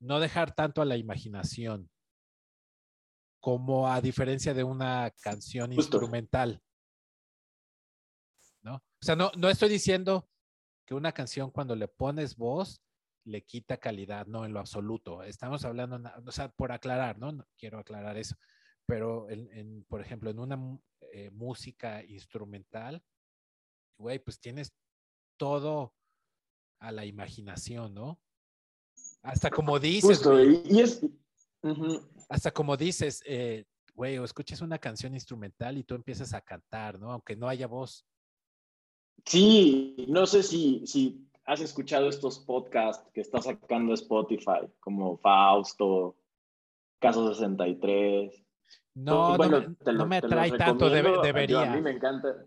no 0.01 0.19
dejar 0.19 0.53
tanto 0.53 0.81
a 0.81 0.85
la 0.85 0.97
imaginación, 0.97 1.89
como 3.39 3.87
a 3.87 4.01
diferencia 4.01 4.53
de 4.53 4.63
una 4.63 5.11
canción 5.21 5.71
Justo. 5.71 5.97
instrumental. 5.97 6.61
¿No? 8.63 8.75
O 8.75 9.05
sea, 9.05 9.15
no, 9.15 9.31
no 9.37 9.49
estoy 9.49 9.69
diciendo 9.69 10.29
que 10.85 10.93
una 10.93 11.11
canción 11.11 11.51
cuando 11.51 11.75
le 11.75 11.87
pones 11.87 12.35
voz 12.35 12.81
le 13.23 13.43
quita 13.43 13.77
calidad, 13.77 14.25
no 14.27 14.45
en 14.45 14.53
lo 14.53 14.59
absoluto. 14.59 15.23
Estamos 15.23 15.63
hablando, 15.65 16.01
o 16.25 16.31
sea, 16.31 16.49
por 16.49 16.71
aclarar, 16.71 17.19
¿no? 17.19 17.31
No 17.31 17.47
quiero 17.57 17.79
aclarar 17.79 18.17
eso. 18.17 18.35
Pero, 18.85 19.29
en, 19.29 19.51
en, 19.51 19.83
por 19.85 20.01
ejemplo, 20.01 20.29
en 20.29 20.39
una 20.39 20.59
eh, 21.13 21.29
música 21.31 22.03
instrumental, 22.03 23.03
güey, 23.97 24.19
pues 24.19 24.39
tienes 24.39 24.73
todo 25.37 25.93
a 26.79 26.91
la 26.91 27.05
imaginación, 27.05 27.93
¿no? 27.93 28.19
Hasta 29.21 29.49
como 29.49 29.79
dices, 29.79 30.17
Justo, 30.17 30.43
y, 30.43 30.79
es... 30.79 31.01
hasta 32.27 32.51
como 32.51 32.75
dices, 32.75 33.21
eh, 33.25 33.65
güey, 33.93 34.17
o 34.17 34.25
escuchas 34.25 34.61
una 34.61 34.79
canción 34.79 35.13
instrumental 35.13 35.77
y 35.77 35.83
tú 35.83 35.93
empiezas 35.93 36.33
a 36.33 36.41
cantar, 36.41 36.99
¿no? 36.99 37.11
Aunque 37.11 37.35
no 37.35 37.47
haya 37.47 37.67
voz. 37.67 38.05
Sí, 39.25 40.05
no 40.07 40.25
sé 40.25 40.43
si, 40.43 40.85
si 40.87 41.27
has 41.45 41.61
escuchado 41.61 42.07
estos 42.09 42.39
podcasts 42.39 43.07
que 43.13 43.21
está 43.21 43.41
sacando 43.41 43.93
Spotify, 43.93 44.67
como 44.79 45.17
Fausto, 45.17 46.15
Caso 46.99 47.33
63. 47.33 48.43
No, 48.93 49.35
Bueno, 49.37 49.61
no, 49.61 50.05
me- 50.05 50.21
no 50.21 50.27
atrae 50.27 50.51
tanto, 50.51 50.89
debe- 50.89 51.09
recomiendo. 51.11 51.15
Yo- 51.15 51.21
debería. 51.21 51.71
A 51.71 51.75
mí 51.75 51.81
me 51.81 51.91
encanta. 51.91 52.45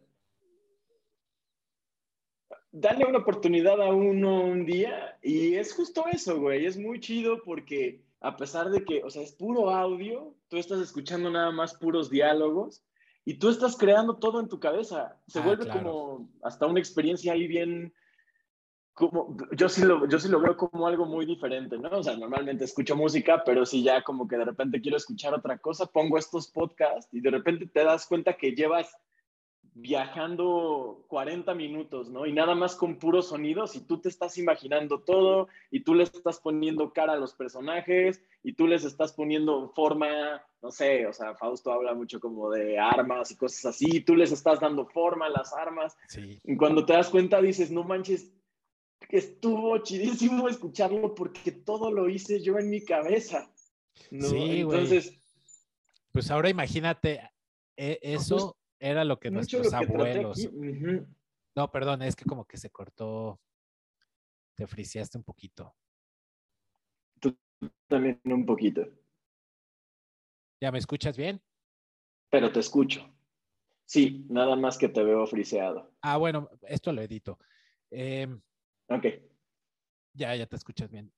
Dale 2.70 3.04
una 3.04 3.18
oportunidad 3.18 3.80
a 3.80 3.92
uno 3.92 4.42
un 4.44 4.66
día 4.66 5.16
y 5.22 5.54
es 5.54 5.74
justo 5.74 6.04
eso, 6.10 6.40
güey. 6.40 6.66
Es 6.66 6.76
muy 6.76 6.98
chido 7.00 7.42
porque 7.44 8.02
a 8.20 8.36
pesar 8.36 8.70
de 8.70 8.84
que, 8.84 9.02
o 9.04 9.10
sea, 9.10 9.22
es 9.22 9.32
puro 9.32 9.70
audio, 9.70 10.34
tú 10.48 10.56
estás 10.56 10.80
escuchando 10.80 11.30
nada 11.30 11.52
más 11.52 11.74
puros 11.74 12.10
diálogos 12.10 12.82
y 13.24 13.34
tú 13.38 13.48
estás 13.48 13.76
creando 13.76 14.16
todo 14.16 14.40
en 14.40 14.48
tu 14.48 14.60
cabeza. 14.60 15.18
Se 15.26 15.40
Ah, 15.40 15.42
vuelve 15.46 15.64
claro. 15.64 15.82
como 15.82 16.30
hasta 16.42 16.66
una 16.66 16.78
experiencia 16.80 17.32
ahí 17.32 17.46
bien, 17.46 17.92
como, 18.92 19.36
yo 19.56 19.68
sí, 19.68 19.82
lo, 19.82 20.06
yo 20.08 20.18
sí 20.20 20.28
lo 20.28 20.40
veo 20.40 20.56
como 20.56 20.86
algo 20.86 21.04
muy 21.06 21.26
diferente, 21.26 21.76
¿no? 21.78 21.88
O 21.90 22.02
sea, 22.02 22.16
normalmente 22.16 22.64
escucho 22.64 22.94
música, 22.94 23.42
pero 23.44 23.66
si 23.66 23.82
ya 23.82 24.02
como 24.02 24.28
que 24.28 24.36
de 24.36 24.44
repente 24.44 24.80
quiero 24.80 24.96
escuchar 24.96 25.34
otra 25.34 25.58
cosa, 25.58 25.86
pongo 25.86 26.16
estos 26.18 26.48
podcasts 26.48 27.12
y 27.12 27.20
de 27.20 27.30
repente 27.30 27.66
te 27.66 27.82
das 27.82 28.06
cuenta 28.06 28.34
que 28.36 28.52
llevas 28.52 28.94
viajando 29.76 31.04
40 31.08 31.52
minutos, 31.54 32.08
¿no? 32.08 32.26
Y 32.26 32.32
nada 32.32 32.54
más 32.54 32.76
con 32.76 32.98
puros 32.98 33.28
sonidos 33.28 33.74
y 33.74 33.80
tú 33.80 33.98
te 34.00 34.08
estás 34.08 34.38
imaginando 34.38 35.00
todo 35.00 35.48
y 35.70 35.80
tú 35.80 35.94
les 35.94 36.14
estás 36.14 36.38
poniendo 36.38 36.92
cara 36.92 37.14
a 37.14 37.18
los 37.18 37.34
personajes 37.34 38.22
y 38.44 38.52
tú 38.52 38.68
les 38.68 38.84
estás 38.84 39.12
poniendo 39.12 39.70
forma, 39.74 40.42
no 40.64 40.70
sé, 40.70 41.06
o 41.06 41.12
sea, 41.12 41.34
Fausto 41.34 41.70
habla 41.70 41.92
mucho 41.92 42.18
como 42.18 42.50
de 42.50 42.78
armas 42.78 43.30
y 43.30 43.36
cosas 43.36 43.66
así, 43.66 44.00
tú 44.00 44.16
les 44.16 44.32
estás 44.32 44.58
dando 44.60 44.86
forma 44.86 45.26
a 45.26 45.28
las 45.28 45.52
armas 45.52 45.94
Sí. 46.08 46.40
y 46.42 46.56
cuando 46.56 46.86
te 46.86 46.94
das 46.94 47.10
cuenta 47.10 47.42
dices, 47.42 47.70
no 47.70 47.84
manches, 47.84 48.32
que 49.06 49.18
estuvo 49.18 49.76
chidísimo 49.82 50.48
escucharlo 50.48 51.14
porque 51.14 51.52
todo 51.52 51.90
lo 51.92 52.08
hice 52.08 52.40
yo 52.40 52.58
en 52.58 52.70
mi 52.70 52.82
cabeza. 52.82 53.52
¿no? 54.10 54.26
Sí, 54.26 54.62
güey. 54.62 54.78
Entonces, 54.78 55.20
Pues 56.12 56.30
ahora 56.30 56.48
imagínate, 56.48 57.20
e- 57.76 57.98
eso 58.00 58.56
era 58.78 59.04
lo 59.04 59.20
que 59.20 59.30
nuestros 59.30 59.70
lo 59.70 59.78
que 59.80 59.86
traté 59.86 59.92
abuelos. 59.92 60.48
No, 61.54 61.70
perdón, 61.70 62.00
es 62.00 62.16
que 62.16 62.24
como 62.24 62.46
que 62.46 62.56
se 62.56 62.70
cortó, 62.70 63.38
te 64.54 64.66
friseaste 64.66 65.18
un 65.18 65.24
poquito. 65.24 65.74
También 67.86 68.18
un 68.24 68.46
poquito, 68.46 68.86
¿Ya 70.64 70.72
me 70.72 70.78
escuchas 70.78 71.14
bien? 71.14 71.42
pero 72.30 72.50
te 72.50 72.60
escucho. 72.60 73.06
Sí, 73.84 74.24
nada 74.30 74.56
más 74.56 74.78
que 74.78 74.88
te 74.88 75.04
veo 75.04 75.26
friseado. 75.26 75.92
Ah, 76.00 76.16
bueno, 76.16 76.48
esto 76.62 76.90
lo 76.90 77.02
edito. 77.02 77.38
Em, 77.90 78.40
Ok. 78.88 79.04
Ya, 80.14 80.34
ya 80.34 80.46
te 80.46 80.56
escuchas 80.56 80.90
bien. 80.90 81.12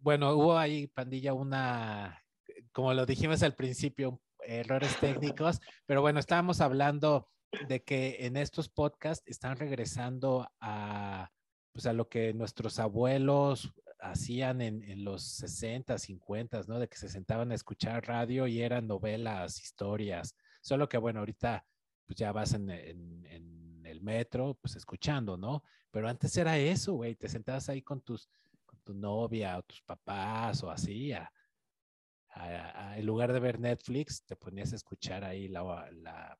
Bueno, 0.00 0.32
hubo 0.34 0.56
ahí, 0.56 0.86
pandilla, 0.86 1.34
una, 1.34 2.24
como 2.70 2.94
lo 2.94 3.04
dijimos 3.04 3.42
al 3.42 3.56
principio, 3.56 4.20
errores 4.38 4.96
técnicos, 5.00 5.58
pero 5.84 6.00
bueno, 6.00 6.20
estábamos 6.20 6.60
hablando 6.60 7.28
de 7.68 7.82
que 7.82 8.18
en 8.20 8.36
estos 8.36 8.68
podcasts 8.68 9.24
están 9.26 9.56
regresando 9.56 10.48
a, 10.60 11.28
pues 11.72 11.86
a 11.86 11.92
lo 11.92 12.08
que 12.08 12.34
nuestros 12.34 12.78
abuelos 12.78 13.74
hacían 14.02 14.60
en, 14.60 14.82
en 14.82 15.04
los 15.04 15.22
60, 15.24 15.98
50, 15.98 16.60
¿no? 16.68 16.78
De 16.78 16.88
que 16.88 16.96
se 16.98 17.08
sentaban 17.08 17.52
a 17.52 17.54
escuchar 17.54 18.06
radio 18.06 18.46
y 18.46 18.60
eran 18.62 18.86
novelas, 18.86 19.60
historias. 19.62 20.34
Solo 20.60 20.88
que, 20.88 20.98
bueno, 20.98 21.20
ahorita 21.20 21.64
pues 22.06 22.16
ya 22.18 22.32
vas 22.32 22.52
en, 22.54 22.70
en- 22.70 23.26
el 23.86 24.00
metro, 24.00 24.54
pues 24.54 24.74
escuchando, 24.76 25.36
¿no? 25.36 25.62
Pero 25.90 26.08
antes 26.08 26.34
era 26.36 26.56
eso, 26.58 26.94
güey, 26.94 27.14
te 27.14 27.28
sentabas 27.28 27.68
ahí 27.68 27.82
con 27.82 28.00
tus, 28.00 28.28
tu 28.84 28.94
novia 28.94 29.58
o 29.58 29.62
tus 29.62 29.82
papás 29.82 30.62
o 30.62 30.70
así, 30.70 31.12
a- 31.12 31.30
a- 32.30 32.90
a- 32.92 32.98
en 32.98 33.06
lugar 33.06 33.32
de 33.32 33.40
ver 33.40 33.60
Netflix, 33.60 34.24
te 34.24 34.36
ponías 34.36 34.72
a 34.72 34.76
escuchar 34.76 35.24
ahí 35.24 35.48
la, 35.48 35.90
la, 35.92 36.38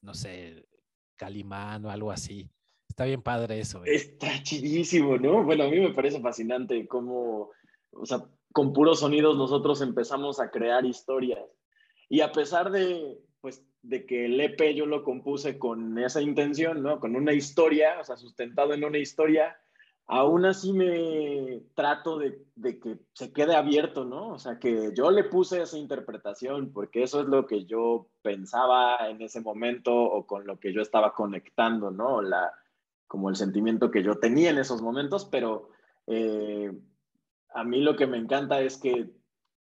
no 0.00 0.14
sé, 0.14 0.66
Calimán 1.16 1.84
o 1.84 1.90
algo 1.90 2.10
así. 2.12 2.50
Está 2.88 3.04
bien 3.04 3.22
padre 3.22 3.60
eso. 3.60 3.84
¿eh? 3.84 3.94
Está 3.94 4.42
chidísimo, 4.42 5.18
¿no? 5.18 5.44
Bueno, 5.44 5.64
a 5.64 5.68
mí 5.68 5.78
me 5.78 5.92
parece 5.92 6.20
fascinante 6.20 6.86
cómo, 6.88 7.50
o 7.92 8.06
sea, 8.06 8.24
con 8.52 8.72
puros 8.72 9.00
sonidos 9.00 9.36
nosotros 9.36 9.82
empezamos 9.82 10.40
a 10.40 10.50
crear 10.50 10.84
historias. 10.86 11.44
Y 12.08 12.20
a 12.20 12.32
pesar 12.32 12.70
de, 12.70 13.18
pues, 13.40 13.62
de 13.82 14.06
que 14.06 14.24
el 14.26 14.40
EP 14.40 14.74
yo 14.74 14.86
lo 14.86 15.04
compuse 15.04 15.58
con 15.58 15.98
esa 15.98 16.22
intención, 16.22 16.82
¿no? 16.82 16.98
Con 16.98 17.16
una 17.16 17.34
historia, 17.34 18.00
o 18.00 18.04
sea, 18.04 18.16
sustentado 18.16 18.72
en 18.72 18.82
una 18.82 18.96
historia, 18.98 19.56
aún 20.06 20.46
así 20.46 20.72
me 20.72 21.60
trato 21.74 22.18
de, 22.18 22.38
de, 22.54 22.78
que 22.78 22.98
se 23.12 23.32
quede 23.32 23.54
abierto, 23.54 24.04
¿no? 24.04 24.28
O 24.28 24.38
sea, 24.38 24.58
que 24.58 24.92
yo 24.96 25.10
le 25.10 25.24
puse 25.24 25.60
esa 25.60 25.76
interpretación 25.76 26.72
porque 26.72 27.02
eso 27.02 27.20
es 27.20 27.26
lo 27.26 27.46
que 27.46 27.66
yo 27.66 28.08
pensaba 28.22 29.10
en 29.10 29.20
ese 29.20 29.40
momento 29.40 29.94
o 29.94 30.26
con 30.26 30.46
lo 30.46 30.58
que 30.58 30.72
yo 30.72 30.80
estaba 30.80 31.12
conectando, 31.12 31.90
¿no? 31.90 32.22
La, 32.22 32.52
como 33.06 33.30
el 33.30 33.36
sentimiento 33.36 33.90
que 33.90 34.02
yo 34.02 34.18
tenía 34.18 34.50
en 34.50 34.58
esos 34.58 34.82
momentos, 34.82 35.24
pero 35.26 35.70
eh, 36.06 36.72
a 37.54 37.64
mí 37.64 37.80
lo 37.80 37.96
que 37.96 38.06
me 38.06 38.18
encanta 38.18 38.60
es 38.60 38.78
que 38.78 39.10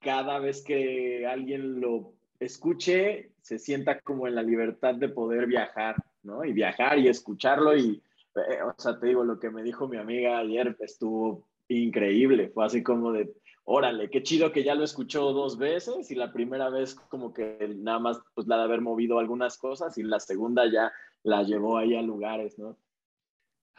cada 0.01 0.39
vez 0.39 0.63
que 0.63 1.27
alguien 1.27 1.81
lo 1.81 2.13
escuche, 2.41 3.33
se 3.41 3.59
sienta 3.59 4.01
como 4.01 4.27
en 4.27 4.35
la 4.35 4.43
libertad 4.43 4.95
de 4.95 5.09
poder 5.09 5.47
viajar, 5.47 5.97
¿no? 6.23 6.45
Y 6.45 6.53
viajar 6.53 6.99
y 6.99 7.09
escucharlo 7.09 7.77
y 7.77 8.03
eh, 8.39 8.63
o 8.63 8.75
sea, 8.77 8.99
te 8.99 9.07
digo, 9.07 9.25
lo 9.25 9.39
que 9.39 9.51
me 9.51 9.63
dijo 9.63 9.89
mi 9.89 9.97
amiga 9.97 10.39
ayer 10.39 10.77
estuvo 10.81 11.49
increíble. 11.69 12.51
Fue 12.51 12.65
así 12.65 12.83
como 12.83 13.13
de, 13.13 13.33
órale, 13.65 14.11
qué 14.11 14.23
chido 14.23 14.53
que 14.53 14.65
ya 14.65 14.75
lo 14.75 14.85
escuchó 14.85 15.33
dos 15.33 15.59
veces 15.59 16.11
y 16.11 16.15
la 16.15 16.33
primera 16.33 16.71
vez 16.71 16.95
como 16.95 17.33
que 17.33 17.75
nada 17.79 17.99
más 17.99 18.21
pues 18.35 18.47
la 18.47 18.57
de 18.59 18.65
haber 18.65 18.81
movido 18.81 19.19
algunas 19.19 19.59
cosas 19.59 19.99
y 19.99 20.03
la 20.03 20.21
segunda 20.21 20.71
ya 20.71 20.93
la 21.23 21.43
llevó 21.43 21.79
ahí 21.79 21.95
a 21.95 22.03
lugares, 22.03 22.59
¿no? 22.59 22.77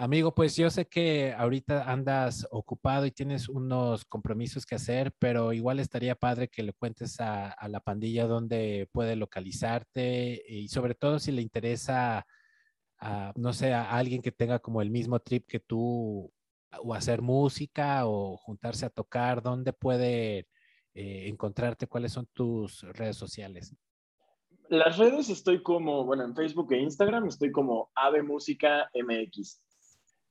Amigo, 0.02 0.34
pues 0.34 0.56
yo 0.56 0.70
sé 0.70 0.88
que 0.88 1.34
ahorita 1.38 1.91
andas 1.91 2.47
ocupado 2.52 3.06
y 3.06 3.12
tienes 3.12 3.50
unos 3.50 4.06
compromisos 4.06 4.66
que 4.66 4.76
hacer, 4.76 5.14
pero 5.20 5.54
igual 5.54 5.80
estaría 5.80 6.16
padre 6.16 6.47
que 6.47 6.64
le 6.64 6.74
cuentes 6.74 7.20
a, 7.20 7.52
a 7.52 7.68
la 7.68 7.82
pandilla 7.82 8.26
dónde 8.26 8.89
puede 8.91 9.16
localizarte 9.16 10.41
y 10.47 10.70
sobre 10.70 10.95
todo 10.95 11.20
si 11.20 11.32
le 11.32 11.41
interesa 11.41 12.26
no 13.36 13.54
sé, 13.54 13.74
a 13.74 13.91
alguien 13.91 14.22
que 14.22 14.32
tenga 14.32 14.60
como 14.60 14.82
el 14.82 14.89
mismo 14.89 15.20
trip 15.20 15.45
que 15.47 15.60
tú, 15.60 16.32
o 16.82 16.93
hacer 16.93 17.22
música 17.22 18.06
o 18.06 18.38
juntarse 18.38 18.86
a 18.86 18.89
tocar, 18.89 19.41
¿dónde 19.41 19.74
puede 19.74 20.47
eh, 20.93 21.28
encontrarte? 21.28 21.88
¿Cuáles 21.88 22.12
son 22.12 22.28
tus 22.34 22.84
redes 22.93 23.18
sociales? 23.18 23.76
Las 24.70 24.97
redes 24.97 25.30
estoy 25.30 25.64
como, 25.64 26.06
bueno, 26.06 26.24
en 26.26 26.36
Facebook 26.36 26.72
e 26.74 26.78
Instagram 26.78 27.28
estoy 27.28 27.52
como 27.52 27.89
Ave. 27.95 28.22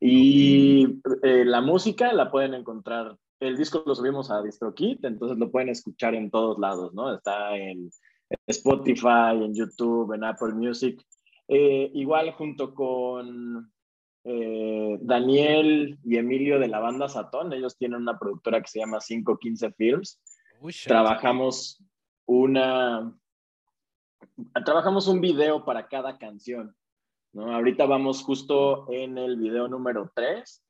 Y 0.00 1.00
eh, 1.22 1.44
la 1.44 1.60
música 1.60 2.12
la 2.12 2.30
pueden 2.30 2.54
encontrar, 2.54 3.16
el 3.40 3.56
disco 3.56 3.82
lo 3.84 3.94
subimos 3.94 4.30
a 4.30 4.42
DistroKit, 4.42 5.04
entonces 5.04 5.38
lo 5.38 5.50
pueden 5.50 5.70
escuchar 5.70 6.14
en 6.14 6.30
todos 6.30 6.58
lados, 6.58 6.94
¿no? 6.94 7.14
Está 7.14 7.56
en 7.56 7.90
Spotify, 8.46 9.32
en 9.32 9.54
YouTube, 9.54 10.12
en 10.12 10.24
Apple 10.24 10.54
Music. 10.54 11.02
Eh, 11.48 11.90
igual 11.94 12.32
junto 12.32 12.74
con 12.74 13.72
eh, 14.24 14.98
Daniel 15.00 15.98
y 16.04 16.16
Emilio 16.16 16.58
de 16.58 16.68
la 16.68 16.78
banda 16.78 17.08
Satón, 17.08 17.52
ellos 17.52 17.76
tienen 17.76 18.02
una 18.02 18.18
productora 18.18 18.60
que 18.60 18.68
se 18.68 18.80
llama 18.80 18.98
515 18.98 19.72
Films. 19.72 20.20
trabajamos 20.84 21.82
una, 22.26 23.12
trabajamos 24.64 25.08
un 25.08 25.20
video 25.20 25.64
para 25.64 25.88
cada 25.88 26.18
canción. 26.18 26.76
Ahorita 27.38 27.86
vamos 27.86 28.22
justo 28.22 28.90
en 28.90 29.18
el 29.18 29.36
video 29.36 29.68
número 29.68 30.10
3 30.14 30.64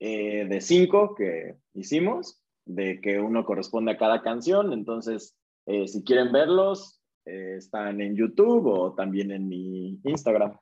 eh, 0.00 0.46
de 0.48 0.60
5 0.60 1.14
que 1.14 1.56
hicimos, 1.74 2.42
de 2.64 3.00
que 3.00 3.18
uno 3.18 3.44
corresponde 3.44 3.92
a 3.92 3.98
cada 3.98 4.22
canción. 4.22 4.72
Entonces, 4.72 5.36
si 5.66 6.02
quieren 6.02 6.32
verlos, 6.32 7.00
eh, 7.26 7.56
están 7.58 8.00
en 8.00 8.16
YouTube 8.16 8.66
o 8.66 8.94
también 8.94 9.30
en 9.30 9.48
mi 9.48 10.00
Instagram. 10.04 10.56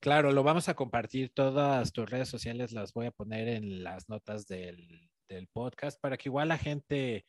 Claro, 0.00 0.32
lo 0.32 0.42
vamos 0.42 0.68
a 0.68 0.74
compartir. 0.74 1.32
Todas 1.32 1.92
tus 1.92 2.08
redes 2.08 2.28
sociales 2.28 2.72
las 2.72 2.92
voy 2.92 3.06
a 3.06 3.10
poner 3.10 3.48
en 3.48 3.82
las 3.82 4.08
notas 4.08 4.46
del, 4.46 5.10
del 5.28 5.48
podcast 5.48 6.00
para 6.00 6.16
que 6.16 6.28
igual 6.28 6.48
la 6.48 6.58
gente 6.58 7.24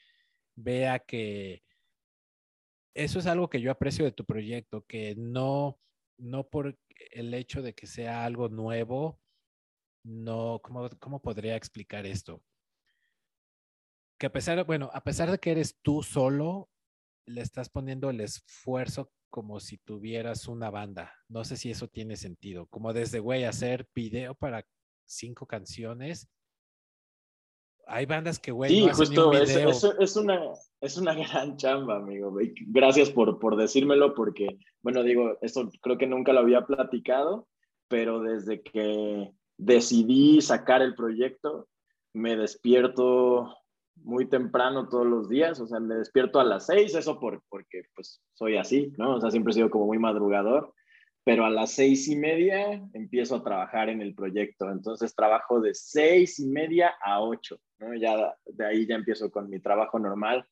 vea 0.56 1.00
que 1.00 1.64
eso 2.94 3.20
es 3.20 3.26
algo 3.28 3.50
que 3.50 3.62
yo 3.62 3.72
aprecio 3.72 4.06
de 4.06 4.12
tu 4.12 4.26
proyecto, 4.26 4.86
que 4.88 5.16
no, 5.18 5.80
no 6.18 6.48
por 6.48 6.78
el 7.12 7.34
hecho 7.34 7.62
de 7.62 7.74
que 7.74 7.88
sea 7.88 8.26
algo 8.26 8.50
nuevo, 8.50 9.20
no, 10.04 10.60
¿cómo, 10.64 10.90
cómo 11.00 11.22
podría 11.22 11.56
explicar 11.56 12.06
esto? 12.06 12.44
Que 14.18 14.28
a 14.28 14.32
pesar, 14.32 14.64
bueno, 14.66 14.90
a 14.94 15.04
pesar 15.04 15.32
de 15.32 15.40
que 15.40 15.52
eres 15.52 15.80
tú 15.82 16.04
solo, 16.04 16.70
le 17.26 17.42
estás 17.42 17.70
poniendo 17.70 18.10
el 18.10 18.22
esfuerzo 18.22 19.12
como 19.30 19.60
si 19.60 19.78
tuvieras 19.78 20.48
una 20.48 20.70
banda. 20.70 21.14
No 21.28 21.44
sé 21.44 21.58
si 21.58 21.70
eso 21.70 21.88
tiene 21.88 22.16
sentido. 22.16 22.68
Como 22.68 22.94
desde, 22.94 23.20
güey, 23.20 23.44
hacer 23.44 23.90
video 23.94 24.36
para 24.36 24.66
cinco 25.06 25.46
canciones. 25.46 26.30
Hay 27.88 28.06
bandas 28.06 28.40
que, 28.40 28.52
güey, 28.52 28.70
sí, 28.72 28.90
justo, 28.90 29.32
Eso, 29.34 30.00
es, 30.00 30.16
una, 30.16 30.42
es 30.82 30.98
una 30.98 31.14
gran 31.14 31.58
chamba, 31.58 31.98
amigo. 31.98 32.36
Gracias 32.68 33.10
por, 33.12 33.40
por 33.40 33.56
decírmelo 33.56 34.16
porque, 34.16 34.58
bueno, 34.82 35.04
digo, 35.04 35.38
esto 35.42 35.70
creo 35.82 35.98
que 35.98 36.08
nunca 36.08 36.34
lo 36.34 36.40
había 36.40 36.66
platicado, 36.66 37.48
pero 37.88 38.22
desde 38.22 38.62
que 38.62 39.32
decidí 39.58 40.42
sacar 40.42 40.82
el 40.82 40.96
proyecto, 40.96 41.68
me 42.14 42.36
despierto 42.36 43.56
muy 44.04 44.28
temprano 44.28 44.90
todos 44.90 45.06
los 45.06 45.30
días, 45.30 45.60
o 45.60 45.68
sea, 45.68 45.80
me 45.80 45.96
despierto 45.96 46.40
a 46.40 46.44
las 46.44 46.66
seis, 46.66 46.96
eso 46.96 47.20
por, 47.20 47.42
porque 47.50 47.84
pues 47.96 48.22
soy 48.34 48.58
así, 48.58 48.94
¿no? 48.98 49.16
O 49.16 49.22
sea, 49.22 49.32
siempre 49.32 49.52
he 49.52 49.56
sido 49.56 49.70
como 49.70 49.86
muy 49.86 50.00
madrugador, 50.00 50.74
pero 51.26 51.44
a 51.44 51.50
las 51.50 51.72
seis 51.72 52.08
y 52.08 52.16
media 52.16 52.88
empiezo 52.94 53.36
a 53.36 53.44
trabajar 53.44 53.90
en 53.90 54.00
el 54.00 54.14
proyecto, 54.14 54.70
entonces 54.70 55.16
trabajo 55.16 55.60
de 55.60 55.74
seis 55.74 56.40
y 56.40 56.46
media 56.46 56.94
a 57.02 57.20
ocho, 57.20 57.60
¿no? 57.80 57.96
Ya 57.96 58.36
de 58.46 58.66
ahí 58.66 58.86
ya 58.86 58.94
empiezo 58.94 59.32
con 59.32 59.50
mi 59.50 59.60
trabajo 59.60 59.98
normal, 59.98 60.46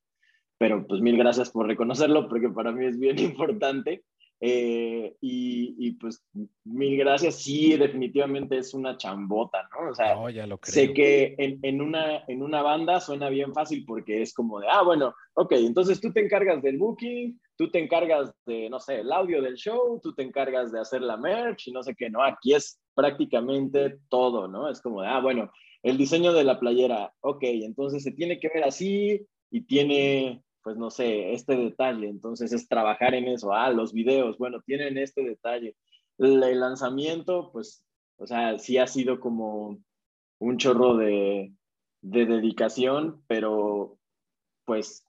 pero 0.58 0.86
pues 0.88 1.00
mil 1.00 1.16
gracias 1.16 1.52
por 1.52 1.68
reconocerlo, 1.68 2.28
porque 2.28 2.50
para 2.50 2.72
mí 2.72 2.86
es 2.86 3.00
bien 3.00 3.20
importante. 3.20 4.04
Eh, 4.46 5.16
y, 5.22 5.92
pues 5.94 6.22
mil 6.66 6.98
gracias, 6.98 7.36
sí, 7.36 7.78
definitivamente 7.78 8.58
es 8.58 8.74
una 8.74 8.98
chambota, 8.98 9.70
¿no? 9.72 9.92
O 9.92 9.96
sea, 9.96 10.18
sé 10.64 10.94
que 10.94 11.34
en, 11.38 11.60
en, 11.62 11.82
una, 11.82 12.26
en 12.28 12.44
una 12.44 12.62
banda 12.62 13.00
suena 13.00 13.30
bien 13.30 13.54
fácil 13.54 13.86
porque 13.86 14.22
es 14.22 14.34
como 14.34 14.60
de, 14.60 14.68
ah, 14.70 14.82
bueno, 14.82 15.16
ok, 15.36 15.54
entonces 15.54 16.02
tú 16.02 16.12
te 16.12 16.20
encargas 16.20 16.62
del 16.62 16.78
booking, 16.78 17.40
tú 17.56 17.72
te 17.72 17.80
encargas 17.80 18.34
de, 18.46 18.70
no 18.70 18.82
sé, 18.82 19.00
el 19.00 19.14
audio 19.14 19.42
del 19.42 19.56
show, 19.56 20.02
tú 20.04 20.14
te 20.14 20.24
encargas 20.24 20.74
de 20.74 20.82
hacer 20.82 21.02
la 21.04 21.16
merch 21.16 21.70
y 21.70 21.72
no 21.72 21.82
sé 21.82 21.96
qué, 21.96 22.10
¿no? 22.10 22.22
Aquí 22.22 22.54
es 22.54 22.82
prácticamente 22.96 24.00
todo, 24.10 24.50
¿no? 24.50 24.70
Es 24.70 24.82
como 24.82 25.04
de, 25.04 25.08
ah, 25.08 25.22
bueno, 25.22 25.50
el 25.84 25.98
diseño 25.98 26.34
de 26.34 26.44
la 26.44 26.60
playera, 26.60 27.14
ok, 27.22 27.44
entonces 27.44 28.04
se 28.04 28.12
tiene 28.12 28.42
que 28.42 28.50
ver 28.54 28.66
así 28.66 29.26
y 29.50 29.62
tiene 29.62 30.44
pues 30.64 30.78
no 30.78 30.90
sé, 30.90 31.34
este 31.34 31.56
detalle. 31.56 32.08
Entonces 32.08 32.54
es 32.54 32.68
trabajar 32.68 33.14
en 33.14 33.28
eso. 33.28 33.54
Ah, 33.54 33.70
los 33.70 33.94
videos, 33.94 34.38
bueno, 34.38 34.62
tienen 34.66 34.98
este 34.98 35.24
detalle. 35.24 35.76
El, 36.18 36.40
lanzamiento, 36.60 37.52
pues, 37.52 37.84
o 38.18 38.26
sea, 38.26 38.58
sí 38.58 38.78
ha 38.78 38.88
sido 38.88 39.20
como 39.20 39.78
un 40.40 40.58
chorro 40.58 40.96
de, 40.96 41.54
de 42.02 42.26
dedicación, 42.26 43.22
pero 43.28 43.98
pues 44.66 45.06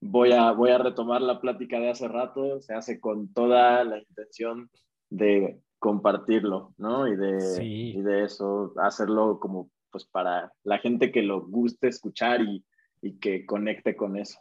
voy 0.00 0.32
a, 0.32 0.52
voy 0.52 0.70
a 0.70 0.78
retomar 0.78 1.20
la 1.20 1.40
plática 1.40 1.78
de 1.78 1.90
hace 1.90 2.08
rato. 2.08 2.60
Se 2.60 2.74
hace 2.74 3.00
con 3.00 3.32
toda 3.32 3.84
la 3.84 3.98
intención 3.98 4.70
de 5.10 5.60
compartirlo, 5.78 6.74
¿no? 6.78 7.06
Y 7.06 7.16
de, 7.16 7.64
y 7.64 8.02
de 8.02 8.24
eso, 8.24 8.72
hacerlo 8.78 9.38
como 9.40 9.70
pues 9.90 10.04
para 10.04 10.52
la 10.64 10.78
gente 10.78 11.12
que 11.12 11.22
lo 11.22 11.46
guste 11.46 11.88
escuchar 11.88 12.42
y, 12.42 12.64
y 13.00 13.18
que 13.18 13.46
conecte 13.46 13.96
con 13.96 14.16
eso. 14.16 14.38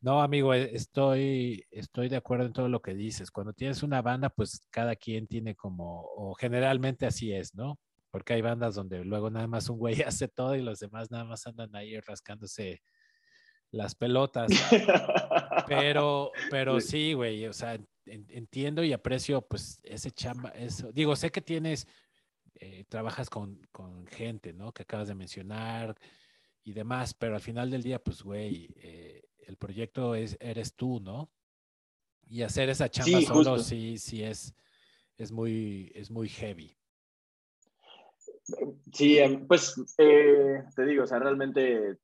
No, 0.00 0.22
amigo, 0.22 0.54
e, 0.54 0.74
estoy, 0.74 1.66
estoy 1.70 2.08
de 2.08 2.16
acuerdo 2.16 2.46
en 2.46 2.52
todo 2.52 2.68
lo 2.68 2.80
que 2.80 2.94
dices. 2.94 3.30
Cuando 3.30 3.52
tienes 3.52 3.82
una 3.82 4.00
banda, 4.02 4.30
pues 4.30 4.66
cada 4.70 4.94
quien 4.96 5.26
tiene 5.26 5.54
como, 5.56 6.02
o 6.16 6.34
generalmente 6.34 7.06
así 7.06 7.32
es, 7.32 7.54
¿no? 7.54 7.78
Porque 8.10 8.34
hay 8.34 8.42
bandas 8.42 8.74
donde 8.74 9.04
luego 9.04 9.30
nada 9.30 9.46
más 9.48 9.68
un 9.68 9.78
güey 9.78 9.96
hace 10.06 10.28
todo 10.28 10.54
y 10.54 10.62
los 10.62 10.78
demás 10.78 11.10
nada 11.10 11.24
más 11.24 11.46
andan 11.46 11.74
ahí 11.74 11.98
rascándose 12.00 12.82
las 13.70 13.94
pelotas. 13.94 14.50
Pero, 15.66 16.30
pero 16.50 16.80
sí, 16.80 17.12
güey, 17.12 17.46
o 17.46 17.52
sea, 17.52 17.78
entiendo 18.06 18.82
y 18.84 18.92
aprecio 18.92 19.42
pues 19.42 19.80
ese 19.82 20.10
chamba, 20.10 20.50
eso. 20.50 20.92
Digo, 20.92 21.16
sé 21.16 21.30
que 21.30 21.42
tienes, 21.42 21.86
eh, 22.54 22.84
trabajas 22.88 23.28
con, 23.28 23.60
con, 23.72 24.06
gente, 24.06 24.52
¿no? 24.52 24.72
Que 24.72 24.82
acabas 24.82 25.08
de 25.08 25.14
mencionar 25.14 25.96
y 26.64 26.72
demás, 26.72 27.14
pero 27.14 27.34
al 27.34 27.40
final 27.40 27.70
del 27.70 27.82
día, 27.82 27.98
pues, 27.98 28.22
güey, 28.22 28.68
eh, 28.76 29.27
el 29.48 29.56
proyecto 29.56 30.14
es, 30.14 30.36
eres 30.40 30.74
tú, 30.74 31.00
¿no? 31.00 31.30
Y 32.28 32.42
hacer 32.42 32.68
esa 32.68 32.90
chamba 32.90 33.22
solo 33.22 33.58
sí, 33.58 33.96
sí 33.96 34.22
es, 34.22 34.54
es 35.16 35.32
muy, 35.32 35.90
es 35.94 36.10
muy 36.10 36.28
heavy. 36.28 36.76
Sí, 38.92 39.18
em, 39.18 39.46
pues 39.46 39.74
eh, 39.96 40.62
te 40.76 40.84
digo, 40.84 41.04
o 41.04 41.06
sea, 41.06 41.18
realmente 41.18 41.98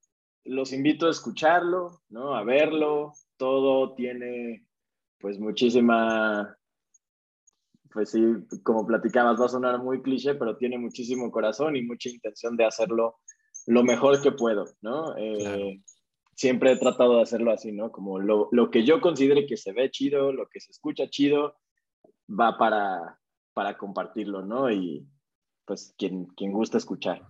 los 0.45 0.73
invito 0.73 1.07
a 1.07 1.11
escucharlo, 1.11 2.03
¿no? 2.09 2.35
A 2.35 2.45
verlo. 2.45 3.13
Todo 3.37 3.95
tiene, 3.95 4.67
pues, 5.19 5.39
muchísima, 5.39 6.57
pues 7.93 8.11
sí, 8.11 8.23
como 8.63 8.87
platicabas, 8.87 9.39
va 9.39 9.47
a 9.47 9.51
sonar 9.51 9.83
muy 9.83 10.01
cliché, 10.01 10.35
pero 10.35 10.57
tiene 10.57 10.79
muchísimo 10.79 11.31
corazón 11.31 11.77
y 11.77 11.83
mucha 11.83 12.09
intención 12.09 12.57
de 12.57 12.65
hacerlo 12.65 13.19
lo 13.67 13.83
mejor 13.83 14.23
que 14.23 14.33
puedo, 14.33 14.67
¿no? 14.81 15.17
Eh, 15.19 15.83
siempre 16.37 16.73
he 16.73 16.77
tratado 16.77 17.17
de 17.17 17.23
hacerlo 17.23 17.53
así, 17.53 17.73
¿no? 17.73 17.93
Como 17.93 18.19
lo, 18.19 18.49
lo, 18.53 18.71
que 18.71 18.85
yo 18.85 19.01
considere 19.01 19.47
que 19.47 19.57
se 19.57 19.73
ve 19.73 19.91
chido, 19.91 20.33
lo 20.33 20.49
que 20.49 20.61
se 20.61 20.71
escucha 20.71 21.09
chido, 21.09 21.57
va 22.29 22.57
para, 22.59 23.21
para 23.53 23.77
compartirlo, 23.77 24.43
¿no? 24.43 24.71
Y 24.71 25.07
pues 25.65 25.95
quien, 25.97 26.27
quien 26.27 26.53
gusta 26.53 26.79
escuchar. 26.79 27.27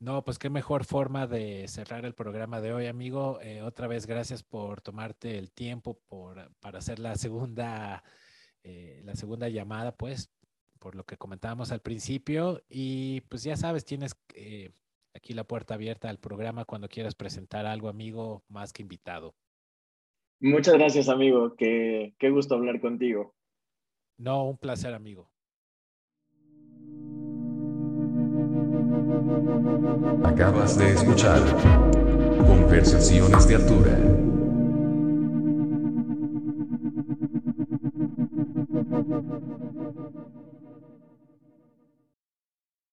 No, 0.00 0.24
pues 0.24 0.38
qué 0.38 0.48
mejor 0.48 0.84
forma 0.84 1.26
de 1.26 1.66
cerrar 1.66 2.04
el 2.04 2.14
programa 2.14 2.60
de 2.60 2.72
hoy, 2.72 2.86
amigo. 2.86 3.40
Eh, 3.40 3.62
otra 3.62 3.88
vez, 3.88 4.06
gracias 4.06 4.44
por 4.44 4.80
tomarte 4.80 5.38
el 5.38 5.50
tiempo 5.50 5.98
por, 6.06 6.52
para 6.60 6.78
hacer 6.78 7.00
la 7.00 7.16
segunda, 7.16 8.04
eh, 8.62 9.00
la 9.04 9.16
segunda 9.16 9.48
llamada, 9.48 9.96
pues, 9.96 10.30
por 10.78 10.94
lo 10.94 11.04
que 11.04 11.16
comentábamos 11.16 11.72
al 11.72 11.80
principio. 11.80 12.62
Y 12.68 13.22
pues 13.22 13.42
ya 13.42 13.56
sabes, 13.56 13.84
tienes 13.84 14.14
eh, 14.34 14.70
aquí 15.14 15.34
la 15.34 15.44
puerta 15.44 15.74
abierta 15.74 16.08
al 16.08 16.18
programa 16.18 16.64
cuando 16.64 16.88
quieras 16.88 17.14
presentar 17.14 17.66
algo, 17.66 17.88
amigo, 17.88 18.42
más 18.48 18.72
que 18.72 18.82
invitado. 18.82 19.34
Muchas 20.40 20.74
gracias, 20.74 21.08
amigo. 21.08 21.54
Qué, 21.56 22.14
qué 22.18 22.30
gusto 22.30 22.54
hablar 22.54 22.80
contigo. 22.80 23.34
No, 24.18 24.44
un 24.44 24.58
placer, 24.58 24.94
amigo. 24.94 25.30
Acabas 30.24 30.78
de 30.78 30.92
escuchar 30.92 31.40
Conversaciones 32.46 33.48
de 33.48 33.54
Altura. 33.56 34.17